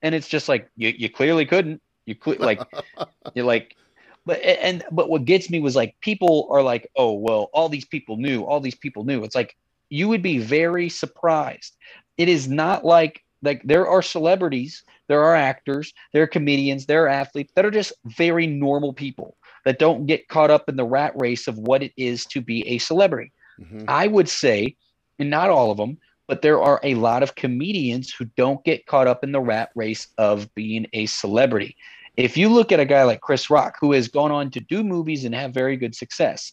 and 0.02 0.14
it's 0.14 0.28
just 0.28 0.48
like 0.48 0.68
you 0.76 0.88
you 0.88 1.08
clearly 1.08 1.46
couldn't. 1.46 1.80
You 2.04 2.16
cle 2.16 2.34
like 2.38 2.60
you're 3.34 3.46
like, 3.46 3.76
but 4.24 4.40
and 4.42 4.84
but 4.90 5.08
what 5.08 5.24
gets 5.24 5.50
me 5.50 5.60
was 5.60 5.74
like 5.74 5.98
people 6.00 6.48
are 6.50 6.62
like, 6.62 6.90
oh 6.96 7.12
well, 7.12 7.50
all 7.52 7.68
these 7.68 7.84
people 7.84 8.16
knew, 8.16 8.42
all 8.42 8.60
these 8.60 8.74
people 8.74 9.04
knew. 9.04 9.24
It's 9.24 9.34
like 9.34 9.56
you 9.88 10.08
would 10.08 10.22
be 10.22 10.38
very 10.38 10.88
surprised. 10.88 11.76
It 12.16 12.28
is 12.28 12.48
not 12.48 12.84
like 12.84 13.22
like 13.42 13.62
there 13.64 13.86
are 13.86 14.02
celebrities, 14.02 14.84
there 15.08 15.22
are 15.22 15.34
actors, 15.34 15.92
there 16.12 16.22
are 16.22 16.28
comedians, 16.28 16.86
there 16.86 17.04
are 17.04 17.08
athletes 17.08 17.52
that 17.56 17.64
are 17.64 17.70
just 17.70 17.92
very 18.04 18.46
normal 18.46 18.92
people 18.92 19.36
that 19.64 19.78
don't 19.78 20.06
get 20.06 20.28
caught 20.28 20.50
up 20.50 20.68
in 20.68 20.76
the 20.76 20.84
rat 20.84 21.12
race 21.16 21.48
of 21.48 21.58
what 21.58 21.82
it 21.82 21.92
is 21.96 22.24
to 22.26 22.40
be 22.40 22.66
a 22.68 22.78
celebrity. 22.78 23.32
Mhm. 23.60 23.84
I 23.88 24.06
would 24.06 24.28
say, 24.28 24.76
and 25.18 25.30
not 25.30 25.50
all 25.50 25.70
of 25.70 25.76
them, 25.76 25.98
but 26.26 26.42
there 26.42 26.62
are 26.62 26.80
a 26.82 26.94
lot 26.94 27.22
of 27.22 27.34
comedians 27.34 28.12
who 28.12 28.24
don't 28.36 28.64
get 28.64 28.86
caught 28.86 29.06
up 29.06 29.22
in 29.24 29.32
the 29.32 29.40
rat 29.40 29.70
race 29.74 30.08
of 30.18 30.52
being 30.54 30.86
a 30.92 31.06
celebrity. 31.06 31.76
If 32.16 32.36
you 32.36 32.48
look 32.48 32.72
at 32.72 32.80
a 32.80 32.84
guy 32.84 33.04
like 33.04 33.20
Chris 33.20 33.48
Rock, 33.50 33.76
who 33.80 33.92
has 33.92 34.08
gone 34.08 34.30
on 34.30 34.50
to 34.50 34.60
do 34.60 34.82
movies 34.84 35.24
and 35.24 35.34
have 35.34 35.52
very 35.54 35.76
good 35.76 35.94
success, 35.94 36.52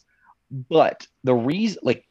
but 0.69 1.05
the 1.23 1.35
reason, 1.35 1.79
like 1.83 2.05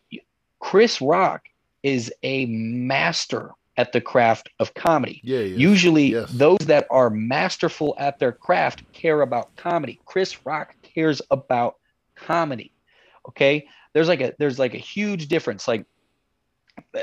Chris 0.61 1.01
Rock 1.01 1.49
is 1.82 2.12
a 2.22 2.46
master 2.46 3.53
at 3.76 3.92
the 3.92 4.01
craft 4.01 4.51
of 4.59 4.74
comedy. 4.74 5.20
Yeah, 5.24 5.38
is. 5.38 5.59
Usually, 5.59 6.09
Yes. 6.12 6.30
those 6.32 6.59
that 6.66 6.86
are 6.90 7.11
masterful 7.11 7.94
at 7.99 8.18
their 8.18 8.32
craft 8.32 8.82
care 8.92 9.22
about 9.22 9.55
comedy. 9.57 10.01
Chris 10.05 10.44
Rock 10.44 10.74
cares 10.82 11.22
about 11.30 11.76
comedy. 12.16 12.72
Okay, 13.28 13.68
there's 13.92 14.09
like 14.09 14.20
a 14.20 14.34
there's 14.38 14.59
like 14.59 14.74
a 14.74 14.78
huge 14.78 15.28
difference. 15.28 15.68
Like 15.68 15.86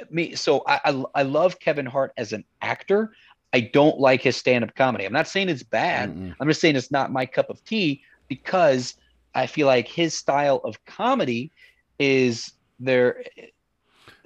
me, 0.09 0.35
so 0.35 0.63
I 0.67 0.79
I, 0.85 1.03
I 1.15 1.23
love 1.23 1.59
Kevin 1.59 1.85
Hart 1.85 2.11
as 2.17 2.33
an 2.33 2.43
actor. 2.61 3.13
I 3.55 3.61
don't 3.61 4.01
like 4.01 4.21
his 4.21 4.35
stand-up 4.35 4.75
comedy. 4.75 5.05
I'm 5.05 5.13
not 5.13 5.29
saying 5.29 5.47
it's 5.47 5.63
bad. 5.63 6.13
Mm-mm. 6.13 6.35
I'm 6.41 6.47
just 6.49 6.59
saying 6.59 6.75
it's 6.75 6.91
not 6.91 7.13
my 7.13 7.25
cup 7.25 7.49
of 7.49 7.63
tea 7.63 8.01
because 8.27 8.95
I 9.33 9.47
feel 9.47 9.65
like 9.65 9.87
his 9.87 10.13
style 10.13 10.59
of 10.65 10.83
comedy 10.83 11.53
is 11.97 12.51
there. 12.81 13.23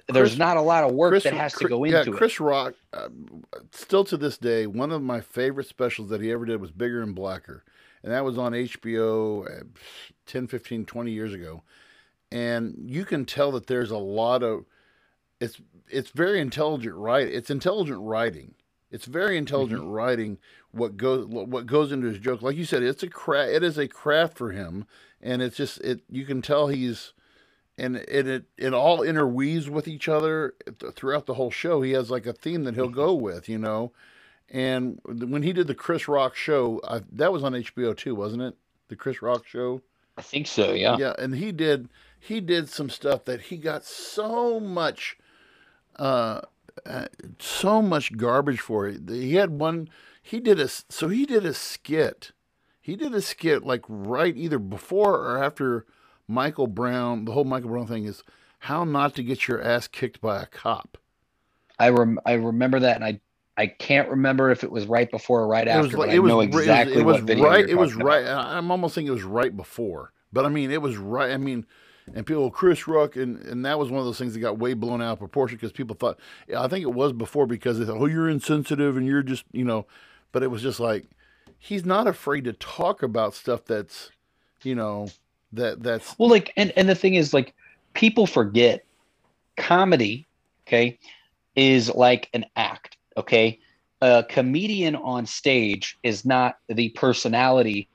There's 0.08 0.30
Chris- 0.30 0.38
not 0.38 0.56
a 0.56 0.60
lot 0.60 0.82
of 0.82 0.96
work 0.96 1.12
Chris- 1.12 1.22
that 1.22 1.34
has 1.34 1.52
to 1.52 1.58
Chris- 1.58 1.68
go 1.70 1.84
yeah, 1.84 2.00
into 2.00 2.12
it. 2.12 2.16
Chris 2.16 2.40
Rock, 2.40 2.74
uh, 2.92 3.08
still 3.70 4.02
to 4.06 4.16
this 4.16 4.36
day, 4.36 4.66
one 4.66 4.90
of 4.90 5.00
my 5.00 5.20
favorite 5.20 5.68
specials 5.68 6.08
that 6.08 6.20
he 6.20 6.32
ever 6.32 6.44
did 6.44 6.60
was 6.60 6.72
Bigger 6.72 7.00
and 7.00 7.14
Blacker. 7.14 7.62
And 8.02 8.12
that 8.12 8.24
was 8.24 8.36
on 8.36 8.50
HBO 8.50 9.46
uh, 9.46 9.62
10, 10.26 10.48
15, 10.48 10.86
20 10.86 11.12
years 11.12 11.32
ago. 11.32 11.62
And 12.32 12.74
you 12.84 13.04
can 13.04 13.24
tell 13.26 13.52
that 13.52 13.68
there's 13.68 13.92
a 13.92 13.98
lot 13.98 14.42
of 14.42 14.64
it's 15.38 15.60
it's 15.88 16.10
very 16.10 16.38
intelligent 16.38 16.94
right 16.94 17.26
it's 17.26 17.48
intelligent 17.48 17.98
writing 18.02 18.54
it's 18.90 19.06
very 19.06 19.36
intelligent 19.36 19.80
Mm-hmm. 19.80 19.90
writing 19.90 20.38
what 20.72 20.96
goes 20.96 21.26
what 21.26 21.66
goes 21.66 21.90
into 21.92 22.06
his 22.08 22.18
joke 22.18 22.42
like 22.42 22.56
you 22.56 22.64
said 22.64 22.82
it's 22.82 23.02
a 23.02 23.08
craft 23.08 23.50
it 23.50 23.62
is 23.62 23.78
a 23.78 23.88
craft 23.88 24.36
for 24.38 24.52
him 24.52 24.86
and 25.20 25.42
it's 25.42 25.56
just 25.56 25.78
it 25.80 26.00
you 26.08 26.24
can 26.24 26.40
tell 26.42 26.68
he's 26.68 27.12
and 27.76 27.96
it 27.96 28.26
it, 28.28 28.44
it 28.56 28.72
all 28.74 29.02
interweaves 29.02 29.68
with 29.68 29.88
each 29.88 30.08
other 30.08 30.54
throughout 30.94 31.26
the 31.26 31.34
whole 31.34 31.50
show 31.50 31.82
he 31.82 31.92
has 31.92 32.10
like 32.10 32.26
a 32.26 32.32
theme 32.32 32.64
that 32.64 32.74
he'll 32.74 32.88
go 32.88 33.12
with 33.12 33.48
you 33.48 33.58
know 33.58 33.90
and 34.48 35.00
when 35.04 35.42
he 35.42 35.52
did 35.52 35.66
the 35.66 35.74
chris 35.74 36.06
rock 36.08 36.34
show 36.36 36.80
I, 36.86 37.00
that 37.12 37.32
was 37.32 37.42
on 37.42 37.52
hbo 37.52 37.96
too 37.96 38.14
wasn't 38.14 38.42
it 38.42 38.54
the 38.88 38.96
chris 38.96 39.22
rock 39.22 39.46
show 39.46 39.82
I 40.18 40.22
think 40.22 40.48
so. 40.48 40.72
Yeah. 40.72 40.98
yeah, 40.98 41.14
and 41.18 41.34
he 41.36 41.50
did 41.50 41.88
he 42.18 42.40
did 42.40 42.68
some 42.68 42.90
stuff 42.90 43.24
that 43.24 43.40
he 43.42 43.56
got 43.56 43.84
so 43.84 44.60
much 44.60 45.16
uh, 45.96 46.42
uh 46.86 47.06
so 47.38 47.82
much 47.82 48.16
garbage 48.16 48.60
for 48.60 48.86
it. 48.88 49.08
He 49.08 49.34
had 49.34 49.50
one 49.50 49.88
he 50.22 50.40
did 50.40 50.60
a 50.60 50.68
so 50.68 51.08
he 51.08 51.26
did 51.26 51.44
a 51.46 51.54
skit. 51.54 52.32
He 52.80 52.96
did 52.96 53.14
a 53.14 53.20
skit 53.22 53.64
like 53.64 53.82
right 53.88 54.36
either 54.36 54.58
before 54.58 55.14
or 55.16 55.42
after 55.42 55.86
Michael 56.28 56.66
Brown. 56.66 57.24
The 57.24 57.32
whole 57.32 57.44
Michael 57.44 57.70
Brown 57.70 57.86
thing 57.86 58.04
is 58.04 58.22
how 58.60 58.84
not 58.84 59.14
to 59.16 59.22
get 59.22 59.48
your 59.48 59.62
ass 59.62 59.88
kicked 59.88 60.20
by 60.20 60.42
a 60.42 60.46
cop. 60.46 60.98
I 61.78 61.88
rem- 61.90 62.20
I 62.26 62.32
remember 62.34 62.80
that, 62.80 62.96
and 62.96 63.04
I 63.04 63.20
I 63.56 63.66
can't 63.66 64.08
remember 64.08 64.50
if 64.50 64.64
it 64.64 64.70
was 64.70 64.86
right 64.86 65.10
before 65.10 65.40
or 65.42 65.46
right 65.48 65.66
It 65.66 65.70
after. 65.70 65.96
like 65.98 66.10
it 66.10 66.16
I 66.16 66.18
was 66.20 66.28
know 66.30 66.40
it 66.40 66.50
was- 66.52 66.60
exactly 66.62 66.96
it 66.98 67.04
was 67.04 67.16
what 67.16 67.24
video 67.24 67.44
right. 67.44 67.68
It 67.68 67.76
was 67.76 67.94
right. 67.94 68.22
about. 68.22 68.46
I'm 68.46 68.70
almost 68.70 68.94
thinking 68.94 69.08
it 69.08 69.14
was 69.14 69.22
right 69.24 69.54
before, 69.56 70.12
but 70.32 70.44
I 70.46 70.48
mean 70.48 70.70
it 70.70 70.82
was 70.82 70.96
right. 70.96 71.30
I 71.30 71.36
mean, 71.36 71.66
and 72.14 72.26
people 72.26 72.50
Chris 72.50 72.88
Rock 72.88 73.16
and 73.16 73.38
and 73.46 73.64
that 73.64 73.78
was 73.78 73.90
one 73.90 74.00
of 74.00 74.06
those 74.06 74.18
things 74.18 74.34
that 74.34 74.40
got 74.40 74.58
way 74.58 74.74
blown 74.74 75.02
out 75.02 75.12
of 75.12 75.18
proportion 75.18 75.56
because 75.56 75.72
people 75.72 75.96
thought 75.96 76.18
I 76.56 76.68
think 76.68 76.82
it 76.82 76.92
was 76.92 77.12
before 77.12 77.46
because 77.46 77.78
they 77.78 77.84
thought 77.84 78.00
oh 78.00 78.06
you're 78.06 78.28
insensitive 78.28 78.96
and 78.96 79.06
you're 79.06 79.22
just 79.22 79.44
you 79.52 79.64
know, 79.64 79.86
but 80.32 80.42
it 80.42 80.50
was 80.50 80.62
just 80.62 80.80
like 80.80 81.06
he's 81.58 81.84
not 81.84 82.06
afraid 82.08 82.44
to 82.44 82.52
talk 82.54 83.02
about 83.02 83.34
stuff 83.34 83.64
that's 83.64 84.10
you 84.62 84.74
know 84.74 85.08
that 85.52 85.82
that's 85.82 86.18
Well, 86.18 86.28
like, 86.28 86.52
and 86.56 86.72
and 86.76 86.88
the 86.88 86.94
thing 86.94 87.14
is, 87.14 87.32
like, 87.32 87.54
people 87.94 88.26
forget 88.26 88.84
comedy. 89.56 90.26
Okay, 90.66 90.98
is 91.56 91.94
like 91.94 92.28
an 92.34 92.46
act. 92.56 92.96
Okay, 93.16 93.60
a 94.00 94.24
comedian 94.28 94.96
on 94.96 95.26
stage 95.26 95.98
is 96.02 96.24
not 96.24 96.58
the 96.68 96.90
personality 96.90 97.88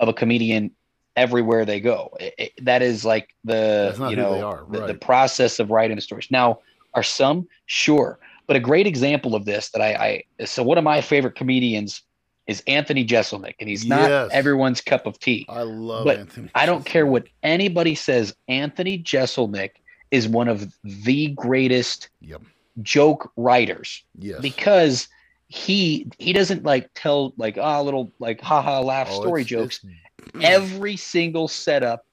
of 0.00 0.08
a 0.08 0.12
comedian 0.12 0.70
everywhere 1.16 1.64
they 1.64 1.80
go. 1.80 2.10
It- 2.20 2.34
it- 2.38 2.64
that 2.64 2.82
is 2.82 3.04
like 3.04 3.34
the 3.44 3.94
you 4.10 4.16
know 4.16 4.42
are, 4.42 4.66
the, 4.70 4.86
the 4.88 4.94
process 4.94 5.58
of 5.58 5.70
writing 5.70 5.96
the 5.96 6.02
stories. 6.02 6.28
Now, 6.30 6.60
are 6.94 7.02
some 7.02 7.48
sure, 7.66 8.18
but 8.46 8.56
a 8.56 8.60
great 8.60 8.86
example 8.86 9.34
of 9.34 9.44
this 9.44 9.70
that 9.70 9.80
I, 9.82 10.24
I 10.40 10.44
so 10.46 10.62
one 10.62 10.78
of 10.78 10.84
my 10.84 11.00
favorite 11.00 11.34
comedians 11.36 12.02
is 12.46 12.62
Anthony 12.66 13.04
Jeselnik, 13.06 13.54
and 13.60 13.68
he's 13.68 13.86
not 13.86 14.10
Yes. 14.10 14.30
everyone's 14.32 14.80
cup 14.80 15.06
of 15.06 15.18
tea. 15.20 15.46
I 15.48 15.62
love 15.62 16.04
But 16.04 16.18
Anthony. 16.18 16.50
I 16.54 16.66
don't 16.66 16.84
care 16.84 17.06
what 17.06 17.28
anybody 17.42 17.94
says. 17.94 18.34
Anthony 18.48 18.98
Jeselnik 18.98 19.70
is 20.10 20.28
one 20.28 20.48
of 20.48 20.70
the 20.84 21.28
greatest 21.28 22.08
Yep. 22.20 22.42
joke 22.82 23.32
writers 23.36 24.02
Yes. 24.18 24.40
because 24.40 25.08
he 25.48 26.10
he 26.18 26.32
doesn't 26.32 26.64
like 26.64 26.88
tell 26.94 27.32
like 27.36 27.58
ah 27.58 27.80
little 27.82 28.12
like 28.18 28.40
haha 28.40 28.80
laugh 28.80 29.08
Oh, 29.10 29.20
story 29.20 29.42
it's- 29.42 29.50
jokes. 29.50 29.76
it's- 29.84 29.98
Hmm. 30.34 30.40
Every 30.42 30.96
single 30.96 31.48
setup, 31.48 32.06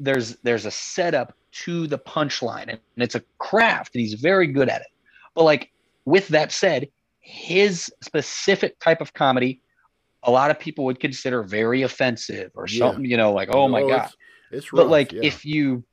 there's 0.00 0.36
there's 0.42 0.66
a 0.66 0.70
setup 0.70 1.34
to 1.64 1.86
the 1.86 1.98
punchline, 1.98 2.68
and, 2.68 2.80
it's 2.96 3.14
a 3.14 3.22
craft, 3.38 3.94
and 3.94 4.00
he's 4.00 4.14
very 4.14 4.46
good 4.48 4.68
at 4.68 4.80
it. 4.80 4.88
But 5.34 5.44
like 5.44 5.70
with 6.04 6.28
that 6.28 6.52
said, 6.52 6.88
his 7.20 7.90
specific 8.02 8.78
type 8.80 9.00
of 9.00 9.14
comedy, 9.14 9.60
a 10.24 10.30
lot 10.30 10.50
of 10.50 10.58
people 10.58 10.84
would 10.84 11.00
consider 11.00 11.42
very 11.42 11.82
offensive 11.82 12.50
or 12.54 12.66
Yeah. 12.68 12.78
something, 12.86 13.04
you 13.04 13.16
know, 13.16 13.32
like 13.32 13.48
oh 13.52 13.68
my 13.68 13.82
god 13.82 14.10
It's, 14.50 14.66
it's 14.66 14.70
but 14.70 14.88
like 14.88 15.12
yeah. 15.12 15.22
if 15.22 15.44
you 15.44 15.84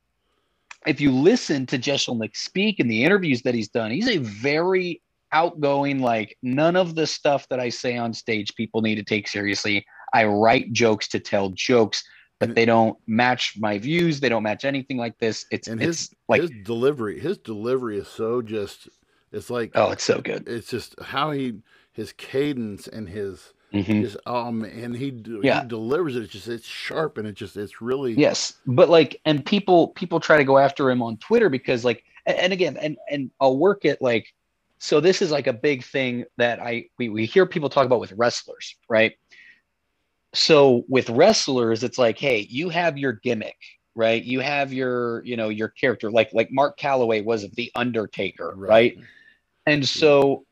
if 0.86 1.00
you 1.00 1.12
listen 1.12 1.64
to 1.66 1.78
Jeselnik 1.78 2.36
speak 2.36 2.80
in 2.80 2.88
the 2.88 3.04
interviews 3.04 3.42
that 3.42 3.54
he's 3.54 3.68
done, 3.68 3.90
he's 3.92 4.08
a 4.08 4.18
very 4.18 5.00
outgoing, 5.30 6.00
like 6.00 6.36
none 6.42 6.76
of 6.76 6.94
the 6.94 7.06
stuff 7.06 7.48
that 7.48 7.60
I 7.60 7.68
say 7.68 7.96
on 7.96 8.12
stage 8.12 8.54
people 8.56 8.82
need 8.82 8.96
to 8.96 9.04
take 9.04 9.28
seriously. 9.28 9.86
I 10.12 10.24
write 10.24 10.72
jokes 10.72 11.08
to 11.08 11.20
tell 11.20 11.50
jokes, 11.50 12.04
but 12.38 12.50
And- 12.50 12.56
they 12.56 12.64
don't 12.64 12.96
match 13.06 13.54
my 13.58 13.78
views. 13.78 14.20
They 14.20 14.28
don't 14.28 14.42
match 14.42 14.64
anything 14.64 14.96
like 14.96 15.18
this. 15.18 15.46
It's 15.50 15.68
and 15.68 15.82
it's 15.82 16.00
his 16.00 16.14
like 16.28 16.40
his 16.42 16.50
delivery 16.64 17.18
his 17.20 17.38
delivery 17.38 17.98
is 17.98 18.08
so 18.08 18.42
just 18.42 18.88
it's 19.32 19.48
like 19.50 19.72
oh, 19.74 19.90
it's 19.92 20.04
so 20.04 20.20
good. 20.20 20.48
it's 20.48 20.68
just 20.68 20.94
how 21.00 21.30
he 21.30 21.54
his 21.92 22.12
cadence 22.12 22.88
and 22.88 23.08
his 23.08 23.52
Mhm. 23.72 24.02
just 24.02 24.16
um 24.26 24.64
and 24.64 24.94
he 24.94 25.10
Yeah. 25.42 25.62
he 25.62 25.68
delivers 25.68 26.14
it 26.16 26.24
it's 26.24 26.32
just 26.32 26.48
it's 26.48 26.66
sharp 26.66 27.16
and 27.16 27.26
it 27.26 27.32
just 27.34 27.56
it's 27.56 27.80
really 27.80 28.12
Yes, 28.12 28.54
but 28.66 28.90
like, 28.90 29.18
and 29.24 29.44
people 29.46 29.88
people 29.88 30.20
try 30.20 30.36
to 30.36 30.44
go 30.44 30.58
after 30.58 30.90
him 30.90 31.02
on 31.02 31.16
Twitter 31.16 31.48
because 31.48 31.82
like, 31.82 32.04
and, 32.26 32.36
and 32.36 32.52
again, 32.52 32.76
and 32.76 32.98
and 33.10 33.30
I'll 33.40 33.56
work 33.56 33.86
it 33.86 34.02
like, 34.02 34.26
so 34.78 35.00
this 35.00 35.22
is 35.22 35.30
like 35.30 35.46
a 35.46 35.54
big 35.54 35.84
thing 35.84 36.24
that 36.36 36.60
I 36.60 36.86
we 36.98 37.08
we 37.08 37.24
hear 37.24 37.46
people 37.46 37.70
talk 37.70 37.86
about 37.86 38.00
with 38.00 38.12
wrestlers, 38.12 38.76
right? 38.90 39.14
So 40.34 40.84
with 40.88 41.10
wrestlers, 41.10 41.82
it's 41.84 41.98
like, 41.98 42.18
hey, 42.18 42.46
you 42.48 42.70
have 42.70 42.96
your 42.96 43.12
gimmick, 43.12 43.58
right? 43.94 44.22
You 44.22 44.40
have 44.40 44.72
your 44.72 45.24
you 45.24 45.36
know 45.36 45.48
your 45.48 45.68
character, 45.68 46.10
like 46.10 46.30
like 46.32 46.50
Mark 46.50 46.78
Calaway 46.78 47.24
was 47.24 47.48
the 47.50 47.70
Undertaker, 47.74 48.54
right? 48.56 48.96
And 49.66 49.86
so 49.86 50.44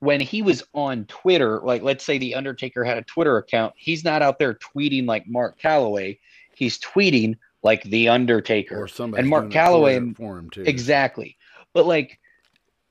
when 0.00 0.20
he 0.20 0.42
was 0.42 0.62
on 0.74 1.04
Twitter, 1.04 1.60
like 1.60 1.82
let's 1.82 2.04
say 2.04 2.18
the 2.18 2.34
Undertaker 2.34 2.84
had 2.84 2.98
a 2.98 3.02
Twitter 3.02 3.36
account, 3.36 3.74
he's 3.76 4.04
not 4.04 4.22
out 4.22 4.38
there 4.38 4.54
tweeting 4.54 5.06
like 5.06 5.26
Mark 5.26 5.60
Calaway. 5.60 6.18
He's 6.54 6.78
tweeting 6.78 7.36
like 7.62 7.82
the 7.84 8.08
Undertaker. 8.08 8.82
or 8.82 8.88
somebody 8.88 9.20
and 9.20 9.28
Mark 9.28 9.50
Calaway 9.50 10.16
for 10.16 10.38
him 10.38 10.50
too 10.50 10.62
Exactly. 10.62 11.36
But 11.72 11.86
like 11.86 12.18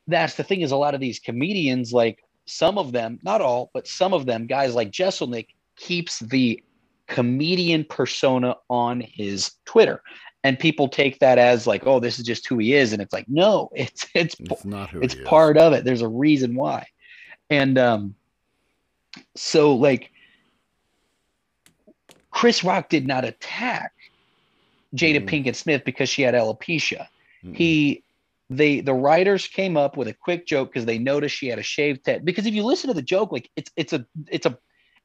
that's 0.08 0.36
the 0.36 0.44
thing 0.44 0.62
is 0.62 0.72
a 0.72 0.78
lot 0.78 0.96
of 0.96 1.02
these 1.02 1.20
comedians, 1.20 1.92
like 1.92 2.24
some 2.46 2.78
of 2.78 2.92
them, 2.92 3.20
not 3.24 3.42
all, 3.42 3.70
but 3.74 3.88
some 3.88 4.14
of 4.14 4.26
them, 4.26 4.48
guys 4.48 4.74
like 4.74 4.92
Jeselnik, 4.92 5.48
keeps 5.80 6.20
the 6.20 6.64
comedian 7.08 7.84
persona 7.86 8.56
on 8.70 9.02
his 9.02 9.52
Twitter. 9.66 10.02
And 10.44 10.58
people 10.58 10.88
take 10.88 11.20
that 11.20 11.38
as 11.38 11.68
like, 11.68 11.86
oh, 11.86 12.00
this 12.00 12.18
is 12.20 12.26
just 12.26 12.48
who 12.48 12.58
he 12.60 12.74
is. 12.74 12.94
And 12.94 13.02
it's 13.02 13.12
like, 13.12 13.28
no, 13.28 13.70
it's 13.76 14.06
it's 14.14 14.36
it's 14.40 14.66
not 14.66 14.90
who 14.90 15.02
it's 15.02 15.14
he 15.16 15.20
is. 15.22 15.28
part 15.28 15.58
of 15.58 15.74
it 15.74 15.84
there's 15.84 16.02
a 16.02 16.08
reason 16.08 16.56
why 16.56 16.86
and 17.50 17.78
um 17.78 18.16
so 19.36 19.76
like 19.76 20.12
chris 22.32 22.64
rock 22.64 22.90
did 22.90 23.08
not 23.08 23.26
attack 23.26 23.92
jada 24.96 25.20
Mhm. 25.20 25.28
pinkett 25.28 25.56
smith 25.56 25.84
because 25.84 26.10
she 26.10 26.22
had 26.22 26.34
alopecia 26.36 27.08
Mm-mm. 27.44 27.56
he 27.56 28.04
they 28.50 28.82
the 28.82 28.94
writers 28.94 29.48
came 29.48 29.78
up 29.78 29.98
with 29.98 30.08
a 30.08 30.14
quick 30.14 30.46
joke 30.46 30.70
because 30.70 30.86
they 30.86 30.98
noticed 31.00 31.36
she 31.36 31.48
had 31.48 31.60
a 31.60 31.64
shaved 31.64 32.06
head 32.06 32.24
because 32.26 32.46
if 32.46 32.54
you 32.54 32.64
listen 32.64 32.88
to 32.88 32.94
the 32.94 33.02
joke 33.02 33.32
like 33.32 33.50
it's 33.56 33.72
it's 33.76 33.94
a 33.94 34.06
it's 34.30 34.46
a 34.46 34.58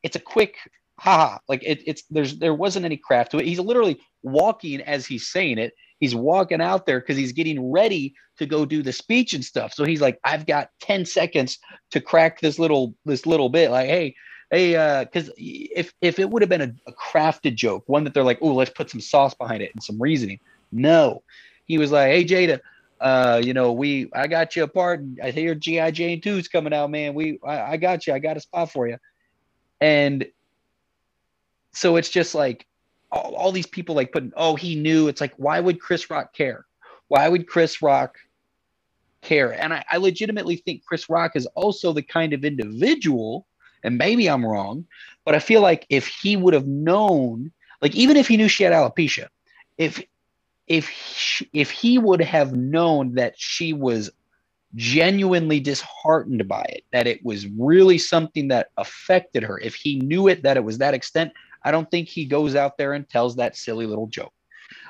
it's 0.05 0.14
a 0.14 0.20
quick 0.20 0.57
haha. 1.00 1.38
Like 1.48 1.62
it, 1.64 1.82
it's 1.86 2.05
there's 2.11 2.38
there 2.38 2.55
wasn't 2.55 2.84
any 2.84 2.96
craft 2.96 3.32
to 3.32 3.38
it. 3.38 3.46
He's 3.46 3.59
literally 3.59 3.98
walking 4.22 4.80
as 4.82 5.07
he's 5.07 5.26
saying 5.28 5.59
it. 5.59 5.74
He's 5.98 6.14
walking 6.14 6.61
out 6.61 6.86
there 6.86 7.00
because 7.00 7.16
he's 7.16 7.32
getting 7.32 7.72
ready 7.72 8.14
to 8.38 8.46
go 8.46 8.64
do 8.64 8.82
the 8.82 8.92
speech 8.92 9.32
and 9.32 9.44
stuff. 9.44 9.72
So 9.72 9.84
he's 9.84 10.00
like, 10.00 10.18
I've 10.24 10.44
got 10.44 10.68
10 10.80 11.07
seconds 11.07 11.59
to 11.92 12.00
crack 12.00 12.40
this 12.40 12.59
little 12.59 12.94
this 13.05 13.26
little 13.26 13.48
bit. 13.48 13.70
Like, 13.70 13.88
hey, 13.88 14.14
hey, 14.50 14.76
uh, 14.76 15.05
because 15.05 15.30
if 15.36 15.92
if 16.00 16.18
it 16.18 16.28
would 16.28 16.42
have 16.42 16.48
been 16.48 16.61
a, 16.61 16.74
a 16.86 16.92
crafted 16.92 17.55
joke, 17.55 17.84
one 17.86 18.05
that 18.05 18.14
they're 18.14 18.22
like, 18.22 18.38
oh, 18.42 18.55
let's 18.55 18.70
put 18.70 18.90
some 18.90 19.00
sauce 19.00 19.34
behind 19.34 19.62
it 19.62 19.72
and 19.74 19.82
some 19.82 20.00
reasoning. 20.00 20.38
No, 20.70 21.22
he 21.64 21.78
was 21.78 21.90
like, 21.90 22.09
hey, 22.09 22.24
Jada, 22.24 22.61
uh, 23.00 23.40
you 23.42 23.55
know, 23.55 23.72
we 23.72 24.11
I 24.12 24.26
got 24.26 24.57
you 24.57 24.64
a 24.64 24.68
part. 24.68 25.00
I 25.22 25.30
hear 25.30 25.55
GI 25.55 25.92
Jane 25.92 26.20
2's 26.20 26.48
coming 26.48 26.74
out, 26.74 26.90
man. 26.90 27.14
We 27.14 27.38
I, 27.44 27.72
I 27.72 27.76
got 27.78 28.07
you. 28.07 28.12
I 28.12 28.18
got 28.18 28.36
a 28.36 28.40
spot 28.40 28.70
for 28.70 28.86
you. 28.88 28.98
And 29.81 30.27
so 31.72 31.97
it's 31.97 32.09
just 32.09 32.35
like 32.35 32.66
all, 33.11 33.35
all 33.35 33.53
these 33.53 33.66
people 33.66 33.95
like 33.95 34.12
putting, 34.12 34.33
oh, 34.37 34.57
he 34.57 34.75
knew. 34.77 35.09
It's 35.09 35.20
like, 35.20 35.35
why 35.37 35.61
would 35.61 35.81
Chris 35.81 36.11
Rock 36.11 36.35
care? 36.35 36.66
Why 37.09 37.29
would 37.29 37.47
Chris 37.47 37.83
Rock 37.83 38.16
care? 39.22 39.53
And 39.53 39.72
I, 39.72 39.85
I 39.91 39.97
legitimately 39.99 40.57
think 40.57 40.85
Chris 40.85 41.09
Rock 41.09 41.33
is 41.35 41.47
also 41.55 41.93
the 41.93 42.03
kind 42.03 42.33
of 42.33 42.45
individual, 42.45 43.47
and 43.83 43.99
maybe 43.99 44.29
I'm 44.29 44.45
wrong, 44.45 44.87
but 45.25 45.35
I 45.35 45.39
feel 45.39 45.61
like 45.61 45.87
if 45.89 46.07
he 46.07 46.37
would 46.37 46.55
have 46.55 46.66
known, 46.66 47.53
like 47.83 47.95
even 47.95 48.16
if 48.16 48.29
he 48.29 48.37
knew 48.37 48.49
she 48.49 48.64
had 48.64 48.72
alopecia, 48.72 49.29
if 49.77 50.03
if 50.66 51.43
if 51.53 51.70
he 51.70 51.99
would 51.99 52.22
have 52.22 52.55
known 52.55 53.14
that 53.14 53.35
she 53.37 53.72
was 53.72 54.11
genuinely 54.75 55.61
disheartened 55.61 56.47
by 56.49 56.62
it, 56.62 56.85
that 56.93 57.07
it 57.07 57.25
was 57.25 57.47
really 57.59 57.99
something 57.99 58.49
that 58.49 58.70
affected 58.77 59.43
her, 59.43 59.59
if 59.61 59.75
he 59.75 59.99
knew 60.01 60.29
it 60.29 60.43
that 60.43 60.57
it 60.57 60.64
was 60.64 60.79
that 60.79 60.95
extent, 60.95 61.33
I 61.64 61.70
don't 61.70 61.91
think 61.91 62.09
he 62.09 62.25
goes 62.25 62.55
out 62.55 62.77
there 62.77 62.93
and 62.93 63.09
tells 63.09 63.37
that 63.37 63.57
silly 63.57 63.87
little 63.87 64.07
joke. 64.07 64.33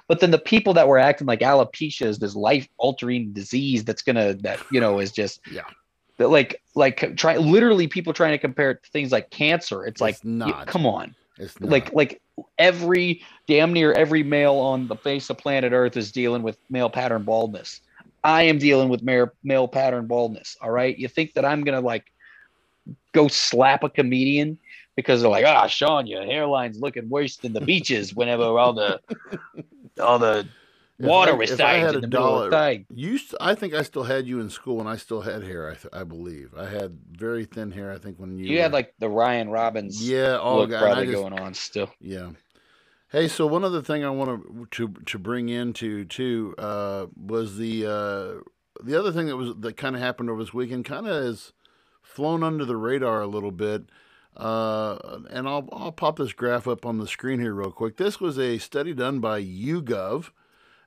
But 0.08 0.20
then 0.20 0.30
the 0.30 0.38
people 0.38 0.74
that 0.74 0.88
were 0.88 0.98
acting 0.98 1.26
like 1.26 1.40
alopecia 1.40 2.06
is 2.06 2.18
this 2.18 2.34
life 2.34 2.68
altering 2.78 3.32
disease 3.32 3.84
that's 3.84 4.02
gonna 4.02 4.34
that 4.34 4.60
you 4.70 4.80
know 4.80 4.98
is 4.98 5.12
just 5.12 5.40
Yeah. 5.50 5.62
that 6.18 6.28
like 6.28 6.60
like 6.74 7.16
try 7.16 7.36
literally 7.36 7.86
people 7.88 8.12
trying 8.12 8.32
to 8.32 8.38
compare 8.38 8.72
it 8.72 8.82
to 8.84 8.90
things 8.90 9.12
like 9.12 9.30
cancer. 9.30 9.84
It's 9.86 10.00
like 10.00 10.22
not. 10.24 10.66
come 10.66 10.84
on 10.86 11.14
It's 11.38 11.58
not. 11.60 11.70
like 11.70 11.92
like 11.94 12.20
every 12.58 13.22
damn 13.46 13.72
near 13.72 13.92
every 13.92 14.22
male 14.22 14.54
on 14.56 14.88
the 14.88 14.96
face 14.96 15.30
of 15.30 15.38
planet 15.38 15.72
earth 15.72 15.96
is 15.96 16.12
dealing 16.12 16.42
with 16.42 16.58
male 16.70 16.90
pattern 16.90 17.22
baldness 17.22 17.80
i 18.24 18.42
am 18.42 18.58
dealing 18.58 18.88
with 18.88 19.02
male, 19.02 19.30
male 19.44 19.68
pattern 19.68 20.06
baldness 20.06 20.56
all 20.60 20.70
right 20.70 20.98
you 20.98 21.06
think 21.08 21.34
that 21.34 21.44
i'm 21.44 21.62
gonna 21.62 21.80
like 21.80 22.04
go 23.12 23.28
slap 23.28 23.84
a 23.84 23.88
comedian 23.88 24.58
because 24.96 25.20
they're 25.22 25.30
like 25.30 25.44
ah 25.46 25.66
sean 25.66 26.06
your 26.06 26.22
hairline's 26.24 26.80
looking 26.80 27.08
worse 27.08 27.36
than 27.36 27.52
the 27.52 27.60
beaches 27.72 28.14
whenever 28.14 28.42
all 28.44 28.72
the 28.72 29.00
all 30.00 30.18
the 30.18 30.46
If 30.98 31.06
water 31.06 31.32
I- 31.32 31.64
I 31.64 31.74
had 31.78 31.90
in 31.90 31.96
a 31.96 32.00
the 32.02 32.06
middle 32.08 32.38
of 32.42 32.50
dollar- 32.50 32.50
thing 32.50 32.86
You, 32.94 33.18
I 33.40 33.54
think 33.54 33.74
I 33.74 33.82
still 33.82 34.04
had 34.04 34.26
you 34.26 34.40
in 34.40 34.48
school, 34.50 34.78
and 34.80 34.88
I 34.88 34.96
still 34.96 35.22
had 35.22 35.42
hair. 35.42 35.68
I, 35.68 35.74
th- 35.74 35.92
I 35.92 36.04
believe 36.04 36.54
I 36.56 36.66
had 36.68 36.96
very 37.10 37.44
thin 37.46 37.72
hair. 37.72 37.90
I 37.92 37.98
think 37.98 38.18
when 38.18 38.38
you 38.38 38.46
you 38.46 38.60
had 38.60 38.72
like 38.72 38.94
the 39.00 39.08
ryan 39.08 39.48
robbins 39.48 40.08
yeah, 40.08 40.36
all 40.38 40.58
look 40.58 40.70
probably 40.70 41.06
just- 41.06 41.16
going 41.18 41.32
on 41.38 41.52
still 41.54 41.90
Yeah. 42.00 42.30
Hey, 43.14 43.28
so 43.28 43.46
one 43.46 43.62
other 43.62 43.80
thing 43.80 44.04
I 44.04 44.10
want 44.10 44.42
to 44.42 44.66
to 44.72 45.00
to 45.04 45.18
bring 45.20 45.48
into 45.48 46.04
too 46.04 46.52
uh, 46.58 47.06
was 47.16 47.58
the 47.58 47.86
uh, 47.86 48.40
the 48.82 48.98
other 48.98 49.12
thing 49.12 49.26
that 49.28 49.36
was 49.36 49.54
that 49.60 49.76
kind 49.76 49.94
of 49.94 50.02
happened 50.02 50.30
over 50.30 50.42
this 50.42 50.52
weekend, 50.52 50.84
kind 50.84 51.06
of 51.06 51.24
has 51.24 51.52
flown 52.02 52.42
under 52.42 52.64
the 52.64 52.76
radar 52.76 53.20
a 53.20 53.28
little 53.28 53.52
bit. 53.52 53.84
Uh, 54.36 55.20
and 55.30 55.46
I'll 55.46 55.68
I'll 55.70 55.92
pop 55.92 56.16
this 56.16 56.32
graph 56.32 56.66
up 56.66 56.84
on 56.84 56.98
the 56.98 57.06
screen 57.06 57.38
here 57.38 57.54
real 57.54 57.70
quick. 57.70 57.98
This 57.98 58.20
was 58.20 58.36
a 58.36 58.58
study 58.58 58.92
done 58.92 59.20
by 59.20 59.40
YouGov 59.40 60.30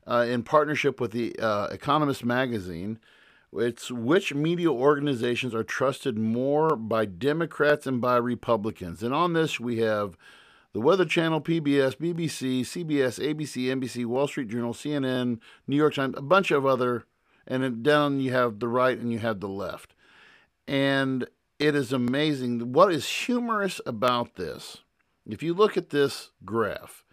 uh, 0.05 0.25
in 0.27 0.43
partnership 0.43 0.99
with 0.99 1.13
the 1.13 1.33
uh, 1.39 1.67
Economist 1.67 2.25
magazine. 2.25 2.99
It's 3.53 3.89
which 3.89 4.33
media 4.33 4.69
organizations 4.69 5.55
are 5.55 5.63
trusted 5.63 6.17
more 6.17 6.75
by 6.75 7.05
Democrats 7.05 7.87
and 7.87 8.01
by 8.01 8.17
Republicans. 8.17 9.01
And 9.01 9.13
on 9.13 9.31
this, 9.31 9.61
we 9.61 9.77
have 9.77 10.17
the 10.77 10.81
Weather 10.81 11.05
Channel, 11.05 11.41
PBS, 11.41 11.97
BBC, 11.97 12.59
CBS, 12.59 13.17
ABC, 13.19 13.65
NBC, 13.65 14.05
Wall 14.05 14.27
Street 14.27 14.47
Journal, 14.47 14.75
CNN, 14.75 15.39
New 15.65 15.75
York 15.75 15.95
Times, 15.95 16.13
a 16.15 16.21
bunch 16.21 16.51
of 16.51 16.67
other, 16.67 17.05
and 17.47 17.63
then 17.63 17.81
down 17.81 18.19
you 18.19 18.31
have 18.31 18.59
the 18.59 18.67
right 18.67 18.95
and 18.95 19.11
you 19.11 19.17
have 19.17 19.39
the 19.39 19.49
left. 19.49 19.95
And 20.67 21.27
it 21.57 21.73
is 21.73 21.91
amazing. 21.91 22.73
What 22.73 22.93
is 22.93 23.09
humorous 23.09 23.81
about 23.87 24.35
this, 24.35 24.83
if 25.25 25.41
you 25.41 25.55
look 25.55 25.77
at 25.77 25.89
this 25.89 26.29
graph, 26.45 27.03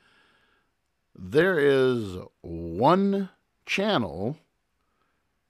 there 1.16 1.58
is 1.58 2.18
one 2.42 3.30
channel 3.64 4.36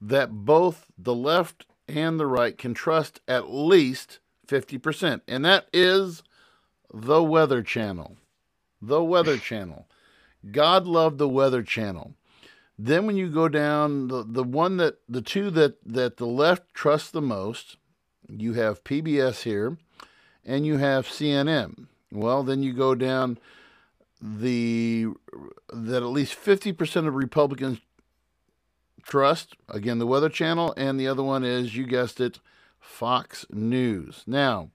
that 0.00 0.30
both 0.30 0.86
the 0.96 1.16
left 1.16 1.66
and 1.88 2.20
the 2.20 2.26
right 2.26 2.56
can 2.56 2.74
trust 2.74 3.20
at 3.26 3.50
least 3.50 4.20
50%, 4.46 5.22
and 5.26 5.44
that 5.44 5.66
is 5.72 6.22
the 6.94 7.22
Weather 7.22 7.62
Channel. 7.62 8.16
The 8.80 9.02
Weather 9.02 9.36
Channel. 9.36 9.86
God 10.50 10.86
love 10.86 11.18
the 11.18 11.28
Weather 11.28 11.62
Channel. 11.62 12.14
Then 12.78 13.06
when 13.06 13.16
you 13.16 13.28
go 13.28 13.48
down 13.48 14.08
the, 14.08 14.24
the 14.24 14.44
one 14.44 14.76
that 14.76 14.98
the 15.08 15.22
two 15.22 15.50
that 15.50 15.76
that 15.84 16.16
the 16.16 16.26
left 16.26 16.72
trusts 16.72 17.10
the 17.10 17.22
most, 17.22 17.76
you 18.28 18.54
have 18.54 18.84
PBS 18.84 19.42
here 19.42 19.78
and 20.44 20.66
you 20.66 20.76
have 20.78 21.06
CNN. 21.06 21.86
Well, 22.12 22.42
then 22.42 22.62
you 22.62 22.72
go 22.72 22.94
down 22.94 23.38
the 24.20 25.08
that 25.72 26.02
at 26.02 26.08
least 26.08 26.34
50% 26.34 27.08
of 27.08 27.14
Republicans 27.14 27.80
trust 29.02 29.54
again 29.68 29.98
the 29.98 30.06
Weather 30.06 30.28
Channel 30.28 30.74
and 30.76 30.98
the 30.98 31.08
other 31.08 31.22
one 31.22 31.44
is 31.44 31.76
you 31.76 31.86
guessed 31.86 32.20
it 32.20 32.38
Fox 32.80 33.46
News. 33.50 34.22
Now, 34.26 34.70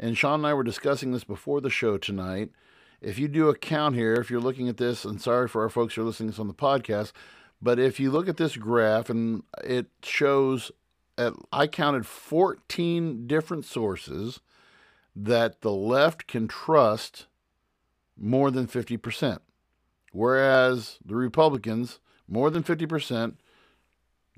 and 0.00 0.16
Sean 0.16 0.40
and 0.40 0.46
I 0.46 0.54
were 0.54 0.64
discussing 0.64 1.12
this 1.12 1.24
before 1.24 1.60
the 1.60 1.70
show 1.70 1.98
tonight. 1.98 2.50
If 3.02 3.18
you 3.18 3.28
do 3.28 3.48
a 3.48 3.56
count 3.56 3.94
here, 3.94 4.14
if 4.14 4.30
you're 4.30 4.40
looking 4.40 4.68
at 4.68 4.78
this, 4.78 5.04
and 5.04 5.20
sorry 5.20 5.46
for 5.46 5.62
our 5.62 5.68
folks 5.68 5.94
who 5.94 6.02
are 6.02 6.04
listening 6.06 6.30
to 6.30 6.32
this 6.32 6.40
on 6.40 6.48
the 6.48 6.54
podcast, 6.54 7.12
but 7.60 7.78
if 7.78 8.00
you 8.00 8.10
look 8.10 8.26
at 8.26 8.38
this 8.38 8.56
graph 8.56 9.10
and 9.10 9.42
it 9.62 9.86
shows, 10.02 10.72
at, 11.18 11.34
I 11.52 11.66
counted 11.66 12.06
14 12.06 13.26
different 13.26 13.66
sources 13.66 14.40
that 15.14 15.60
the 15.60 15.72
left 15.72 16.26
can 16.26 16.48
trust 16.48 17.26
more 18.16 18.50
than 18.50 18.66
50%, 18.66 19.38
whereas 20.12 20.98
the 21.04 21.16
Republicans, 21.16 22.00
more 22.26 22.48
than 22.48 22.62
50%, 22.62 23.34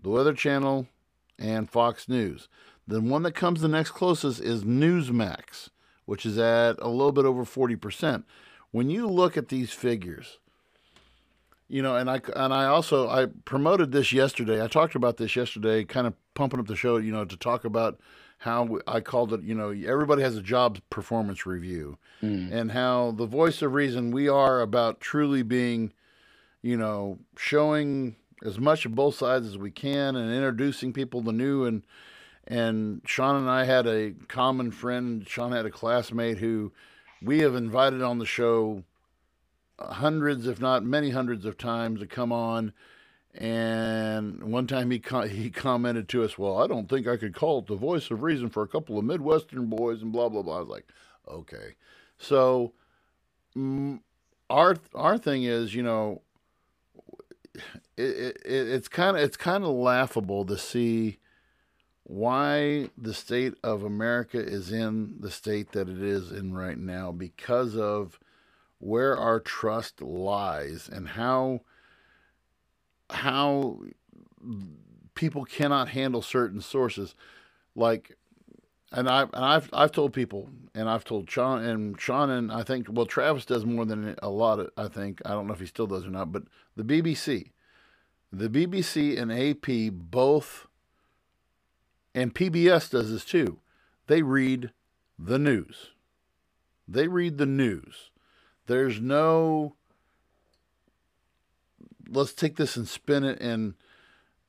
the 0.02 0.08
Weather 0.10 0.34
Channel, 0.34 0.88
and 1.38 1.70
Fox 1.70 2.08
News. 2.08 2.48
The 2.86 3.00
one 3.00 3.22
that 3.22 3.34
comes 3.34 3.60
the 3.60 3.68
next 3.68 3.92
closest 3.92 4.40
is 4.40 4.64
Newsmax, 4.64 5.68
which 6.04 6.26
is 6.26 6.38
at 6.38 6.78
a 6.80 6.88
little 6.88 7.12
bit 7.12 7.24
over 7.24 7.44
40%. 7.44 8.24
When 8.70 8.90
you 8.90 9.06
look 9.06 9.36
at 9.36 9.48
these 9.48 9.70
figures, 9.70 10.38
you 11.68 11.80
know, 11.80 11.96
and 11.96 12.10
I 12.10 12.20
and 12.36 12.52
I 12.52 12.66
also 12.66 13.08
I 13.08 13.26
promoted 13.44 13.92
this 13.92 14.12
yesterday. 14.12 14.62
I 14.62 14.66
talked 14.66 14.94
about 14.94 15.16
this 15.16 15.36
yesterday, 15.36 15.84
kind 15.84 16.06
of 16.06 16.14
pumping 16.34 16.60
up 16.60 16.66
the 16.66 16.76
show, 16.76 16.98
you 16.98 17.12
know, 17.12 17.24
to 17.24 17.36
talk 17.36 17.64
about 17.64 17.98
how 18.42 18.78
I 18.88 19.00
called 19.00 19.32
it, 19.32 19.42
you 19.42 19.54
know, 19.54 19.70
everybody 19.70 20.22
has 20.22 20.36
a 20.36 20.42
job 20.42 20.80
performance 20.90 21.46
review 21.46 21.96
mm. 22.20 22.50
and 22.50 22.72
how 22.72 23.12
the 23.12 23.24
voice 23.24 23.62
of 23.62 23.72
reason 23.72 24.10
we 24.10 24.28
are 24.28 24.60
about 24.60 25.00
truly 25.00 25.42
being, 25.42 25.92
you 26.60 26.76
know, 26.76 27.18
showing 27.36 28.16
as 28.44 28.58
much 28.58 28.84
of 28.84 28.96
both 28.96 29.14
sides 29.14 29.46
as 29.46 29.56
we 29.56 29.70
can 29.70 30.16
and 30.16 30.34
introducing 30.34 30.92
people 30.92 31.22
to 31.22 31.30
new 31.30 31.64
and 31.64 31.84
and 32.46 33.02
Sean 33.06 33.36
and 33.36 33.50
I 33.50 33.64
had 33.64 33.86
a 33.86 34.12
common 34.28 34.70
friend. 34.70 35.26
Sean 35.28 35.52
had 35.52 35.66
a 35.66 35.70
classmate 35.70 36.38
who 36.38 36.72
we 37.22 37.40
have 37.40 37.54
invited 37.54 38.02
on 38.02 38.18
the 38.18 38.26
show 38.26 38.84
hundreds, 39.78 40.46
if 40.46 40.60
not 40.60 40.84
many 40.84 41.10
hundreds 41.10 41.44
of 41.44 41.56
times 41.56 42.00
to 42.00 42.06
come 42.06 42.32
on. 42.32 42.72
And 43.34 44.44
one 44.52 44.66
time 44.66 44.90
he 44.90 44.98
co- 44.98 45.26
he 45.26 45.48
commented 45.50 46.08
to 46.10 46.22
us, 46.22 46.36
"Well, 46.36 46.58
I 46.58 46.66
don't 46.66 46.88
think 46.88 47.06
I 47.06 47.16
could 47.16 47.34
call 47.34 47.60
it 47.60 47.66
the 47.66 47.76
voice 47.76 48.10
of 48.10 48.22
reason 48.22 48.50
for 48.50 48.62
a 48.62 48.68
couple 48.68 48.98
of 48.98 49.04
Midwestern 49.04 49.66
boys 49.66 50.02
and 50.02 50.12
blah 50.12 50.28
blah 50.28 50.42
blah." 50.42 50.56
I 50.56 50.60
was 50.60 50.68
like, 50.68 50.88
"Okay." 51.26 51.76
So 52.18 52.74
mm, 53.56 54.00
our 54.50 54.76
our 54.94 55.16
thing 55.16 55.44
is, 55.44 55.74
you 55.74 55.82
know, 55.82 56.20
it, 57.96 58.36
it, 58.44 58.44
it's 58.44 58.88
kind 58.88 59.16
of 59.16 59.22
it's 59.22 59.38
kind 59.38 59.64
of 59.64 59.70
laughable 59.70 60.44
to 60.44 60.58
see 60.58 61.18
why 62.12 62.90
the 62.98 63.14
state 63.14 63.54
of 63.64 63.84
America 63.84 64.38
is 64.38 64.70
in 64.70 65.14
the 65.20 65.30
state 65.30 65.72
that 65.72 65.88
it 65.88 66.02
is 66.02 66.30
in 66.30 66.52
right 66.52 66.76
now 66.76 67.10
because 67.10 67.74
of 67.74 68.20
where 68.80 69.16
our 69.16 69.40
trust 69.40 70.02
lies 70.02 70.90
and 70.92 71.08
how 71.08 71.62
how 73.08 73.80
people 75.14 75.46
cannot 75.46 75.88
handle 75.88 76.20
certain 76.20 76.60
sources. 76.60 77.14
Like 77.74 78.18
and 78.92 79.08
I 79.08 79.22
and 79.22 79.30
I've 79.34 79.70
I've 79.72 79.92
told 79.92 80.12
people, 80.12 80.50
and 80.74 80.90
I've 80.90 81.04
told 81.04 81.30
Sean 81.30 81.64
and 81.64 81.98
Sean 81.98 82.28
and 82.28 82.52
I 82.52 82.62
think 82.62 82.88
well 82.90 83.06
Travis 83.06 83.46
does 83.46 83.64
more 83.64 83.86
than 83.86 84.16
a 84.22 84.28
lot 84.28 84.60
of 84.60 84.68
I 84.76 84.88
think. 84.88 85.22
I 85.24 85.30
don't 85.30 85.46
know 85.46 85.54
if 85.54 85.60
he 85.60 85.66
still 85.66 85.86
does 85.86 86.04
or 86.04 86.10
not, 86.10 86.30
but 86.30 86.42
the 86.76 86.84
BBC, 86.84 87.52
the 88.30 88.50
BBC 88.50 89.18
and 89.18 89.32
AP 89.32 89.94
both, 89.94 90.66
and 92.14 92.34
PBS 92.34 92.90
does 92.90 93.10
this 93.10 93.24
too. 93.24 93.58
They 94.06 94.22
read 94.22 94.72
the 95.18 95.38
news. 95.38 95.90
They 96.86 97.08
read 97.08 97.38
the 97.38 97.46
news. 97.46 98.10
There's 98.66 99.00
no 99.00 99.74
let's 102.08 102.34
take 102.34 102.56
this 102.56 102.76
and 102.76 102.86
spin 102.86 103.24
it 103.24 103.40
and 103.40 103.74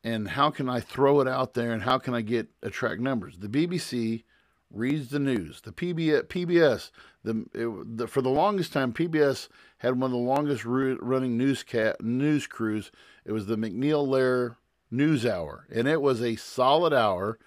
and 0.04 0.30
how 0.30 0.50
can 0.50 0.68
I 0.68 0.82
throw 0.82 1.22
it 1.22 1.28
out 1.28 1.54
there 1.54 1.72
and 1.72 1.84
how 1.84 1.98
can 1.98 2.14
I 2.14 2.22
get 2.22 2.50
attract 2.62 3.00
numbers? 3.00 3.38
The 3.38 3.48
BBC 3.48 4.24
reads 4.70 5.10
the 5.10 5.20
news. 5.20 5.62
The 5.62 5.72
PBS, 5.72 6.24
PBS 6.24 6.92
the, 7.24 7.46
it, 7.54 7.98
the, 7.98 8.08
for 8.08 8.22
the 8.22 8.30
longest 8.30 8.74
time, 8.74 8.92
PBS 8.92 9.48
had 9.78 9.94
one 9.94 10.04
of 10.04 10.12
the 10.12 10.18
longest 10.18 10.66
running 10.66 11.38
news 11.38 11.64
cat, 11.64 12.02
news 12.02 12.48
crews. 12.48 12.92
It 13.24 13.32
was 13.32 13.46
the 13.46 13.56
MacNeil 13.56 14.08
Lehrer 14.08 14.58
News 14.92 15.26
Hour, 15.26 15.68
and 15.74 15.88
it 15.88 16.02
was 16.02 16.22
a 16.22 16.36
solid 16.36 16.94
hour 16.94 17.40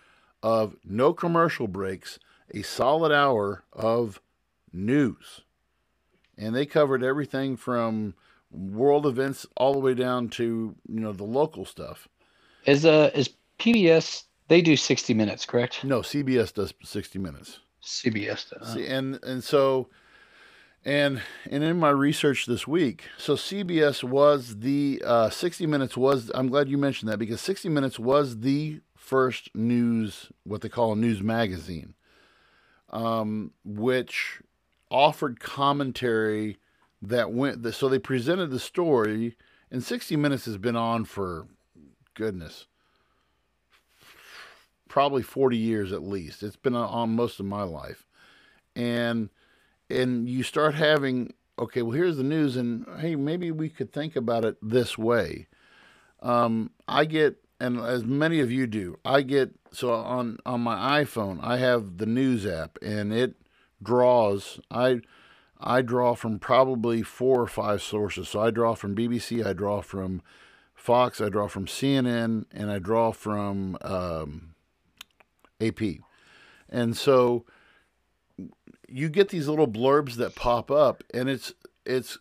of 0.47 0.77
no 0.85 1.13
commercial 1.13 1.67
breaks, 1.67 2.21
a 2.55 2.63
solid 2.63 3.11
hour 3.11 3.65
of 3.73 4.21
news, 4.73 5.41
and 6.39 6.55
they 6.55 6.65
covered 6.65 7.03
everything 7.03 7.57
from 7.57 8.15
world 8.53 9.07
events 9.07 9.45
all 9.57 9.73
the 9.73 9.81
way 9.81 9.93
down 9.93 10.29
to 10.29 10.77
you 10.89 11.01
know 11.01 11.13
the 11.13 11.25
local 11.25 11.65
stuff. 11.65 12.07
Is 12.65 12.87
uh 12.87 13.11
is 13.13 13.31
PBS 13.59 14.23
they 14.47 14.63
do 14.63 14.77
60 14.77 15.15
minutes, 15.15 15.45
correct? 15.45 15.83
No, 15.83 16.01
CBS 16.01 16.55
does 16.55 16.73
60 16.85 17.19
minutes. 17.19 17.59
CBS 17.83 18.49
does. 18.49 18.75
See, 18.75 18.87
and 18.87 19.19
and 19.25 19.43
so 19.43 19.89
and 20.85 21.23
and 21.51 21.65
in 21.65 21.77
my 21.81 21.91
research 21.91 22.47
this 22.47 22.69
week, 22.69 23.03
so 23.19 23.35
CBS 23.35 24.05
was 24.05 24.59
the 24.61 25.03
uh, 25.05 25.29
60 25.29 25.67
Minutes 25.67 25.97
was. 25.97 26.31
I'm 26.37 26.47
glad 26.47 26.69
you 26.69 26.79
mentioned 26.79 27.11
that 27.11 27.19
because 27.19 27.41
60 27.41 27.69
Minutes 27.69 27.99
was 27.99 28.39
the 28.39 28.81
first 29.07 29.55
news, 29.55 30.31
what 30.45 30.61
they 30.61 30.69
call 30.69 30.93
a 30.93 30.97
news 30.97 31.23
magazine, 31.23 31.95
um, 32.91 33.53
which 33.65 34.41
offered 34.91 35.41
commentary 35.41 36.57
that 37.01 37.33
went. 37.33 37.75
So 37.75 37.89
they 37.89 37.99
presented 37.99 38.51
the 38.51 38.59
story, 38.59 39.37
and 39.71 39.83
60 39.83 40.17
Minutes 40.17 40.45
has 40.47 40.59
been 40.59 40.77
on 40.77 41.05
for 41.05 41.47
goodness 42.15 42.67
probably 44.97 45.23
40 45.23 45.59
years 45.59 45.93
at 45.93 46.03
least. 46.03 46.43
It's 46.43 46.57
been 46.57 46.75
on 46.75 47.11
most 47.11 47.39
of 47.39 47.45
my 47.45 47.65
life. 47.65 48.07
And 48.75 49.29
and 49.91 50.27
you 50.27 50.43
start 50.43 50.75
having 50.75 51.35
okay, 51.59 51.83
well 51.83 51.93
here's 51.93 52.17
the 52.17 52.23
news 52.23 52.57
and 52.57 52.87
hey, 52.99 53.15
maybe 53.15 53.51
we 53.51 53.69
could 53.69 53.93
think 53.93 54.17
about 54.17 54.47
it 54.47 54.57
this 54.63 54.97
way. 54.97 55.49
Um, 56.23 56.71
I 56.89 57.05
get 57.05 57.37
and 57.61 57.79
as 57.81 58.05
many 58.05 58.41
of 58.41 58.51
you 58.51 58.67
do, 58.67 58.99
I 59.05 59.23
get 59.23 59.55
so 59.73 59.93
on 59.93 60.39
on 60.45 60.61
my 60.61 61.03
iPhone, 61.03 61.43
I 61.43 61.59
have 61.59 61.99
the 61.99 62.07
news 62.07 62.47
app 62.47 62.79
and 62.83 63.13
it 63.13 63.37
draws 63.83 64.61
I 64.71 65.01
I 65.59 65.83
draw 65.83 66.15
from 66.15 66.39
probably 66.39 67.03
four 67.03 67.41
or 67.41 67.47
five 67.47 67.83
sources. 67.83 68.29
So 68.29 68.41
I 68.41 68.51
draw 68.51 68.75
from 68.75 68.95
BBC, 68.95 69.45
I 69.45 69.53
draw 69.53 69.81
from 69.81 70.23
Fox, 70.75 71.21
I 71.21 71.29
draw 71.29 71.49
from 71.49 71.67
CNN, 71.67 72.45
and 72.53 72.71
I 72.71 72.79
draw 72.79 73.11
from 73.11 73.79
um, 73.81 74.55
AP. 75.61 75.81
And 76.69 76.97
so 76.97 77.45
you 78.89 79.09
get 79.09 79.31
these 79.31 79.49
little 79.49 79.69
blurbs 79.69 80.15
that 80.17 80.35
pop 80.35 80.71
up, 80.71 81.03
and 81.15 81.29
it's 81.29 81.55
it's 81.85 82.19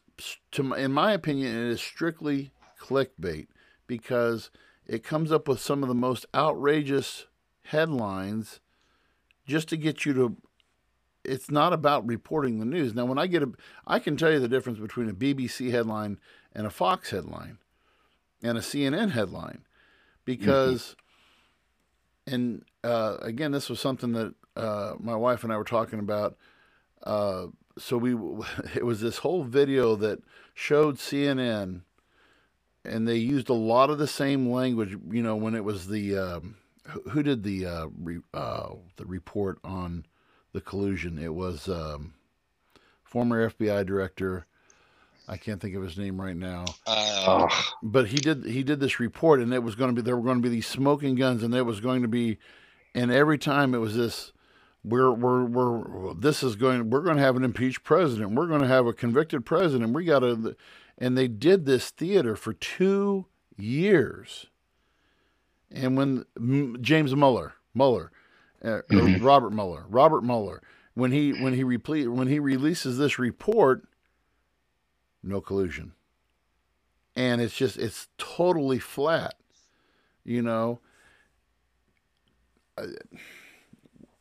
to 0.51 0.73
in 0.73 0.91
my 0.91 1.11
opinion, 1.11 1.55
it 1.55 1.71
is 1.71 1.81
strictly 1.81 2.51
clickbait 2.79 3.47
because 3.87 4.49
it 4.87 5.03
comes 5.03 5.31
up 5.31 5.47
with 5.47 5.59
some 5.59 5.83
of 5.83 5.89
the 5.89 5.95
most 5.95 6.25
outrageous 6.33 7.25
headlines 7.63 8.59
just 9.47 9.67
to 9.69 9.77
get 9.77 10.05
you 10.05 10.13
to 10.13 10.37
it's 11.23 11.49
not 11.49 11.73
about 11.73 12.05
reporting 12.05 12.59
the 12.59 12.65
news. 12.65 12.93
Now 12.93 13.05
when 13.05 13.17
I 13.17 13.25
get 13.25 13.41
a 13.41 13.51
I 13.87 13.99
can 13.99 14.15
tell 14.15 14.31
you 14.31 14.39
the 14.39 14.47
difference 14.47 14.79
between 14.79 15.09
a 15.09 15.13
BBC 15.13 15.71
headline 15.71 16.19
and 16.53 16.67
a 16.67 16.69
Fox 16.69 17.09
headline 17.09 17.57
and 18.43 18.57
a 18.57 18.61
CNN 18.61 19.11
headline 19.11 19.65
because 20.23 20.95
mm-hmm. 22.27 22.35
and 22.35 22.65
uh, 22.85 23.17
again, 23.21 23.51
this 23.51 23.69
was 23.69 23.79
something 23.79 24.13
that 24.13 24.33
uh, 24.55 24.93
my 24.99 25.15
wife 25.15 25.43
and 25.43 25.51
I 25.51 25.57
were 25.57 25.63
talking 25.63 25.99
about. 25.99 26.37
Uh, 27.03 27.47
so 27.77 27.97
we, 27.97 28.13
it 28.75 28.85
was 28.85 29.01
this 29.01 29.19
whole 29.19 29.43
video 29.43 29.95
that 29.95 30.19
showed 30.53 30.97
CNN, 30.97 31.81
and 32.85 33.07
they 33.07 33.17
used 33.17 33.49
a 33.49 33.53
lot 33.53 33.89
of 33.89 33.97
the 33.97 34.07
same 34.07 34.51
language. 34.51 34.97
You 35.09 35.23
know, 35.23 35.35
when 35.35 35.55
it 35.55 35.63
was 35.63 35.87
the 35.87 36.17
um, 36.17 36.55
who 37.11 37.23
did 37.23 37.43
the 37.43 37.65
uh, 37.65 37.87
re, 37.97 38.19
uh, 38.33 38.69
the 38.97 39.05
report 39.05 39.59
on 39.63 40.05
the 40.53 40.61
collusion? 40.61 41.17
It 41.17 41.33
was 41.33 41.67
um, 41.69 42.13
former 43.03 43.49
FBI 43.49 43.85
director. 43.85 44.45
I 45.27 45.37
can't 45.37 45.59
think 45.59 45.75
of 45.75 45.81
his 45.81 45.97
name 45.97 46.21
right 46.21 46.35
now. 46.35 46.65
Uh, 46.85 47.49
but 47.81 48.07
he 48.07 48.17
did 48.17 48.45
he 48.45 48.63
did 48.63 48.79
this 48.79 48.99
report, 48.99 49.39
and 49.39 49.53
it 49.53 49.63
was 49.63 49.75
going 49.75 49.95
to 49.95 50.01
be 50.01 50.05
there 50.05 50.17
were 50.17 50.23
going 50.23 50.41
to 50.41 50.47
be 50.47 50.53
these 50.53 50.67
smoking 50.67 51.15
guns, 51.15 51.43
and 51.43 51.53
there 51.53 51.63
was 51.63 51.79
going 51.79 52.01
to 52.03 52.07
be 52.07 52.37
and 52.95 53.11
every 53.11 53.37
time 53.37 53.75
it 53.75 53.79
was 53.79 53.95
this 53.95 54.31
we're 54.83 55.11
we're 55.11 55.45
we're 55.45 56.13
this 56.15 56.41
is 56.41 56.55
going 56.55 56.89
we're 56.89 57.01
going 57.01 57.17
to 57.17 57.21
have 57.21 57.35
an 57.35 57.43
impeached 57.43 57.83
president 57.83 58.31
we're 58.31 58.47
going 58.47 58.61
to 58.61 58.67
have 58.67 58.87
a 58.87 58.93
convicted 58.93 59.45
president 59.45 59.93
we 59.93 60.05
got 60.05 60.19
to 60.19 60.55
and 60.97 61.17
they 61.17 61.27
did 61.27 61.65
this 61.65 61.89
theater 61.89 62.35
for 62.35 62.53
2 62.53 63.25
years. 63.57 64.47
And 65.71 65.97
when 65.97 66.25
James 66.81 67.15
Mueller 67.15 67.53
Mueller 67.73 68.11
uh, 68.63 68.81
mm-hmm. 68.89 69.23
Robert 69.23 69.51
Mueller 69.51 69.85
Robert 69.89 70.23
Mueller 70.23 70.61
when 70.93 71.11
he 71.11 71.33
when 71.33 71.53
he 71.53 71.63
when 71.63 72.27
he 72.27 72.39
releases 72.39 72.97
this 72.97 73.19
report 73.19 73.87
no 75.23 75.41
collusion. 75.41 75.93
And 77.15 77.41
it's 77.41 77.55
just 77.55 77.77
it's 77.77 78.07
totally 78.17 78.79
flat 78.79 79.35
you 80.25 80.41
know? 80.41 80.79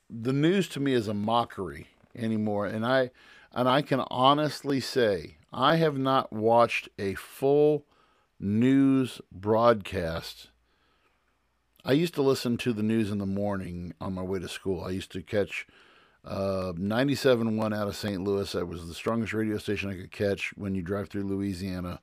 The 0.09 0.33
news 0.33 0.69
to 0.69 0.81
me 0.81 0.93
is 0.93 1.09
a 1.09 1.15
mockery 1.15 1.89
anymore, 2.15 2.67
and 2.67 2.87
I 2.87 3.11
and 3.53 3.69
I 3.69 3.83
can 3.83 4.05
honestly 4.09 4.79
say 4.79 5.39
I 5.57 5.77
have 5.77 5.97
not 5.97 6.33
watched 6.33 6.89
a 6.99 7.15
full 7.15 7.87
news 8.41 9.21
broadcast. 9.31 10.49
I 11.85 11.93
used 11.93 12.15
to 12.15 12.23
listen 12.23 12.57
to 12.59 12.73
the 12.73 12.83
news 12.83 13.13
in 13.13 13.19
the 13.19 13.27
morning 13.27 13.95
on 14.01 14.15
my 14.15 14.23
way 14.23 14.41
to 14.41 14.49
school. 14.49 14.83
I 14.83 14.91
used 14.91 15.13
to 15.13 15.23
catch 15.23 15.65
uh, 16.25 16.73
97.1 16.77 17.73
out 17.73 17.87
of 17.87 17.95
St. 17.95 18.21
Louis. 18.21 18.51
That 18.51 18.67
was 18.67 18.89
the 18.89 18.95
strongest 18.95 19.33
radio 19.33 19.57
station 19.59 19.91
I 19.91 19.97
could 19.97 20.11
catch 20.11 20.53
when 20.57 20.75
you 20.75 20.83
drive 20.83 21.09
through 21.09 21.23
Louisiana. 21.23 22.01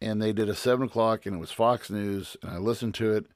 And 0.00 0.22
they 0.22 0.32
did 0.32 0.48
a 0.48 0.54
7 0.54 0.86
o'clock, 0.86 1.26
and 1.26 1.36
it 1.36 1.40
was 1.40 1.50
Fox 1.50 1.90
News, 1.90 2.38
and 2.42 2.52
I 2.52 2.56
listened 2.56 2.94
to 2.94 3.12
it. 3.12 3.26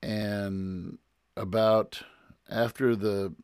And 0.00 0.98
about 1.36 2.02
after 2.48 2.94
the 2.94 3.34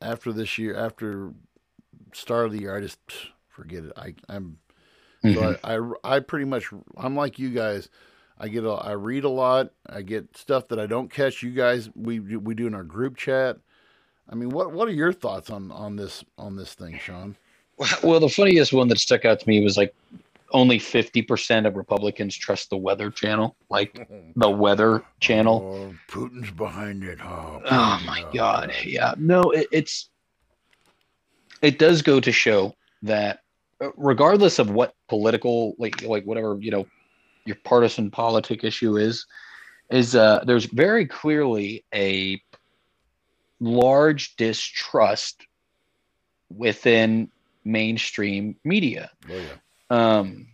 after 0.00 0.32
this 0.32 0.56
year 0.56 0.76
after 0.76 1.32
start 2.12 2.46
of 2.46 2.52
the 2.52 2.60
year 2.60 2.76
I 2.76 2.80
just 2.80 2.98
forget 3.56 3.84
it 3.84 3.92
I 3.96 4.14
I'm 4.28 4.58
mm-hmm. 5.24 5.34
so 5.34 5.56
I, 5.64 5.76
I 5.76 6.16
I 6.16 6.20
pretty 6.20 6.44
much 6.44 6.68
I'm 6.96 7.16
like 7.16 7.38
you 7.38 7.50
guys 7.50 7.88
I 8.38 8.48
get 8.48 8.64
a, 8.64 8.72
I 8.72 8.92
read 8.92 9.24
a 9.24 9.30
lot 9.30 9.70
I 9.88 10.02
get 10.02 10.36
stuff 10.36 10.68
that 10.68 10.78
I 10.78 10.86
don't 10.86 11.10
catch 11.10 11.42
you 11.42 11.50
guys 11.50 11.88
we 11.94 12.20
we 12.20 12.54
do 12.54 12.66
in 12.66 12.74
our 12.74 12.84
group 12.84 13.16
chat 13.16 13.56
I 14.28 14.34
mean 14.34 14.50
what 14.50 14.72
what 14.72 14.88
are 14.88 14.92
your 14.92 15.12
thoughts 15.12 15.48
on 15.48 15.72
on 15.72 15.96
this 15.96 16.22
on 16.36 16.56
this 16.56 16.74
thing 16.74 16.98
Sean 16.98 17.34
well 18.02 18.20
the 18.20 18.28
funniest 18.28 18.74
one 18.74 18.88
that 18.88 18.98
stuck 18.98 19.24
out 19.24 19.40
to 19.40 19.48
me 19.48 19.64
was 19.64 19.78
like 19.78 19.94
only 20.52 20.78
50% 20.78 21.66
of 21.66 21.76
Republicans 21.76 22.36
trust 22.36 22.70
the 22.70 22.76
Weather 22.76 23.10
Channel, 23.10 23.56
like 23.68 24.08
the 24.36 24.50
Weather 24.50 25.02
Channel. 25.20 25.90
Oh, 25.90 25.94
Putin's 26.08 26.50
behind 26.50 27.04
it. 27.04 27.18
Oh, 27.22 27.60
oh 27.64 28.02
my 28.06 28.24
God. 28.32 28.72
Yeah. 28.84 29.14
No, 29.18 29.42
it, 29.50 29.66
it's, 29.72 30.08
it 31.62 31.78
does 31.78 32.02
go 32.02 32.20
to 32.20 32.32
show 32.32 32.74
that 33.02 33.40
regardless 33.96 34.58
of 34.58 34.70
what 34.70 34.94
political, 35.08 35.74
like, 35.78 36.02
like 36.02 36.24
whatever, 36.24 36.56
you 36.60 36.70
know, 36.70 36.86
your 37.44 37.56
partisan 37.64 38.10
politic 38.10 38.64
issue 38.64 38.96
is, 38.96 39.26
is 39.90 40.16
uh, 40.16 40.42
there's 40.46 40.66
very 40.66 41.06
clearly 41.06 41.84
a 41.94 42.40
large 43.60 44.36
distrust 44.36 45.46
within 46.54 47.30
mainstream 47.64 48.56
media. 48.64 49.10
Oh, 49.30 49.36
yeah. 49.36 49.48
Um, 49.90 50.48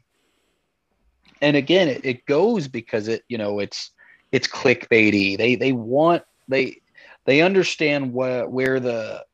and 1.41 1.57
again, 1.57 1.89
it, 1.89 2.05
it 2.05 2.27
goes 2.27 2.68
because 2.68 3.09
it, 3.09 3.25
you 3.29 3.39
know, 3.39 3.59
it's 3.59 3.91
it's 4.31 4.49
clickbaity. 4.49 5.37
They 5.37 5.57
they 5.57 5.73
want 5.73 6.23
they 6.49 6.81
they 7.25 7.43
understand 7.43 8.12
what 8.12 8.51
where 8.51 8.81
the 8.81 9.25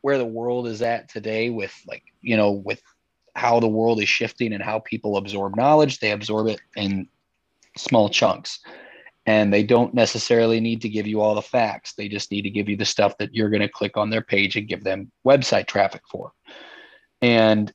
where 0.00 0.18
the 0.18 0.24
world 0.24 0.66
is 0.66 0.82
at 0.82 1.08
today 1.08 1.50
with 1.50 1.74
like 1.86 2.04
you 2.22 2.36
know 2.36 2.52
with 2.52 2.82
how 3.40 3.58
the 3.58 3.66
world 3.66 4.02
is 4.02 4.08
shifting 4.08 4.52
and 4.52 4.62
how 4.62 4.78
people 4.80 5.16
absorb 5.16 5.56
knowledge 5.56 5.98
they 5.98 6.10
absorb 6.10 6.46
it 6.46 6.60
in 6.76 7.08
small 7.76 8.10
chunks. 8.10 8.60
And 9.26 9.52
they 9.52 9.62
don't 9.62 9.94
necessarily 9.94 10.60
need 10.60 10.82
to 10.82 10.88
give 10.88 11.06
you 11.06 11.20
all 11.20 11.34
the 11.34 11.42
facts. 11.42 11.94
They 11.94 12.08
just 12.08 12.30
need 12.30 12.42
to 12.42 12.50
give 12.50 12.68
you 12.68 12.76
the 12.76 12.84
stuff 12.84 13.16
that 13.18 13.34
you're 13.34 13.50
going 13.50 13.62
to 13.62 13.68
click 13.68 13.96
on 13.96 14.10
their 14.10 14.22
page 14.22 14.56
and 14.56 14.68
give 14.68 14.82
them 14.84 15.10
website 15.26 15.66
traffic 15.66 16.02
for. 16.10 16.32
And 17.22 17.72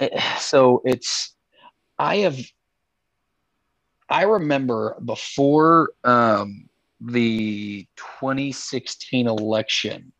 eh, 0.00 0.38
so 0.38 0.82
it's 0.84 1.34
i 1.96 2.16
have 2.16 2.36
i 4.10 4.22
remember 4.24 4.96
before 5.04 5.90
um 6.02 6.68
the 7.00 7.86
2016 7.96 9.28
election 9.28 10.12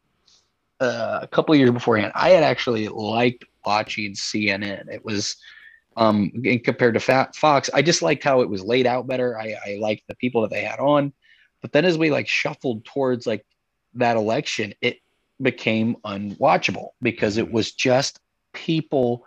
uh, 0.80 1.20
a 1.22 1.26
couple 1.28 1.54
years 1.54 1.70
beforehand 1.70 2.12
i 2.14 2.30
had 2.30 2.42
actually 2.42 2.88
liked 2.88 3.44
watching 3.64 4.12
cnn 4.12 4.88
it 4.88 5.04
was 5.04 5.36
um 5.96 6.30
compared 6.64 6.94
to 6.94 7.00
fox 7.00 7.70
i 7.72 7.80
just 7.80 8.02
liked 8.02 8.24
how 8.24 8.40
it 8.40 8.48
was 8.48 8.64
laid 8.64 8.86
out 8.86 9.06
better. 9.06 9.38
I 9.38 9.56
i 9.64 9.78
liked 9.80 10.02
the 10.08 10.16
people 10.16 10.42
that 10.42 10.50
they 10.50 10.62
had 10.62 10.80
on. 10.80 11.12
But 11.62 11.72
then 11.72 11.84
as 11.84 11.96
we 11.96 12.10
like 12.10 12.28
shuffled 12.28 12.84
towards 12.84 13.26
like 13.26 13.46
that 13.94 14.16
election 14.16 14.74
it 14.80 14.98
became 15.40 15.96
unwatchable 16.04 16.88
because 17.00 17.36
it 17.38 17.50
was 17.50 17.72
just 17.72 18.20
people. 18.52 19.24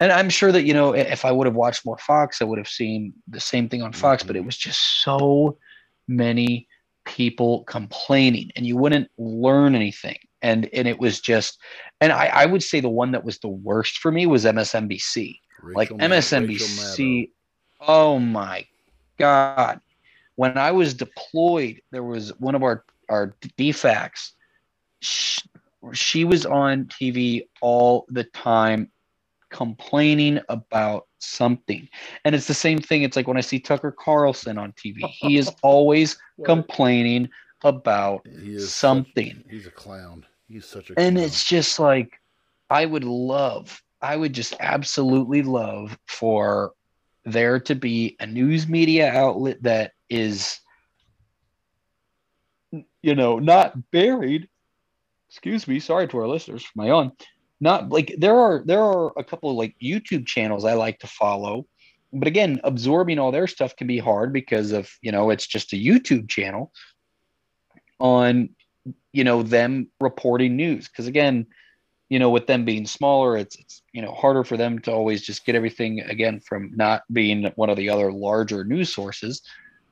And 0.00 0.10
i'm 0.10 0.30
sure 0.30 0.50
that 0.50 0.64
you 0.64 0.74
know 0.74 0.94
if 0.94 1.24
i 1.24 1.30
would 1.30 1.46
have 1.46 1.54
watched 1.54 1.86
more 1.86 1.98
fox 1.98 2.42
i 2.42 2.44
would 2.44 2.58
have 2.58 2.68
seen 2.68 3.12
the 3.28 3.38
same 3.38 3.68
thing 3.68 3.82
on 3.82 3.92
fox 3.92 4.24
but 4.24 4.34
it 4.34 4.44
was 4.44 4.56
just 4.56 5.02
so 5.02 5.58
many 6.08 6.66
people 7.04 7.62
complaining 7.64 8.50
and 8.56 8.66
you 8.66 8.76
wouldn't 8.76 9.08
learn 9.16 9.76
anything 9.76 10.18
and 10.42 10.68
and 10.72 10.86
it 10.88 10.98
was 10.98 11.20
just 11.20 11.58
and 12.00 12.12
i 12.12 12.26
i 12.26 12.46
would 12.46 12.62
say 12.62 12.80
the 12.80 12.88
one 12.88 13.12
that 13.12 13.24
was 13.24 13.38
the 13.38 13.48
worst 13.48 13.98
for 13.98 14.10
me 14.10 14.26
was 14.26 14.44
msnbc 14.44 15.38
Rachel 15.62 15.74
like 15.74 15.88
msnbc 15.90 17.30
oh 17.80 18.18
my 18.18 18.66
god 19.18 19.80
when 20.36 20.58
i 20.58 20.70
was 20.70 20.94
deployed 20.94 21.80
there 21.90 22.04
was 22.04 22.30
one 22.38 22.54
of 22.54 22.62
our 22.62 22.84
our 23.08 23.34
dfacs 23.58 24.32
she, 25.00 25.42
she 25.92 26.24
was 26.24 26.46
on 26.46 26.86
tv 26.86 27.46
all 27.60 28.06
the 28.08 28.24
time 28.24 28.90
complaining 29.52 30.40
about 30.48 31.06
something. 31.18 31.88
And 32.24 32.34
it's 32.34 32.48
the 32.48 32.54
same 32.54 32.78
thing. 32.78 33.02
It's 33.02 33.16
like 33.16 33.28
when 33.28 33.36
I 33.36 33.42
see 33.42 33.60
Tucker 33.60 33.92
Carlson 33.92 34.58
on 34.58 34.72
TV, 34.72 35.04
he 35.08 35.36
is 35.36 35.50
always 35.62 36.18
complaining 36.44 37.28
about 37.62 38.26
something. 38.58 39.36
Such, 39.36 39.50
he's 39.50 39.66
a 39.66 39.70
clown. 39.70 40.26
He's 40.52 40.66
such 40.66 40.90
a 40.90 41.00
And 41.00 41.18
it's 41.18 41.44
just 41.44 41.78
like 41.78 42.20
I 42.68 42.84
would 42.84 43.04
love, 43.04 43.82
I 44.02 44.16
would 44.16 44.32
just 44.32 44.54
absolutely 44.60 45.42
love 45.42 45.98
for 46.06 46.72
there 47.24 47.58
to 47.60 47.74
be 47.74 48.16
a 48.20 48.26
news 48.26 48.68
media 48.68 49.10
outlet 49.10 49.62
that 49.62 49.92
is 50.10 50.58
you 53.02 53.14
know, 53.14 53.38
not 53.38 53.90
buried. 53.90 54.48
Excuse 55.28 55.66
me, 55.66 55.80
sorry 55.80 56.08
to 56.08 56.18
our 56.18 56.28
listeners 56.28 56.62
for 56.62 56.72
my 56.76 56.90
own. 56.90 57.12
Not 57.60 57.90
like 57.90 58.14
there 58.18 58.36
are 58.36 58.62
there 58.66 58.82
are 58.82 59.12
a 59.16 59.24
couple 59.24 59.50
of 59.50 59.56
like 59.56 59.74
YouTube 59.82 60.26
channels 60.26 60.64
I 60.64 60.74
like 60.74 60.98
to 61.00 61.06
follow, 61.06 61.66
but 62.12 62.28
again, 62.28 62.60
absorbing 62.64 63.18
all 63.18 63.32
their 63.32 63.46
stuff 63.46 63.76
can 63.76 63.86
be 63.86 63.98
hard 63.98 64.32
because 64.32 64.72
of 64.72 64.90
you 65.00 65.12
know 65.12 65.30
it's 65.30 65.46
just 65.46 65.72
a 65.72 65.76
YouTube 65.76 66.28
channel 66.28 66.72
on 68.00 68.50
you 69.12 69.24
know 69.24 69.42
them 69.42 69.88
reporting 70.00 70.56
news 70.56 70.88
because 70.88 71.06
again 71.06 71.46
you 72.08 72.18
know 72.18 72.30
with 72.30 72.46
them 72.46 72.64
being 72.64 72.86
smaller 72.86 73.36
it's, 73.36 73.56
it's 73.56 73.82
you 73.92 74.02
know 74.02 74.12
harder 74.12 74.44
for 74.44 74.56
them 74.56 74.78
to 74.78 74.92
always 74.92 75.22
just 75.22 75.44
get 75.44 75.54
everything 75.54 76.00
again 76.00 76.40
from 76.40 76.70
not 76.74 77.02
being 77.12 77.50
one 77.56 77.70
of 77.70 77.76
the 77.76 77.88
other 77.88 78.12
larger 78.12 78.64
news 78.64 78.92
sources 78.92 79.42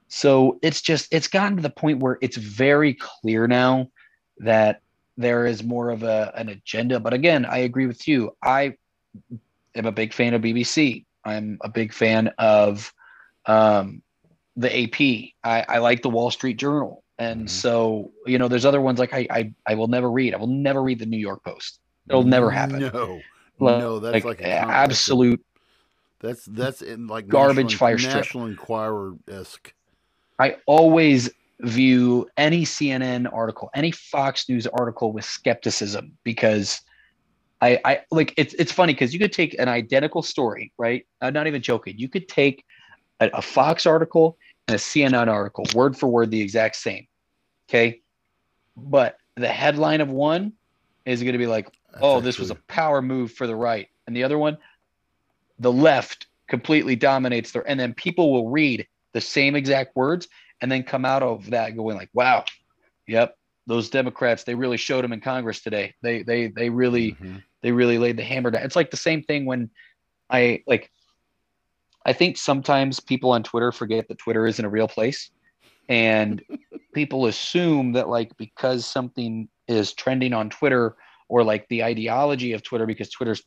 so 0.09 0.59
it's 0.61 0.83
just 0.83 1.07
it's 1.13 1.29
gotten 1.29 1.57
to 1.57 1.63
the 1.63 1.71
point 1.71 2.01
where 2.01 2.19
it's 2.21 2.37
very 2.37 2.95
clear 2.95 3.47
now 3.47 3.89
that 4.39 4.81
there 5.17 5.47
is 5.47 5.63
more 5.63 5.91
of 5.91 6.03
a, 6.03 6.33
an 6.35 6.49
agenda. 6.49 6.99
But 6.99 7.13
again, 7.13 7.45
I 7.45 7.59
agree 7.59 7.87
with 7.87 8.09
you. 8.09 8.37
I 8.43 8.75
am 9.75 9.87
a 9.87 9.93
big 9.93 10.13
fan 10.13 10.35
of 10.35 10.43
BBC. 10.43 11.05
I'm 11.25 11.59
a 11.61 11.69
big 11.69 11.93
fan 11.93 12.33
of 12.39 12.93
um, 13.47 14.03
the 14.57 14.85
AP. 14.85 15.35
I, 15.45 15.65
I, 15.69 15.79
like 15.79 16.03
the 16.03 16.11
Wall 16.11 16.31
Street 16.31 16.57
Journal. 16.57 17.05
And 17.21 17.41
mm-hmm. 17.41 17.49
so, 17.49 18.11
you 18.27 18.39
know, 18.39 18.49
there's 18.49 18.65
other 18.65 18.81
ones 18.81 18.99
like 18.99 19.13
I, 19.13 19.27
I, 19.31 19.53
I 19.67 19.75
will 19.75 19.89
never 19.89 20.11
read. 20.11 20.35
I 20.35 20.39
will 20.39 20.47
never 20.47 20.83
read 20.83 20.99
the 20.99 21.07
New 21.07 21.19
York 21.19 21.45
Post. 21.45 21.79
It'll 22.09 22.25
never 22.25 22.51
happen. 22.51 22.81
No, 22.81 23.21
like, 23.61 23.79
no, 23.79 23.99
that's 23.99 24.25
like, 24.25 24.41
like 24.41 24.43
absolute. 24.43 25.45
That's 26.21 26.47
that's 26.47 26.81
in 26.81 27.07
like 27.07 27.29
garbage 27.29 27.79
National, 27.79 27.79
fire 27.79 27.99
National. 27.99 28.47
Enquirer 28.47 29.15
esque. 29.31 29.73
I 30.39 30.57
always 30.65 31.29
view 31.61 32.27
any 32.39 32.65
CNN 32.65 33.31
article, 33.31 33.69
any 33.75 33.91
Fox 33.91 34.49
News 34.49 34.67
article 34.67 35.13
with 35.13 35.27
skepticism 35.27 36.17
because 36.25 36.81
I, 37.61 37.79
I 37.85 38.01
like 38.11 38.33
it's 38.39 38.55
it's 38.55 38.73
funny 38.73 38.95
because 38.95 39.13
you 39.13 39.21
could 39.21 39.33
take 39.33 39.55
an 39.59 39.69
identical 39.69 40.23
story, 40.23 40.73
right? 40.79 41.07
I'm 41.21 41.35
not 41.35 41.47
even 41.47 41.61
joking. 41.61 41.99
You 41.99 42.09
could 42.09 42.29
take 42.29 42.65
a, 43.21 43.29
a 43.35 43.43
Fox 43.43 43.85
article 43.85 44.39
and 44.69 44.75
a 44.75 44.79
CNN 44.79 45.29
article, 45.29 45.67
word 45.75 45.99
for 45.99 46.09
word, 46.09 46.31
the 46.31 46.41
exact 46.41 46.77
same. 46.77 47.07
Okay. 47.71 48.01
But 48.77 49.17
the 49.37 49.49
headline 49.49 50.01
of 50.01 50.09
one 50.11 50.55
is 51.07 51.23
going 51.23 51.33
to 51.33 51.39
be 51.39 51.47
like, 51.47 51.67
That's 51.93 52.03
oh, 52.03 52.17
actually... 52.17 52.25
this 52.27 52.39
was 52.39 52.51
a 52.51 52.57
power 52.57 53.01
move 53.01 53.33
for 53.33 53.47
the 53.47 53.57
right. 53.57 53.89
And 54.07 54.17
the 54.17 54.25
other 54.25 54.39
one, 54.39 54.59
the 55.59 55.73
left 55.73 56.27
completely 56.49 56.97
dominates 56.97 57.53
there. 57.53 57.67
And 57.69 57.79
then 57.79 57.95
people 57.95 58.33
will 58.33 58.51
read 58.51 58.87
the 59.13 59.21
same 59.21 59.55
exact 59.55 59.95
words 59.95 60.29
and 60.61 60.71
then 60.71 60.83
come 60.83 61.05
out 61.05 61.23
of 61.23 61.51
that 61.51 61.77
going 61.77 61.97
like, 61.97 62.11
wow, 62.13 62.45
yep, 63.07 63.37
those 63.67 63.89
Democrats, 63.89 64.45
they 64.45 64.55
really 64.55 64.77
showed 64.77 65.05
them 65.05 65.13
in 65.13 65.21
Congress 65.21 65.61
today. 65.61 65.95
They 66.03 66.23
they 66.23 66.49
they 66.49 66.71
really 66.71 67.13
mm-hmm. 67.13 67.37
they 67.63 67.73
really 67.73 67.99
laid 67.99 68.17
the 68.17 68.25
hammer 68.25 68.51
down. 68.51 68.65
It's 68.65 68.77
like 68.77 68.91
the 68.91 68.97
same 68.97 69.23
thing 69.23 69.47
when 69.47 69.71
I 70.29 70.63
like 70.67 70.91
I 72.05 72.13
think 72.13 72.37
sometimes 72.37 72.99
people 72.99 73.31
on 73.31 73.43
Twitter 73.43 73.73
forget 73.73 74.09
that 74.09 74.19
Twitter 74.19 74.47
isn't 74.47 74.65
a 74.65 74.69
real 74.69 74.89
place. 74.89 75.31
And 75.91 76.43
people 76.95 77.27
assume 77.27 77.93
that 77.93 78.09
like 78.09 78.35
because 78.37 78.87
something 78.87 79.49
is 79.69 79.93
trending 79.93 80.33
on 80.33 80.49
Twitter 80.49 80.97
or 81.29 81.45
like 81.45 81.69
the 81.69 81.85
ideology 81.85 82.53
of 82.53 82.63
Twitter, 82.63 82.87
because 82.87 83.11
Twitter's 83.11 83.43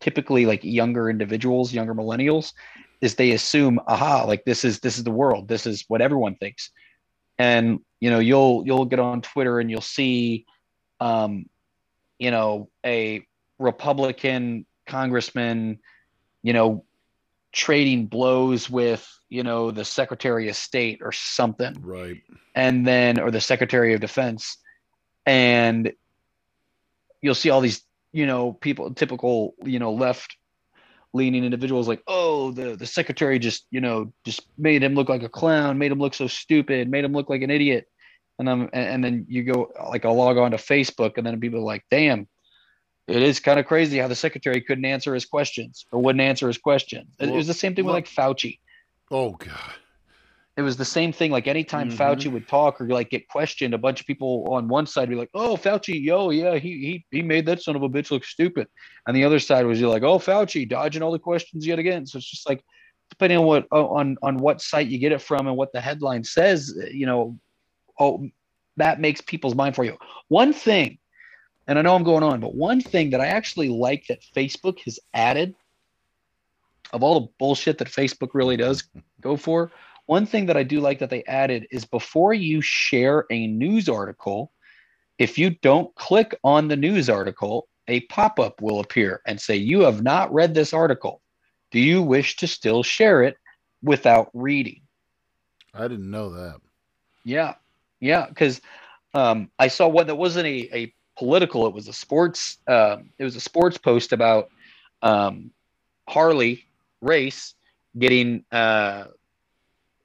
typically 0.00 0.46
like 0.46 0.64
younger 0.64 1.10
individuals, 1.10 1.74
younger 1.74 1.94
millennials, 1.94 2.52
is 3.00 3.16
they 3.16 3.32
assume, 3.32 3.80
aha, 3.88 4.24
like 4.24 4.44
this 4.44 4.64
is 4.64 4.80
this 4.80 4.96
is 4.96 5.04
the 5.04 5.10
world, 5.10 5.48
this 5.48 5.66
is 5.66 5.84
what 5.88 6.00
everyone 6.00 6.36
thinks. 6.36 6.70
And 7.36 7.80
you 8.00 8.10
know, 8.10 8.20
you'll 8.20 8.62
you'll 8.64 8.84
get 8.84 9.00
on 9.00 9.20
Twitter 9.20 9.58
and 9.58 9.70
you'll 9.70 9.80
see 9.80 10.46
um, 11.00 11.46
you 12.20 12.30
know, 12.30 12.70
a 12.86 13.26
Republican 13.58 14.64
congressman, 14.86 15.80
you 16.44 16.52
know, 16.52 16.84
trading 17.52 18.06
blows 18.06 18.68
with, 18.68 19.06
you 19.28 19.42
know, 19.42 19.70
the 19.70 19.84
Secretary 19.84 20.48
of 20.48 20.56
State 20.56 21.00
or 21.02 21.12
something. 21.12 21.76
Right. 21.80 22.22
And 22.54 22.86
then 22.86 23.20
or 23.20 23.30
the 23.30 23.40
Secretary 23.40 23.94
of 23.94 24.00
Defense. 24.00 24.56
And 25.24 25.92
you'll 27.22 27.34
see 27.34 27.50
all 27.50 27.60
these 27.60 27.82
you 28.12 28.26
know 28.26 28.52
people 28.52 28.92
typical 28.92 29.54
you 29.64 29.78
know 29.78 29.92
left 29.92 30.36
leaning 31.14 31.44
individuals 31.44 31.88
like 31.88 32.02
oh 32.06 32.50
the 32.52 32.76
the 32.76 32.86
secretary 32.86 33.38
just 33.38 33.66
you 33.70 33.80
know 33.80 34.12
just 34.24 34.46
made 34.58 34.82
him 34.82 34.94
look 34.94 35.08
like 35.08 35.22
a 35.22 35.28
clown 35.28 35.78
made 35.78 35.92
him 35.92 35.98
look 35.98 36.14
so 36.14 36.26
stupid 36.26 36.90
made 36.90 37.04
him 37.04 37.12
look 37.12 37.30
like 37.30 37.42
an 37.42 37.50
idiot 37.50 37.86
and 38.38 38.46
then 38.46 38.68
and 38.72 39.02
then 39.02 39.26
you 39.28 39.42
go 39.42 39.72
like 39.88 40.04
i'll 40.04 40.14
log 40.14 40.36
on 40.36 40.50
to 40.50 40.56
facebook 40.56 41.16
and 41.16 41.26
then 41.26 41.40
people 41.40 41.60
are 41.60 41.62
like 41.62 41.84
damn 41.90 42.26
it 43.12 43.22
is 43.22 43.40
kind 43.40 43.58
of 43.60 43.66
crazy 43.66 43.98
how 43.98 44.08
the 44.08 44.14
secretary 44.14 44.60
couldn't 44.60 44.84
answer 44.84 45.14
his 45.14 45.24
questions 45.24 45.86
or 45.92 46.00
wouldn't 46.02 46.22
answer 46.22 46.46
his 46.46 46.58
questions 46.58 47.08
well, 47.20 47.28
it 47.28 47.32
was 47.32 47.46
the 47.46 47.54
same 47.54 47.74
thing 47.74 47.84
well, 47.84 47.94
with 47.94 48.04
like 48.04 48.38
fauci 48.38 48.58
oh 49.10 49.32
god 49.32 49.74
it 50.56 50.62
was 50.62 50.76
the 50.76 50.84
same 50.84 51.12
thing. 51.12 51.30
Like 51.30 51.46
anytime 51.46 51.88
mm-hmm. 51.88 52.00
Fauci 52.00 52.30
would 52.30 52.46
talk 52.46 52.80
or 52.80 52.86
like 52.86 53.08
get 53.08 53.26
questioned, 53.28 53.72
a 53.72 53.78
bunch 53.78 54.00
of 54.00 54.06
people 54.06 54.46
on 54.50 54.68
one 54.68 54.86
side 54.86 55.08
be 55.08 55.14
like, 55.14 55.30
"Oh, 55.32 55.56
Fauci, 55.56 56.02
yo, 56.02 56.30
yeah, 56.30 56.56
he 56.56 56.78
he 56.78 57.06
he 57.10 57.22
made 57.22 57.46
that 57.46 57.62
son 57.62 57.74
of 57.74 57.82
a 57.82 57.88
bitch 57.88 58.10
look 58.10 58.24
stupid," 58.24 58.68
and 59.06 59.16
the 59.16 59.24
other 59.24 59.38
side 59.38 59.64
was 59.64 59.80
you're 59.80 59.88
like, 59.88 60.02
"Oh, 60.02 60.18
Fauci, 60.18 60.68
dodging 60.68 61.02
all 61.02 61.10
the 61.10 61.18
questions 61.18 61.66
yet 61.66 61.78
again." 61.78 62.06
So 62.06 62.18
it's 62.18 62.30
just 62.30 62.46
like 62.46 62.62
depending 63.08 63.38
on 63.38 63.46
what 63.46 63.66
on 63.72 64.18
on 64.22 64.36
what 64.36 64.60
site 64.60 64.88
you 64.88 64.98
get 64.98 65.12
it 65.12 65.22
from 65.22 65.46
and 65.46 65.56
what 65.56 65.72
the 65.72 65.80
headline 65.80 66.22
says, 66.22 66.74
you 66.92 67.06
know, 67.06 67.38
oh, 67.98 68.26
that 68.76 69.00
makes 69.00 69.22
people's 69.22 69.54
mind 69.54 69.74
for 69.74 69.84
you. 69.84 69.96
One 70.28 70.52
thing, 70.52 70.98
and 71.66 71.78
I 71.78 71.82
know 71.82 71.94
I'm 71.94 72.04
going 72.04 72.22
on, 72.22 72.40
but 72.40 72.54
one 72.54 72.80
thing 72.80 73.10
that 73.10 73.20
I 73.20 73.26
actually 73.26 73.68
like 73.68 74.06
that 74.08 74.22
Facebook 74.34 74.80
has 74.80 74.98
added 75.14 75.54
of 76.92 77.02
all 77.02 77.20
the 77.20 77.28
bullshit 77.38 77.78
that 77.78 77.88
Facebook 77.88 78.30
really 78.34 78.56
does 78.56 78.84
go 79.20 79.36
for 79.36 79.70
one 80.06 80.26
thing 80.26 80.46
that 80.46 80.56
I 80.56 80.62
do 80.62 80.80
like 80.80 80.98
that 80.98 81.10
they 81.10 81.24
added 81.24 81.66
is 81.70 81.84
before 81.84 82.34
you 82.34 82.60
share 82.60 83.24
a 83.30 83.46
news 83.46 83.88
article, 83.88 84.52
if 85.18 85.38
you 85.38 85.50
don't 85.50 85.94
click 85.94 86.34
on 86.42 86.68
the 86.68 86.76
news 86.76 87.08
article, 87.08 87.68
a 87.88 88.00
pop 88.00 88.38
up 88.38 88.60
will 88.60 88.80
appear 88.80 89.22
and 89.26 89.40
say, 89.40 89.56
You 89.56 89.80
have 89.80 90.02
not 90.02 90.32
read 90.32 90.54
this 90.54 90.72
article. 90.72 91.20
Do 91.70 91.80
you 91.80 92.02
wish 92.02 92.36
to 92.36 92.46
still 92.46 92.82
share 92.82 93.22
it 93.22 93.36
without 93.82 94.30
reading? 94.34 94.82
I 95.74 95.88
didn't 95.88 96.10
know 96.10 96.30
that. 96.30 96.60
Yeah. 97.24 97.54
Yeah. 98.00 98.26
Because 98.28 98.60
um, 99.14 99.50
I 99.58 99.68
saw 99.68 99.88
one 99.88 100.08
that 100.08 100.16
wasn't 100.16 100.46
a, 100.46 100.76
a 100.76 100.94
political, 101.16 101.66
it 101.66 101.74
was 101.74 101.88
a 101.88 101.92
sports, 101.92 102.58
uh, 102.66 102.98
it 103.18 103.24
was 103.24 103.36
a 103.36 103.40
sports 103.40 103.78
post 103.78 104.12
about 104.12 104.48
um, 105.02 105.50
Harley 106.08 106.64
Race 107.00 107.54
getting 107.98 108.44
uh, 108.50 109.04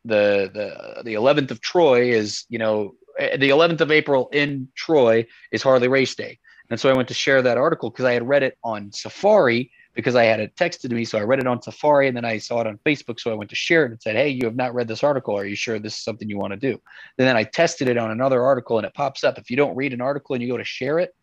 the 0.06 0.50
the 0.54 1.04
the 1.04 1.14
11th 1.14 1.52
of 1.52 1.62
Troy 1.62 2.12
is 2.12 2.46
you 2.50 2.60
know 2.60 2.96
eh, 3.20 3.38
the 3.38 3.50
11th 3.50 3.82
of 3.82 3.92
April 3.92 4.30
in 4.32 4.70
Troy 4.76 5.26
is 5.52 5.62
Harley 5.62 5.88
Race 5.88 6.16
Day, 6.16 6.40
and 6.70 6.80
so 6.80 6.90
I 6.90 6.94
went 6.94 7.08
to 7.10 7.14
share 7.14 7.42
that 7.42 7.58
article 7.58 7.90
because 7.90 8.06
I 8.06 8.14
had 8.14 8.28
read 8.28 8.44
it 8.44 8.58
on 8.64 8.92
Safari 8.92 9.72
because 9.98 10.16
I 10.16 10.26
had 10.26 10.40
it 10.40 10.56
texted 10.56 10.90
to 10.90 10.94
me, 10.94 11.06
so 11.06 11.18
I 11.18 11.24
read 11.24 11.40
it 11.40 11.48
on 11.48 11.60
Safari 11.60 12.08
and 12.08 12.16
then 12.16 12.24
I 12.24 12.38
saw 12.38 12.62
it 12.62 12.68
on 12.68 12.78
Facebook, 12.86 13.20
so 13.20 13.32
I 13.32 13.34
went 13.34 13.50
to 13.50 13.56
share 13.56 13.84
it 13.84 13.92
and 13.92 14.00
said, 14.00 14.16
"Hey, 14.16 14.30
you 14.30 14.46
have 14.46 14.56
not 14.56 14.76
read 14.76 14.88
this 14.88 15.04
article. 15.04 15.36
Are 15.36 15.44
you 15.44 15.56
sure 15.56 15.80
this 15.80 15.96
is 15.96 16.04
something 16.04 16.30
you 16.30 16.38
want 16.38 16.54
to 16.54 16.58
do?" 16.58 16.74
And 17.18 17.28
then 17.28 17.36
I 17.36 17.44
tested 17.44 17.88
it 17.88 17.98
on 17.98 18.12
another 18.12 18.44
article 18.44 18.78
and 18.78 18.86
it 18.86 18.94
pops 18.94 19.24
up. 19.24 19.40
If 19.40 19.50
you 19.50 19.58
don't 19.58 19.76
read 19.76 19.94
an 19.94 20.02
article 20.02 20.36
and 20.36 20.44
you 20.44 20.50
go 20.50 20.58
to 20.58 20.64
share 20.64 21.00
it, 21.00 21.16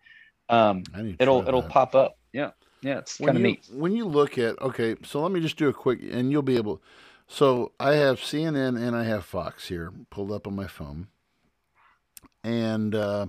um, 0.49 0.83
it'll 1.21 1.47
it'll 1.47 1.63
pop 1.63 1.95
up. 1.95 2.19
Yeah, 2.33 2.51
yeah, 2.83 2.99
it's 2.99 3.19
kind 3.19 3.37
of 3.37 3.43
neat. 3.43 3.65
When 3.73 3.93
you 3.93 4.07
look 4.07 4.39
at 4.39 4.61
okay, 4.61 4.97
so 5.05 5.23
let 5.23 5.31
me 5.31 5.39
just 5.39 5.57
do 5.57 5.69
a 5.69 5.73
quick, 5.73 6.01
and 6.11 6.33
you'll 6.33 6.43
be 6.43 6.57
able. 6.57 6.83
So 7.29 7.73
I 7.79 7.93
have 7.93 8.19
CNN 8.19 8.77
and 8.77 8.97
I 8.97 9.05
have 9.05 9.25
Fox 9.25 9.69
here 9.69 9.93
pulled 10.11 10.33
up 10.33 10.49
on 10.49 10.57
my 10.57 10.67
phone, 10.67 11.07
and 12.43 12.93
uh, 12.93 13.27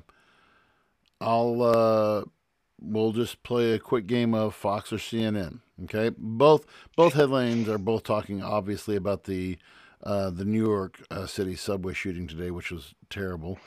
I'll 1.22 1.62
uh, 1.62 2.24
we'll 2.82 3.12
just 3.12 3.44
play 3.44 3.74
a 3.74 3.80
quick 3.80 4.08
game 4.08 4.34
of 4.34 4.56
Fox 4.56 4.92
or 4.92 4.98
CNN. 4.98 5.60
Okay, 5.84 6.12
both 6.18 6.66
both 6.96 7.14
headlines 7.14 7.68
are 7.68 7.78
both 7.78 8.04
talking 8.04 8.42
obviously 8.42 8.96
about 8.96 9.26
the 9.26 9.58
uh, 10.04 10.30
the 10.30 10.46
New 10.46 10.64
York 10.64 11.02
uh, 11.12 11.26
City 11.26 11.56
subway 11.56 11.94
shooting 11.94 12.28
today, 12.28 12.52
which 12.52 12.72
was 12.72 12.94
terrible. 13.10 13.58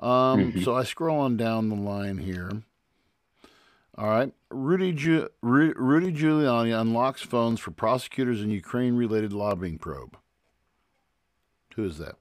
Um, 0.00 0.52
mm-hmm. 0.52 0.62
So 0.62 0.74
I 0.74 0.84
scroll 0.84 1.18
on 1.18 1.36
down 1.36 1.68
the 1.68 1.74
line 1.74 2.18
here. 2.18 2.62
All 3.96 4.06
right. 4.06 4.32
Rudy, 4.50 4.92
Ju- 4.92 5.28
Rudy 5.42 6.12
Giuliani 6.12 6.80
unlocks 6.80 7.20
phones 7.20 7.58
for 7.58 7.72
prosecutors 7.72 8.40
in 8.40 8.50
Ukraine 8.50 8.94
related 8.94 9.32
lobbying 9.32 9.76
probe. 9.76 10.16
Who 11.74 11.84
is 11.84 11.98
that? 11.98 12.14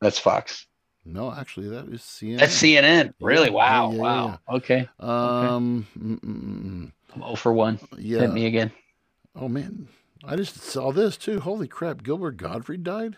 That's 0.00 0.20
Fox. 0.20 0.66
No, 1.06 1.32
actually, 1.32 1.68
that 1.68 1.86
is 1.88 2.00
CNN. 2.00 2.38
That's 2.38 2.60
CNN. 2.60 3.14
Really? 3.20 3.46
Yeah, 3.46 3.52
wow. 3.52 3.90
Yeah, 3.90 3.96
yeah, 3.96 4.02
wow. 4.02 4.38
Okay. 4.50 4.88
Um, 4.98 5.86
okay. 5.96 6.20
I'm 7.14 7.22
0 7.22 7.34
for 7.36 7.52
1. 7.52 7.78
Yeah. 7.98 8.20
Hit 8.20 8.32
me 8.32 8.46
again. 8.46 8.72
Oh, 9.34 9.48
man. 9.48 9.88
I 10.24 10.34
just 10.34 10.56
saw 10.56 10.90
this, 10.90 11.16
too. 11.16 11.40
Holy 11.40 11.68
crap. 11.68 12.02
Gilbert 12.02 12.36
Gottfried 12.36 12.82
died? 12.82 13.16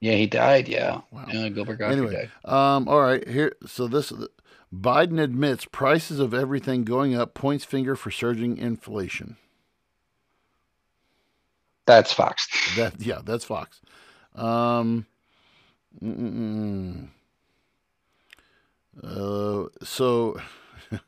Yeah, 0.00 0.14
he 0.14 0.26
died. 0.26 0.68
Yeah. 0.68 1.02
Wow. 1.12 1.26
Yeah, 1.32 1.48
Gilbert 1.48 1.78
Gottfried 1.78 1.98
anyway, 1.98 2.30
died. 2.44 2.52
Um, 2.52 2.88
all 2.88 3.00
right. 3.00 3.26
Here. 3.26 3.54
So 3.66 3.86
this 3.86 4.12
Biden 4.74 5.22
admits 5.22 5.64
prices 5.64 6.20
of 6.20 6.34
everything 6.34 6.84
going 6.84 7.14
up, 7.14 7.34
points 7.34 7.64
finger 7.64 7.96
for 7.96 8.10
surging 8.10 8.58
inflation. 8.58 9.36
That's 11.86 12.12
Fox. 12.12 12.46
That 12.76 13.00
yeah, 13.00 13.20
that's 13.24 13.44
Fox. 13.44 13.80
Um, 14.34 15.06
uh, 19.02 19.64
so 19.82 20.40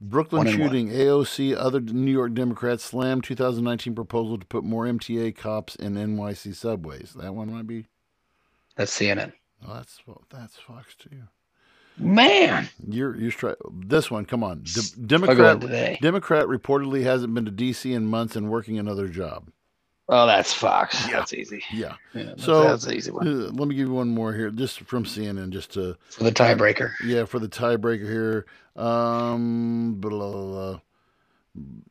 Brooklyn 0.00 0.46
shooting, 0.48 0.88
AOC, 0.88 1.56
other 1.56 1.80
New 1.80 2.12
York 2.12 2.34
Democrats 2.34 2.84
slam 2.84 3.20
2019 3.20 3.94
proposal 3.94 4.38
to 4.38 4.46
put 4.46 4.64
more 4.64 4.86
MTA 4.86 5.36
cops 5.36 5.76
in 5.76 5.94
NYC 5.94 6.54
subways. 6.54 7.14
That 7.20 7.34
one 7.34 7.52
might 7.52 7.66
be. 7.66 7.86
That's 8.76 8.96
CNN. 8.96 9.32
Oh, 9.66 9.74
that's 9.74 10.00
that's 10.30 10.56
Fox 10.56 10.94
too. 10.94 11.10
Man, 11.98 12.68
you're 12.88 13.14
you're 13.14 13.30
try 13.30 13.54
this 13.70 14.10
one. 14.10 14.24
Come 14.24 14.42
on, 14.42 14.62
De- 14.62 15.00
Democrat. 15.06 15.60
Democrat 16.00 16.46
reportedly 16.46 17.02
hasn't 17.02 17.34
been 17.34 17.44
to 17.44 17.50
D.C. 17.50 17.92
in 17.92 18.06
months 18.06 18.36
and 18.36 18.48
working 18.48 18.78
another 18.78 19.06
job. 19.06 19.50
Oh, 20.12 20.26
that's 20.26 20.52
Fox. 20.52 21.06
Yeah. 21.06 21.18
That's 21.18 21.32
easy. 21.32 21.62
Yeah. 21.72 21.94
yeah 22.14 22.24
that's, 22.24 22.44
so 22.44 22.64
that's 22.64 22.88
easy 22.88 23.10
one. 23.10 23.26
Uh, 23.26 23.50
let 23.52 23.68
me 23.68 23.74
give 23.74 23.88
you 23.88 23.94
one 23.94 24.08
more 24.08 24.34
here, 24.34 24.50
just 24.50 24.80
from 24.80 25.04
CNN, 25.04 25.50
just 25.50 25.72
to 25.74 25.96
for 26.10 26.24
the 26.24 26.32
tiebreaker. 26.32 26.92
Yeah, 27.04 27.24
for 27.24 27.38
the 27.38 27.48
tiebreaker 27.48 28.06
here. 28.06 28.46
Um, 28.76 29.94
blah, 30.00 30.10
blah, 30.10 30.30
blah. 30.30 30.80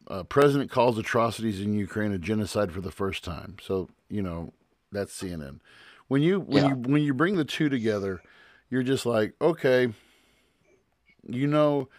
Uh, 0.07 0.23
president 0.23 0.69
calls 0.69 0.97
atrocities 0.97 1.61
in 1.61 1.73
Ukraine 1.73 2.11
a 2.11 2.17
genocide 2.17 2.71
for 2.71 2.81
the 2.81 2.91
first 2.91 3.23
time. 3.23 3.57
So 3.61 3.89
you 4.09 4.21
know 4.21 4.53
that's 4.91 5.19
CNN. 5.19 5.59
When 6.07 6.21
you 6.21 6.41
when 6.41 6.63
yeah. 6.63 6.69
you 6.69 6.75
when 6.75 7.01
you 7.01 7.13
bring 7.13 7.37
the 7.37 7.45
two 7.45 7.69
together 7.69 8.21
you're 8.69 8.83
just 8.83 9.05
like, 9.05 9.33
okay, 9.41 9.89
you 11.27 11.47
know, 11.47 11.89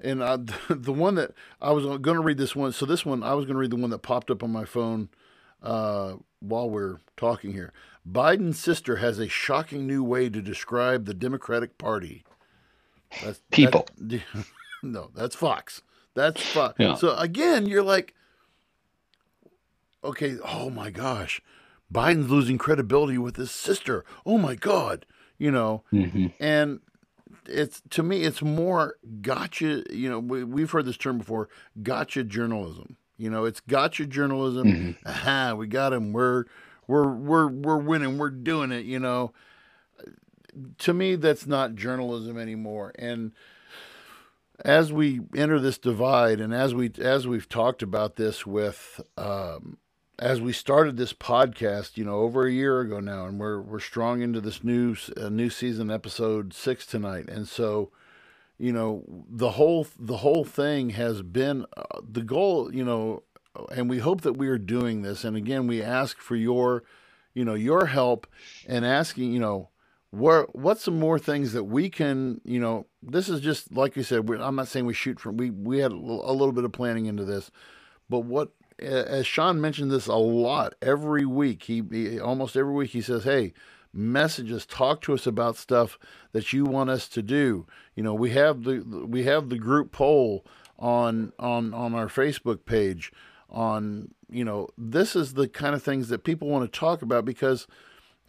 and 0.00 0.22
I, 0.22 0.36
the 0.70 0.92
one 0.92 1.14
that 1.16 1.32
I 1.60 1.72
was 1.72 1.84
going 1.84 2.16
to 2.16 2.20
read 2.20 2.38
this 2.38 2.56
one. 2.56 2.72
So 2.72 2.86
this 2.86 3.04
one, 3.04 3.22
I 3.22 3.34
was 3.34 3.44
going 3.44 3.54
to 3.54 3.60
read 3.60 3.70
the 3.70 3.76
one 3.76 3.90
that 3.90 3.98
popped 3.98 4.30
up 4.30 4.42
on 4.42 4.50
my 4.50 4.64
phone 4.64 5.08
uh, 5.66 6.16
while 6.40 6.70
we're 6.70 6.98
talking 7.16 7.52
here. 7.52 7.72
Biden's 8.08 8.58
sister 8.58 8.96
has 8.96 9.18
a 9.18 9.28
shocking 9.28 9.86
new 9.86 10.04
way 10.04 10.28
to 10.28 10.40
describe 10.40 11.06
the 11.06 11.14
Democratic 11.14 11.76
Party. 11.76 12.24
That's, 13.22 13.40
People. 13.50 13.88
That, 13.98 14.22
no, 14.82 15.10
that's 15.14 15.34
Fox. 15.34 15.82
That's 16.14 16.40
Fox. 16.40 16.74
Yeah. 16.78 16.94
So 16.94 17.16
again, 17.16 17.66
you're 17.66 17.82
like, 17.82 18.14
okay, 20.04 20.36
oh 20.44 20.70
my 20.70 20.90
gosh, 20.90 21.42
Biden's 21.92 22.30
losing 22.30 22.58
credibility 22.58 23.18
with 23.18 23.36
his 23.36 23.50
sister. 23.50 24.04
Oh 24.24 24.38
my 24.38 24.54
God 24.54 25.04
you 25.38 25.50
know, 25.50 25.82
mm-hmm. 25.92 26.26
and 26.40 26.80
it's 27.46 27.82
to 27.90 28.02
me 28.02 28.22
it's 28.22 28.42
more 28.42 28.96
gotcha. 29.20 29.82
You 29.90 30.10
know, 30.10 30.18
we, 30.18 30.44
we've 30.44 30.70
heard 30.70 30.86
this 30.86 30.96
term 30.96 31.18
before, 31.18 31.48
gotcha 31.82 32.24
journalism. 32.24 32.96
You 33.16 33.30
know, 33.30 33.44
it's 33.44 33.60
gotcha 33.60 34.06
journalism. 34.06 34.66
Mm-hmm. 34.66 35.08
Aha, 35.08 35.54
we 35.54 35.66
got 35.66 35.92
him. 35.92 36.12
We're 36.12 36.44
we're 36.86 37.08
we're 37.08 37.48
we're 37.48 37.78
winning. 37.78 38.18
We're 38.18 38.30
doing 38.30 38.72
it. 38.72 38.84
You 38.84 38.98
know, 38.98 39.32
to 40.78 40.94
me 40.94 41.16
that's 41.16 41.46
not 41.46 41.74
journalism 41.74 42.38
anymore. 42.38 42.92
And 42.98 43.32
as 44.64 44.92
we 44.92 45.20
enter 45.34 45.60
this 45.60 45.78
divide, 45.78 46.40
and 46.40 46.54
as 46.54 46.74
we 46.74 46.90
as 46.98 47.26
we've 47.26 47.48
talked 47.48 47.82
about 47.82 48.16
this 48.16 48.46
with 48.46 49.00
um, 49.16 49.78
as 50.18 50.40
we 50.40 50.52
started 50.52 50.96
this 50.96 51.12
podcast, 51.12 51.96
you 51.96 52.04
know, 52.04 52.20
over 52.20 52.46
a 52.46 52.52
year 52.52 52.80
ago 52.80 53.00
now, 53.00 53.26
and 53.26 53.38
we're 53.38 53.60
we're 53.60 53.80
strong 53.80 54.22
into 54.22 54.40
this 54.40 54.64
new 54.64 54.96
uh, 55.16 55.28
new 55.28 55.50
season, 55.50 55.90
episode 55.90 56.54
six 56.54 56.86
tonight, 56.86 57.28
and 57.28 57.46
so, 57.48 57.90
you 58.58 58.72
know, 58.72 59.04
the 59.28 59.50
whole 59.52 59.86
the 59.98 60.18
whole 60.18 60.44
thing 60.44 60.90
has 60.90 61.22
been 61.22 61.66
uh, 61.76 62.00
the 62.02 62.22
goal, 62.22 62.74
you 62.74 62.84
know, 62.84 63.22
and 63.70 63.90
we 63.90 63.98
hope 63.98 64.22
that 64.22 64.34
we 64.36 64.48
are 64.48 64.58
doing 64.58 65.02
this. 65.02 65.24
And 65.24 65.36
again, 65.36 65.66
we 65.66 65.82
ask 65.82 66.18
for 66.18 66.36
your, 66.36 66.82
you 67.34 67.44
know, 67.44 67.54
your 67.54 67.86
help 67.86 68.26
and 68.66 68.84
asking, 68.84 69.32
you 69.32 69.40
know, 69.40 69.68
what 70.10 70.56
what's 70.56 70.82
some 70.82 70.98
more 70.98 71.18
things 71.18 71.52
that 71.52 71.64
we 71.64 71.90
can, 71.90 72.40
you 72.44 72.58
know, 72.58 72.86
this 73.02 73.28
is 73.28 73.40
just 73.40 73.72
like 73.72 73.96
you 73.96 74.02
said. 74.02 74.28
I'm 74.30 74.56
not 74.56 74.68
saying 74.68 74.86
we 74.86 74.94
shoot 74.94 75.20
from 75.20 75.36
we 75.36 75.50
we 75.50 75.78
had 75.78 75.92
a 75.92 75.96
little 75.96 76.52
bit 76.52 76.64
of 76.64 76.72
planning 76.72 77.06
into 77.06 77.24
this, 77.24 77.50
but 78.08 78.20
what 78.20 78.52
as 78.78 79.26
Sean 79.26 79.60
mentioned 79.60 79.90
this 79.90 80.06
a 80.06 80.14
lot 80.14 80.74
every 80.82 81.24
week. 81.24 81.62
He, 81.64 81.82
he, 81.90 82.20
almost 82.20 82.56
every 82.56 82.72
week 82.72 82.90
he 82.90 83.00
says, 83.00 83.24
"Hey, 83.24 83.52
messages, 83.96 84.66
talk 84.66 85.00
to 85.02 85.14
us 85.14 85.26
about 85.26 85.56
stuff 85.56 85.98
that 86.32 86.52
you 86.52 86.64
want 86.64 86.90
us 86.90 87.08
to 87.08 87.22
do." 87.22 87.66
You 87.94 88.02
know, 88.02 88.14
we 88.14 88.30
have 88.30 88.64
the 88.64 89.06
we 89.08 89.24
have 89.24 89.48
the 89.48 89.58
group 89.58 89.92
poll 89.92 90.44
on 90.78 91.32
on 91.38 91.72
on 91.74 91.94
our 91.94 92.08
Facebook 92.08 92.64
page 92.64 93.12
on 93.50 94.10
you 94.28 94.44
know 94.44 94.68
this 94.76 95.16
is 95.16 95.34
the 95.34 95.48
kind 95.48 95.74
of 95.74 95.82
things 95.82 96.08
that 96.08 96.24
people 96.24 96.48
want 96.48 96.70
to 96.70 96.78
talk 96.78 97.02
about 97.02 97.24
because 97.24 97.66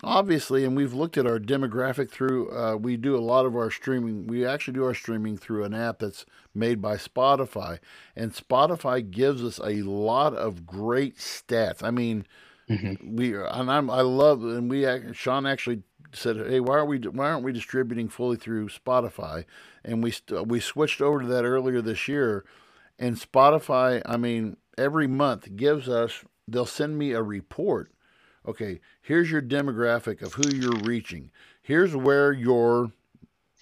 obviously 0.04 0.64
and 0.64 0.78
we've 0.78 0.94
looked 0.94 1.18
at 1.18 1.26
our 1.26 1.40
demographic 1.40 2.10
through 2.10 2.52
uh, 2.56 2.76
we 2.76 2.96
do 2.96 3.16
a 3.16 3.20
lot 3.20 3.46
of 3.46 3.56
our 3.56 3.72
streaming 3.72 4.28
we 4.28 4.46
actually 4.46 4.74
do 4.74 4.86
our 4.86 4.94
streaming 4.94 5.36
through 5.36 5.64
an 5.64 5.74
app 5.74 6.00
that's 6.00 6.26
made 6.54 6.82
by 6.82 6.96
spotify. 6.96 7.80
And 8.16 8.34
spotify 8.34 9.10
gives 9.10 9.44
us 9.44 9.60
a 9.60 9.82
lot 9.82 10.34
of 10.34 10.66
great 10.66 11.18
stats. 11.18 11.84
I 11.84 11.92
mean 11.92 12.26
mm-hmm. 12.70 13.16
we 13.16 13.36
and 13.36 13.72
i'm 13.72 13.90
i 13.90 14.02
love 14.02 14.44
and 14.44 14.70
we 14.70 14.86
sean 15.14 15.46
actually 15.46 15.82
said 16.14 16.38
hey 16.38 16.60
why 16.60 16.76
are 16.76 16.86
we 16.86 16.98
why 17.00 17.30
aren't 17.30 17.44
we 17.44 17.52
distributing 17.52 18.08
fully 18.08 18.38
through 18.38 18.70
spotify 18.70 19.46
and 19.84 20.04
we 20.04 20.14
we 20.46 20.60
switched 20.60 21.02
over 21.02 21.22
to 21.22 21.28
that 21.28 21.44
earlier 21.44 21.82
this 21.82 22.08
year 22.08 22.46
and 22.98 23.18
spotify 23.18 24.02
i 24.06 24.18
mean 24.18 24.58
every 24.78 25.08
month 25.08 25.56
gives 25.56 25.90
us 25.90 26.24
they'll 26.48 26.66
send 26.66 26.98
me 26.98 27.12
a 27.12 27.22
report 27.22 27.92
okay, 28.48 28.80
here's 29.02 29.30
your 29.30 29.42
demographic 29.42 30.22
of 30.22 30.34
who 30.34 30.50
you're 30.50 30.80
reaching. 30.84 31.32
Here's 31.62 31.96
where 31.96 32.32
your 32.32 32.92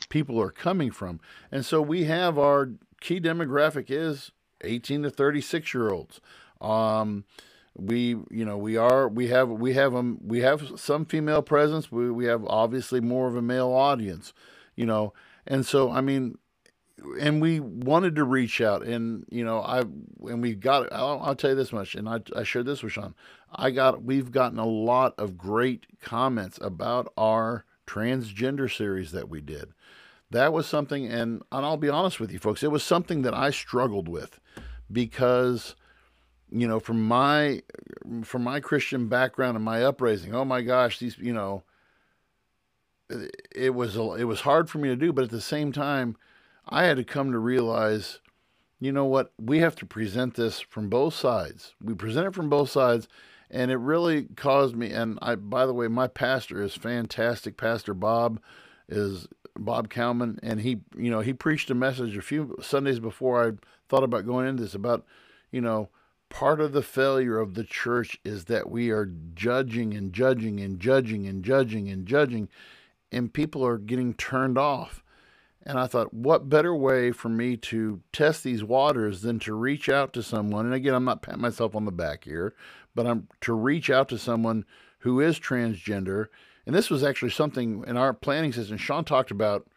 people 0.10 0.40
are 0.40 0.52
coming 0.52 0.92
from. 0.92 1.20
And 1.52 1.66
so 1.66 1.82
we 1.82 2.04
have 2.04 2.38
our 2.38 2.70
key 3.02 3.20
demographic 3.20 3.86
is 3.90 4.32
18 4.62 5.04
to 5.04 5.10
36 5.10 5.74
year 5.74 5.90
olds. 5.90 6.22
Um, 6.62 7.26
we 7.76 8.16
you 8.32 8.46
know 8.46 8.58
we 8.58 8.78
are 8.78 9.08
we 9.08 9.28
have 9.28 9.50
we 9.50 9.74
have 9.74 9.94
um 9.94 10.18
we 10.24 10.40
have 10.40 10.80
some 10.80 11.06
female 11.06 11.42
presence 11.42 11.92
we, 11.92 12.10
we 12.10 12.26
have 12.26 12.46
obviously 12.48 13.02
more 13.02 13.28
of 13.28 13.36
a 13.36 13.42
male 13.42 13.72
audience 13.72 14.34
you 14.76 14.86
know? 14.86 15.14
And 15.48 15.66
so 15.66 15.92
i 15.92 16.02
mean 16.02 16.38
and 17.20 17.42
we 17.42 17.60
wanted 17.60 18.16
to 18.16 18.24
reach 18.24 18.62
out 18.62 18.84
and 18.84 19.26
you 19.30 19.44
know 19.44 19.62
i 19.62 19.80
and 19.80 20.42
we 20.42 20.56
got 20.56 20.92
I'll, 20.92 21.22
I'll 21.22 21.36
tell 21.36 21.52
you 21.52 21.56
this 21.56 21.74
much 21.74 21.96
and 21.96 22.08
I, 22.08 22.22
I 22.36 22.44
shared 22.44 22.66
this 22.66 22.82
with 22.82 22.94
sean. 22.94 23.14
I 23.54 23.72
got 23.72 24.04
we've 24.04 24.32
gotten 24.32 24.58
a 24.58 24.66
lot 24.66 25.14
of 25.18 25.38
great 25.38 25.86
comments 26.02 26.58
about 26.62 27.12
our 27.18 27.66
transgender 27.86 28.74
series 28.74 29.12
that 29.12 29.30
we 29.30 29.42
did. 29.42 29.70
That 30.32 30.52
was 30.52 30.66
something 30.66 31.06
and, 31.06 31.44
and 31.52 31.66
i'll 31.66 31.78
be 31.78 31.90
honest 31.90 32.20
with 32.20 32.32
you 32.32 32.40
folks 32.40 32.64
it 32.64 32.72
was 32.72 32.84
something 32.84 33.22
that 33.22 33.34
i 33.34 33.52
struggled 33.52 34.08
with 34.08 34.40
because 34.92 35.76
you 36.52 36.68
know 36.68 36.80
from 36.80 37.06
my 37.08 37.62
from 38.24 38.44
my 38.44 38.60
christian 38.60 39.08
background 39.08 39.56
and 39.56 39.66
my 39.66 39.84
upraising 39.84 40.34
oh 40.36 40.46
my 40.46 40.62
gosh 40.62 41.00
these 41.00 41.18
you 41.18 41.34
know 41.34 41.64
it 43.56 43.74
was 43.74 43.96
it 43.96 44.28
was 44.28 44.42
hard 44.42 44.70
for 44.70 44.78
me 44.78 44.90
to 44.90 44.96
do 44.96 45.12
but 45.12 45.24
at 45.24 45.30
the 45.32 45.42
same 45.42 45.72
time 45.72 46.16
I 46.68 46.86
had 46.86 46.98
to 46.98 47.04
come 47.04 47.32
to 47.32 47.40
realize, 47.40 48.20
you 48.80 48.92
know 48.92 49.06
what, 49.06 49.34
we 49.40 49.60
have 49.60 49.76
to 49.78 49.86
present 49.86 50.36
this 50.36 50.60
from 50.60 50.90
both 50.90 51.14
sides. 51.14 51.76
We 51.82 51.94
present 51.94 52.28
it 52.28 52.36
from 52.36 52.50
both 52.50 52.70
sides, 52.70 53.08
and 53.52 53.70
it 53.70 53.78
really 53.78 54.24
caused 54.36 54.76
me. 54.76 54.92
And 54.92 55.20
I, 55.22 55.36
by 55.36 55.66
the 55.66 55.74
way, 55.74 55.88
my 55.88 56.08
pastor 56.08 56.62
is 56.64 56.76
fantastic. 56.76 57.58
Pastor 57.58 57.94
Bob 57.94 58.42
is 58.90 59.28
Bob 59.58 59.90
Cowman, 59.90 60.40
and 60.42 60.62
he, 60.62 60.80
you 60.98 61.12
know, 61.12 61.20
he 61.20 61.34
preached 61.34 61.70
a 61.70 61.76
message 61.76 62.18
a 62.18 62.22
few 62.22 62.56
Sundays 62.62 63.00
before 63.00 63.48
I 63.48 63.52
thought 63.88 64.04
about 64.04 64.26
going 64.26 64.48
into 64.48 64.64
this 64.64 64.74
about, 64.74 65.06
you 65.52 65.62
know, 65.62 65.90
part 66.30 66.60
of 66.60 66.74
the 66.74 66.82
failure 66.82 67.40
of 67.40 67.54
the 67.54 67.64
church 67.64 68.20
is 68.24 68.46
that 68.46 68.70
we 68.70 68.90
are 68.90 69.12
judging 69.34 69.94
and 69.94 70.14
judging 70.14 70.60
and 70.60 70.80
judging 70.80 71.28
and 71.28 71.44
judging 71.44 71.90
and 71.90 72.06
judging, 72.06 72.50
and 73.12 73.34
people 73.34 73.66
are 73.66 73.78
getting 73.78 74.14
turned 74.14 74.58
off. 74.58 75.04
And 75.64 75.80
I 75.80 75.88
thought, 75.88 76.14
what 76.14 76.50
better 76.50 76.76
way 76.76 77.12
for 77.12 77.30
me 77.30 77.58
to 77.58 78.02
test 78.14 78.44
these 78.44 78.64
waters 78.64 79.22
than 79.22 79.40
to 79.40 79.56
reach 79.56 79.90
out 79.90 80.14
to 80.14 80.22
someone? 80.22 80.66
And 80.66 80.76
again, 80.76 80.94
I'm 80.94 81.06
not 81.06 81.24
patting 81.24 81.42
myself 81.42 81.76
on 81.76 81.86
the 81.86 81.92
back 81.92 82.24
here, 82.24 82.54
but 82.94 83.08
I'm 83.08 83.28
to 83.42 83.54
reach 83.54 83.90
out 83.90 84.08
to 84.10 84.20
someone 84.20 84.66
who 85.00 85.20
is 85.20 85.40
transgender. 85.40 86.28
And 86.68 86.76
this 86.76 86.90
was 86.90 87.04
actually 87.04 87.32
something 87.32 87.84
in 87.88 87.98
our 87.98 88.14
planning 88.14 88.54
system. 88.54 88.78
Sean 88.78 89.06
talked 89.06 89.32
about 89.32 89.68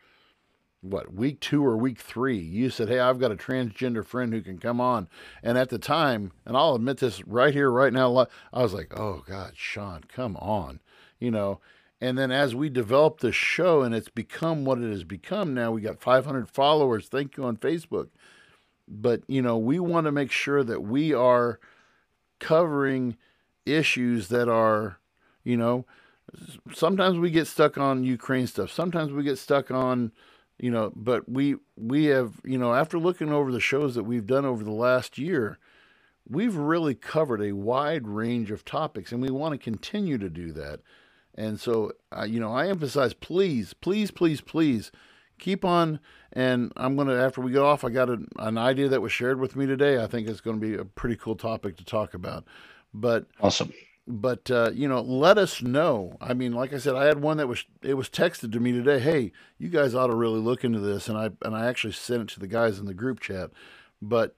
what 0.80 1.12
week 1.12 1.40
two 1.40 1.64
or 1.64 1.76
week 1.76 1.98
three. 1.98 2.38
You 2.38 2.70
said, 2.70 2.88
"Hey, 2.88 3.00
I've 3.00 3.18
got 3.18 3.32
a 3.32 3.36
transgender 3.36 4.04
friend 4.04 4.32
who 4.32 4.40
can 4.40 4.58
come 4.58 4.80
on." 4.80 5.08
And 5.42 5.58
at 5.58 5.70
the 5.70 5.78
time, 5.78 6.32
and 6.46 6.56
I'll 6.56 6.74
admit 6.74 6.98
this 6.98 7.26
right 7.26 7.52
here, 7.52 7.70
right 7.70 7.92
now, 7.92 8.26
I 8.52 8.62
was 8.62 8.74
like, 8.74 8.92
"Oh 8.98 9.24
God, 9.26 9.52
Sean, 9.56 10.02
come 10.08 10.36
on," 10.36 10.80
you 11.18 11.30
know. 11.30 11.60
And 12.00 12.16
then 12.16 12.30
as 12.30 12.54
we 12.54 12.68
develop 12.68 13.18
the 13.18 13.32
show 13.32 13.82
and 13.82 13.94
it's 13.94 14.08
become 14.08 14.64
what 14.64 14.78
it 14.78 14.88
has 14.90 15.04
become 15.04 15.52
now, 15.52 15.72
we 15.72 15.80
got 15.80 16.00
500 16.00 16.48
followers. 16.48 17.08
Thank 17.08 17.36
you 17.36 17.44
on 17.44 17.56
Facebook. 17.56 18.08
But, 18.86 19.22
you 19.26 19.42
know, 19.42 19.58
we 19.58 19.80
want 19.80 20.06
to 20.06 20.12
make 20.12 20.30
sure 20.30 20.62
that 20.62 20.82
we 20.82 21.12
are 21.12 21.58
covering 22.38 23.16
issues 23.66 24.28
that 24.28 24.48
are, 24.48 24.98
you 25.42 25.56
know, 25.56 25.84
sometimes 26.72 27.18
we 27.18 27.30
get 27.30 27.48
stuck 27.48 27.76
on 27.76 28.04
Ukraine 28.04 28.46
stuff. 28.46 28.70
Sometimes 28.70 29.12
we 29.12 29.24
get 29.24 29.38
stuck 29.38 29.70
on, 29.70 30.12
you 30.59 30.70
know, 30.70 30.92
but 30.94 31.28
we 31.28 31.56
we 31.76 32.06
have, 32.06 32.40
you 32.44 32.59
know, 32.59 32.74
after 32.74 32.98
looking 32.98 33.32
over 33.32 33.52
the 33.52 33.61
shows 33.61 33.94
that 33.94 34.04
we've 34.04 34.26
done 34.26 34.44
over 34.44 34.64
the 34.64 34.72
last 34.72 35.18
year, 35.18 35.59
we've 36.28 36.56
really 36.56 36.94
covered 36.94 37.42
a 37.42 37.52
wide 37.52 38.06
range 38.06 38.50
of 38.50 38.64
topics 38.64 39.12
and 39.12 39.22
we 39.22 39.30
want 39.30 39.52
to 39.52 39.59
continue 39.59 40.18
to 40.18 40.28
do 40.28 40.52
that. 40.52 40.80
And 41.34 41.61
so, 41.61 41.92
uh, 42.16 42.24
you 42.24 42.40
know, 42.40 42.52
I 42.52 42.68
emphasize, 42.68 43.14
please, 43.14 43.72
please, 43.72 44.11
please, 44.11 44.40
please 44.40 44.90
keep 45.38 45.64
on. 45.64 46.00
And 46.32 46.72
I'm 46.76 46.96
going 46.96 47.09
to, 47.09 47.14
after 47.14 47.40
we 47.40 47.52
get 47.52 47.62
off, 47.62 47.84
I 47.84 47.90
got 47.90 48.11
a, 48.11 48.18
an 48.40 48.59
idea 48.59 48.88
that 48.88 49.00
was 49.00 49.12
shared 49.12 49.40
with 49.40 49.54
me 49.54 49.64
today. 49.64 50.02
I 50.02 50.09
think 50.09 50.28
it's 50.28 50.40
going 50.40 50.61
to 50.61 50.66
be 50.66 50.74
a 50.74 50.84
pretty 50.84 51.16
cool 51.16 51.36
topic 51.36 51.76
to 51.76 51.84
talk 51.84 52.12
about. 52.12 52.44
But 52.92 53.26
awesome. 53.40 53.72
But 54.11 54.50
uh, 54.50 54.70
you 54.72 54.88
know, 54.88 55.02
let 55.02 55.36
us 55.36 55.61
know. 55.61 56.16
I 56.18 56.32
mean, 56.32 56.52
like 56.52 56.72
I 56.72 56.78
said, 56.78 56.94
I 56.94 57.04
had 57.04 57.20
one 57.20 57.36
that 57.36 57.46
was 57.46 57.66
it 57.82 57.94
was 57.94 58.09
texted 58.09 58.52
to 58.52 58.61
me 58.61 58.72
today. 58.72 58.98
Hey, 58.98 59.32
you 59.59 59.68
guys 59.68 59.94
ought 59.94 60.06
to 60.06 60.14
really 60.14 60.40
look 60.40 60.64
into 60.64 60.80
this, 60.80 61.09
and 61.09 61.18
I 61.18 61.30
and 61.44 61.54
I 61.54 61.66
actually 61.66 61.92
sent 61.92 62.22
it 62.22 62.28
to 62.34 62.40
the 62.40 62.46
guys 62.46 62.78
in 62.78 62.86
the 62.86 62.94
group 62.94 63.20
chat. 63.20 63.50
But 64.00 64.34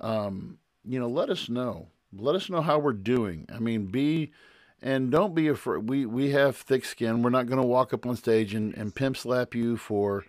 um, 0.00 0.58
you 0.84 0.98
know, 0.98 1.08
let 1.08 1.28
us 1.28 1.50
know. 1.50 1.88
Let 2.16 2.34
us 2.34 2.48
know 2.48 2.62
how 2.62 2.78
we're 2.78 2.94
doing. 2.94 3.46
I 3.54 3.58
mean, 3.58 3.86
be 3.86 4.32
and 4.82 5.10
don't 5.10 5.34
be 5.34 5.48
afraid. 5.48 5.88
We 5.88 6.06
we 6.06 6.30
have 6.30 6.56
thick 6.56 6.84
skin. 6.84 7.22
We're 7.22 7.30
not 7.30 7.46
going 7.46 7.60
to 7.60 7.66
walk 7.66 7.92
up 7.92 8.06
on 8.06 8.16
stage 8.16 8.54
and, 8.54 8.74
and 8.74 8.94
pimp 8.94 9.16
slap 9.16 9.54
you 9.54 9.76
for, 9.76 10.24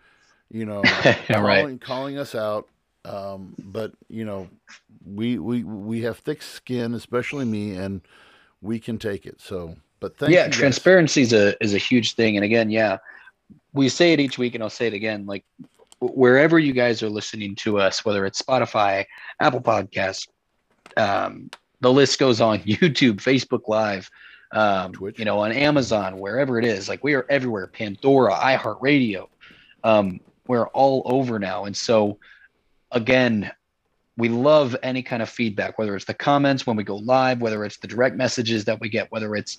you 0.49 0.65
know, 0.65 0.81
calling, 1.27 1.43
right. 1.43 1.81
calling 1.81 2.17
us 2.17 2.35
out. 2.35 2.67
Um, 3.05 3.55
but 3.57 3.93
you 4.09 4.25
know, 4.25 4.49
we 5.05 5.39
we 5.39 5.63
we 5.63 6.01
have 6.01 6.19
thick 6.19 6.41
skin, 6.41 6.93
especially 6.93 7.45
me, 7.45 7.75
and 7.75 8.01
we 8.61 8.79
can 8.79 8.97
take 8.97 9.25
it. 9.25 9.41
So, 9.41 9.75
but 9.99 10.17
thank 10.17 10.31
yeah, 10.31 10.47
transparency 10.47 11.21
is 11.21 11.33
a 11.33 11.61
is 11.63 11.73
a 11.73 11.77
huge 11.77 12.15
thing. 12.15 12.37
And 12.37 12.45
again, 12.45 12.69
yeah, 12.69 12.97
we 13.73 13.89
say 13.89 14.13
it 14.13 14.19
each 14.19 14.37
week, 14.37 14.55
and 14.55 14.63
I'll 14.63 14.69
say 14.69 14.87
it 14.87 14.93
again. 14.93 15.25
Like 15.25 15.45
wherever 15.99 16.57
you 16.57 16.73
guys 16.73 17.03
are 17.03 17.09
listening 17.09 17.55
to 17.55 17.79
us, 17.79 18.03
whether 18.03 18.25
it's 18.25 18.41
Spotify, 18.41 19.05
Apple 19.39 19.61
Podcasts, 19.61 20.27
um, 20.97 21.49
the 21.79 21.91
list 21.91 22.19
goes 22.19 22.41
on. 22.41 22.59
YouTube, 22.63 23.17
Facebook 23.17 23.67
Live 23.67 24.09
um, 24.51 24.93
Twitch. 24.93 25.19
you 25.19 25.25
know, 25.25 25.39
on 25.39 25.51
Amazon, 25.51 26.17
wherever 26.17 26.59
it 26.59 26.65
is. 26.65 26.89
Like 26.89 27.03
we 27.03 27.13
are 27.13 27.25
everywhere. 27.29 27.67
Pandora, 27.67 28.33
iHeartRadio. 28.33 29.27
Um, 29.83 30.19
we're 30.47 30.67
all 30.67 31.03
over 31.05 31.39
now. 31.39 31.65
And 31.65 31.75
so, 31.75 32.17
again, 32.91 33.51
we 34.17 34.29
love 34.29 34.75
any 34.83 35.01
kind 35.01 35.21
of 35.21 35.29
feedback, 35.29 35.79
whether 35.79 35.95
it's 35.95 36.05
the 36.05 36.13
comments 36.13 36.67
when 36.67 36.75
we 36.75 36.83
go 36.83 36.97
live, 36.97 37.41
whether 37.41 37.63
it's 37.63 37.77
the 37.77 37.87
direct 37.87 38.15
messages 38.15 38.65
that 38.65 38.79
we 38.79 38.89
get, 38.89 39.11
whether 39.11 39.35
it's 39.35 39.57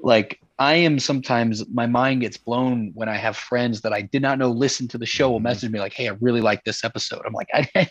like 0.00 0.38
I 0.58 0.74
am 0.74 0.98
sometimes 0.98 1.66
my 1.72 1.86
mind 1.86 2.20
gets 2.20 2.36
blown 2.36 2.92
when 2.94 3.08
I 3.08 3.16
have 3.16 3.36
friends 3.36 3.80
that 3.80 3.92
I 3.92 4.02
did 4.02 4.22
not 4.22 4.38
know 4.38 4.50
listen 4.50 4.86
to 4.88 4.98
the 4.98 5.06
show 5.06 5.30
will 5.30 5.40
message 5.40 5.70
me 5.70 5.80
like, 5.80 5.94
"Hey, 5.94 6.08
I 6.08 6.12
really 6.20 6.42
like 6.42 6.62
this 6.64 6.84
episode." 6.84 7.22
I'm 7.26 7.32
like, 7.32 7.48
I 7.54 7.68
had 7.74 7.90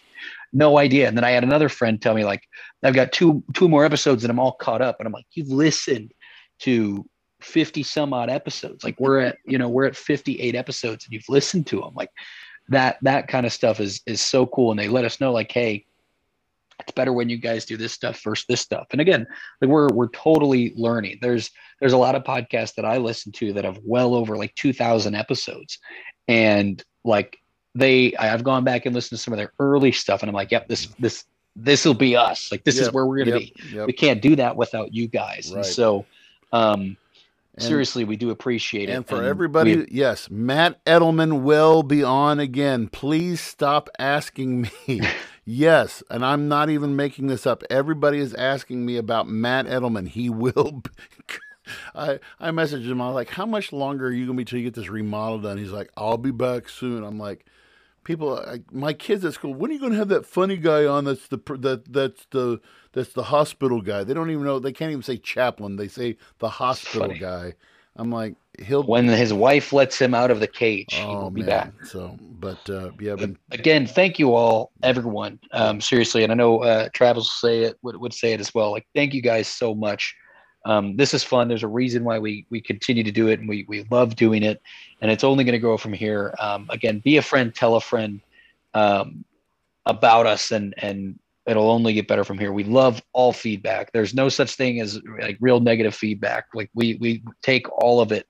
no 0.53 0.77
idea. 0.77 1.07
And 1.07 1.17
then 1.17 1.23
I 1.23 1.31
had 1.31 1.43
another 1.43 1.69
friend 1.69 2.01
tell 2.01 2.13
me 2.13 2.23
like, 2.23 2.43
"I've 2.83 2.93
got 2.93 3.11
two 3.11 3.43
two 3.53 3.67
more 3.67 3.83
episodes 3.83 4.23
and 4.23 4.31
I'm 4.31 4.39
all 4.39 4.53
caught 4.53 4.81
up." 4.81 4.97
And 4.99 5.07
I'm 5.07 5.13
like, 5.13 5.25
"You've 5.31 5.49
listened 5.49 6.13
to 6.59 7.05
50 7.41 7.83
some 7.83 8.13
odd 8.13 8.29
episodes 8.29 8.85
like 8.85 8.97
we're 9.01 9.19
at 9.19 9.37
you 9.45 9.57
know 9.57 9.67
we're 9.67 9.85
at 9.85 9.97
58 9.97 10.55
episodes 10.55 11.03
and 11.03 11.13
you've 11.13 11.27
listened 11.27 11.67
to 11.67 11.81
them 11.81 11.93
like 11.93 12.09
that 12.69 12.97
that 13.01 13.27
kind 13.27 13.45
of 13.45 13.51
stuff 13.51 13.81
is 13.81 14.01
is 14.05 14.21
so 14.21 14.45
cool 14.45 14.71
and 14.71 14.79
they 14.79 14.87
let 14.87 15.03
us 15.03 15.19
know 15.19 15.33
like 15.33 15.51
hey 15.51 15.85
it's 16.83 16.93
better 16.93 17.13
when 17.13 17.29
you 17.29 17.37
guys 17.37 17.65
do 17.65 17.77
this 17.77 17.93
stuff 17.93 18.17
first 18.19 18.47
this 18.47 18.61
stuff 18.61 18.87
and 18.91 19.01
again 19.01 19.25
like 19.61 19.69
we're 19.69 19.89
we're 19.89 20.09
totally 20.09 20.73
learning 20.75 21.17
there's 21.21 21.51
there's 21.79 21.93
a 21.93 21.97
lot 21.97 22.15
of 22.15 22.23
podcasts 22.23 22.75
that 22.75 22.85
i 22.85 22.97
listen 22.97 23.31
to 23.31 23.53
that 23.53 23.65
have 23.65 23.79
well 23.83 24.15
over 24.15 24.37
like 24.37 24.53
2000 24.55 25.15
episodes 25.15 25.79
and 26.27 26.83
like 27.03 27.37
they 27.75 28.13
i've 28.15 28.43
gone 28.43 28.63
back 28.63 28.85
and 28.85 28.95
listened 28.95 29.17
to 29.17 29.23
some 29.23 29.33
of 29.33 29.37
their 29.37 29.53
early 29.59 29.91
stuff 29.91 30.21
and 30.21 30.29
i'm 30.29 30.35
like 30.35 30.51
yep 30.51 30.67
this 30.67 30.87
this 30.99 31.25
this 31.55 31.85
will 31.85 31.93
be 31.93 32.15
us 32.15 32.51
like 32.51 32.63
this 32.63 32.77
yep, 32.77 32.87
is 32.87 32.91
where 32.93 33.05
we're 33.05 33.23
gonna 33.23 33.39
yep, 33.39 33.53
be 33.55 33.75
yep. 33.75 33.87
we 33.87 33.93
can't 33.93 34.21
do 34.21 34.35
that 34.35 34.55
without 34.55 34.93
you 34.93 35.07
guys 35.07 35.51
right. 35.51 35.57
and 35.57 35.65
so 35.65 36.05
um, 36.51 36.97
and, 37.55 37.63
seriously, 37.63 38.03
we 38.03 38.15
do 38.15 38.31
appreciate 38.31 38.89
it. 38.89 38.93
And 38.93 39.05
for 39.05 39.17
and 39.17 39.25
everybody, 39.25 39.77
we, 39.77 39.87
yes, 39.91 40.29
Matt 40.29 40.83
Edelman 40.85 41.41
will 41.41 41.83
be 41.83 42.03
on 42.03 42.39
again. 42.39 42.87
Please 42.87 43.41
stop 43.41 43.89
asking 43.99 44.69
me. 44.87 45.01
yes, 45.45 46.03
and 46.09 46.25
I'm 46.25 46.47
not 46.47 46.69
even 46.69 46.95
making 46.95 47.27
this 47.27 47.45
up. 47.45 47.63
Everybody 47.69 48.19
is 48.19 48.33
asking 48.33 48.85
me 48.85 48.97
about 48.97 49.27
Matt 49.27 49.65
Edelman. 49.65 50.07
He 50.07 50.29
will. 50.29 50.81
Be, 50.83 50.89
I 51.95 52.19
I 52.39 52.49
messaged 52.49 52.85
him. 52.85 53.01
I 53.01 53.07
was 53.07 53.15
like, 53.15 53.29
"How 53.29 53.45
much 53.45 53.71
longer 53.71 54.07
are 54.07 54.11
you 54.11 54.25
gonna 54.25 54.37
be 54.37 54.45
till 54.45 54.59
you 54.59 54.65
get 54.65 54.73
this 54.73 54.89
remodel 54.89 55.39
done?" 55.39 55.57
He's 55.57 55.71
like, 55.71 55.91
"I'll 55.95 56.17
be 56.17 56.31
back 56.31 56.67
soon." 56.69 57.03
I'm 57.03 57.17
like, 57.17 57.45
"People, 58.03 58.37
I, 58.39 58.61
my 58.71 58.93
kids 58.93 59.23
at 59.25 59.33
school. 59.33 59.53
When 59.53 59.71
are 59.71 59.73
you 59.73 59.79
gonna 59.79 59.95
have 59.95 60.09
that 60.09 60.25
funny 60.25 60.57
guy 60.57 60.85
on? 60.85 61.05
That's 61.05 61.27
the 61.27 61.37
that 61.59 61.91
that's 61.91 62.25
the 62.31 62.59
that's 62.91 63.13
the 63.13 63.23
hospital 63.23 63.81
guy. 63.81 64.03
They 64.03 64.13
don't 64.13 64.29
even 64.29 64.43
know. 64.43 64.59
They 64.59 64.73
can't 64.73 64.91
even 64.91 65.03
say 65.03 65.17
chaplain. 65.17 65.77
They 65.77 65.87
say 65.87 66.17
the 66.39 66.49
hospital 66.49 67.15
guy. 67.19 67.53
I'm 67.95 68.11
like, 68.11 68.35
he'll 68.59 68.83
when 68.83 69.07
his 69.07 69.33
wife 69.33 69.71
lets 69.71 69.99
him 69.99 70.13
out 70.13 70.31
of 70.31 70.39
the 70.39 70.47
cage, 70.47 70.99
oh, 71.03 71.29
be 71.29 71.41
man. 71.41 71.49
back. 71.49 71.85
So, 71.85 72.17
but 72.19 72.69
uh, 72.69 72.91
yeah, 72.99 73.15
but, 73.15 73.31
again, 73.51 73.85
thank 73.85 74.17
you 74.17 74.33
all, 74.33 74.71
everyone. 74.81 75.39
Um, 75.51 75.79
seriously, 75.79 76.23
and 76.23 76.31
I 76.31 76.35
know 76.35 76.63
uh, 76.63 76.89
Travis 76.93 77.23
will 77.23 77.49
say 77.49 77.63
it 77.63 77.77
would, 77.83 77.95
would 77.95 78.13
say 78.13 78.33
it 78.33 78.39
as 78.39 78.53
well. 78.53 78.71
Like, 78.71 78.87
thank 78.95 79.13
you 79.13 79.21
guys 79.21 79.47
so 79.47 79.75
much 79.75 80.15
Um, 80.65 80.95
this 80.95 81.13
is 81.13 81.23
fun. 81.23 81.47
There's 81.47 81.63
a 81.63 81.67
reason 81.67 82.03
why 82.03 82.19
we 82.19 82.45
we 82.49 82.61
continue 82.61 83.03
to 83.03 83.11
do 83.11 83.27
it, 83.27 83.39
and 83.39 83.49
we 83.49 83.65
we 83.67 83.85
love 83.91 84.15
doing 84.15 84.43
it, 84.43 84.61
and 85.01 85.11
it's 85.11 85.23
only 85.23 85.43
going 85.43 85.53
to 85.53 85.59
grow 85.59 85.77
from 85.77 85.93
here. 85.93 86.33
Um, 86.39 86.67
again, 86.69 86.99
be 86.99 87.17
a 87.17 87.21
friend, 87.21 87.53
tell 87.53 87.75
a 87.75 87.81
friend 87.81 88.21
um, 88.73 89.25
about 89.85 90.25
us, 90.25 90.51
and 90.51 90.73
and 90.77 91.19
it'll 91.45 91.69
only 91.69 91.93
get 91.93 92.07
better 92.07 92.23
from 92.23 92.37
here. 92.37 92.53
We 92.53 92.63
love 92.63 93.01
all 93.11 93.33
feedback. 93.33 93.91
There's 93.91 94.13
no 94.13 94.29
such 94.29 94.55
thing 94.55 94.79
as 94.79 94.99
like 95.21 95.37
real 95.41 95.59
negative 95.59 95.95
feedback. 95.95 96.47
Like 96.53 96.69
we 96.73 96.95
we 96.95 97.23
take 97.41 97.69
all 97.71 97.99
of 97.99 98.11
it 98.11 98.27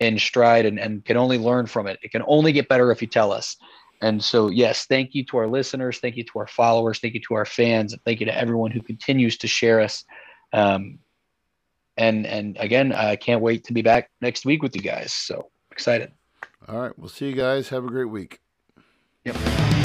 in 0.00 0.18
stride 0.18 0.66
and, 0.66 0.78
and 0.78 1.04
can 1.04 1.16
only 1.16 1.38
learn 1.38 1.66
from 1.66 1.86
it. 1.86 1.98
It 2.02 2.10
can 2.10 2.22
only 2.26 2.52
get 2.52 2.68
better 2.68 2.90
if 2.90 3.00
you 3.00 3.08
tell 3.08 3.32
us. 3.32 3.56
And 4.02 4.22
so, 4.22 4.50
yes, 4.50 4.86
thank 4.86 5.14
you 5.14 5.24
to 5.26 5.38
our 5.38 5.46
listeners, 5.46 5.98
thank 5.98 6.16
you 6.16 6.24
to 6.24 6.38
our 6.40 6.46
followers, 6.46 6.98
thank 6.98 7.14
you 7.14 7.20
to 7.28 7.34
our 7.34 7.46
fans, 7.46 7.92
and 7.92 8.02
thank 8.04 8.20
you 8.20 8.26
to 8.26 8.36
everyone 8.36 8.70
who 8.70 8.82
continues 8.82 9.38
to 9.38 9.46
share 9.46 9.80
us. 9.80 10.04
Um, 10.52 10.98
and 11.96 12.26
and 12.26 12.56
again, 12.58 12.92
I 12.92 13.16
can't 13.16 13.40
wait 13.40 13.64
to 13.64 13.72
be 13.72 13.82
back 13.82 14.10
next 14.20 14.44
week 14.44 14.62
with 14.62 14.74
you 14.74 14.82
guys. 14.82 15.12
So 15.12 15.50
excited. 15.70 16.12
All 16.68 16.80
right, 16.80 16.98
we'll 16.98 17.08
see 17.08 17.28
you 17.28 17.36
guys. 17.36 17.68
Have 17.68 17.84
a 17.84 17.88
great 17.88 18.10
week. 18.10 18.40
Yep. 19.24 19.83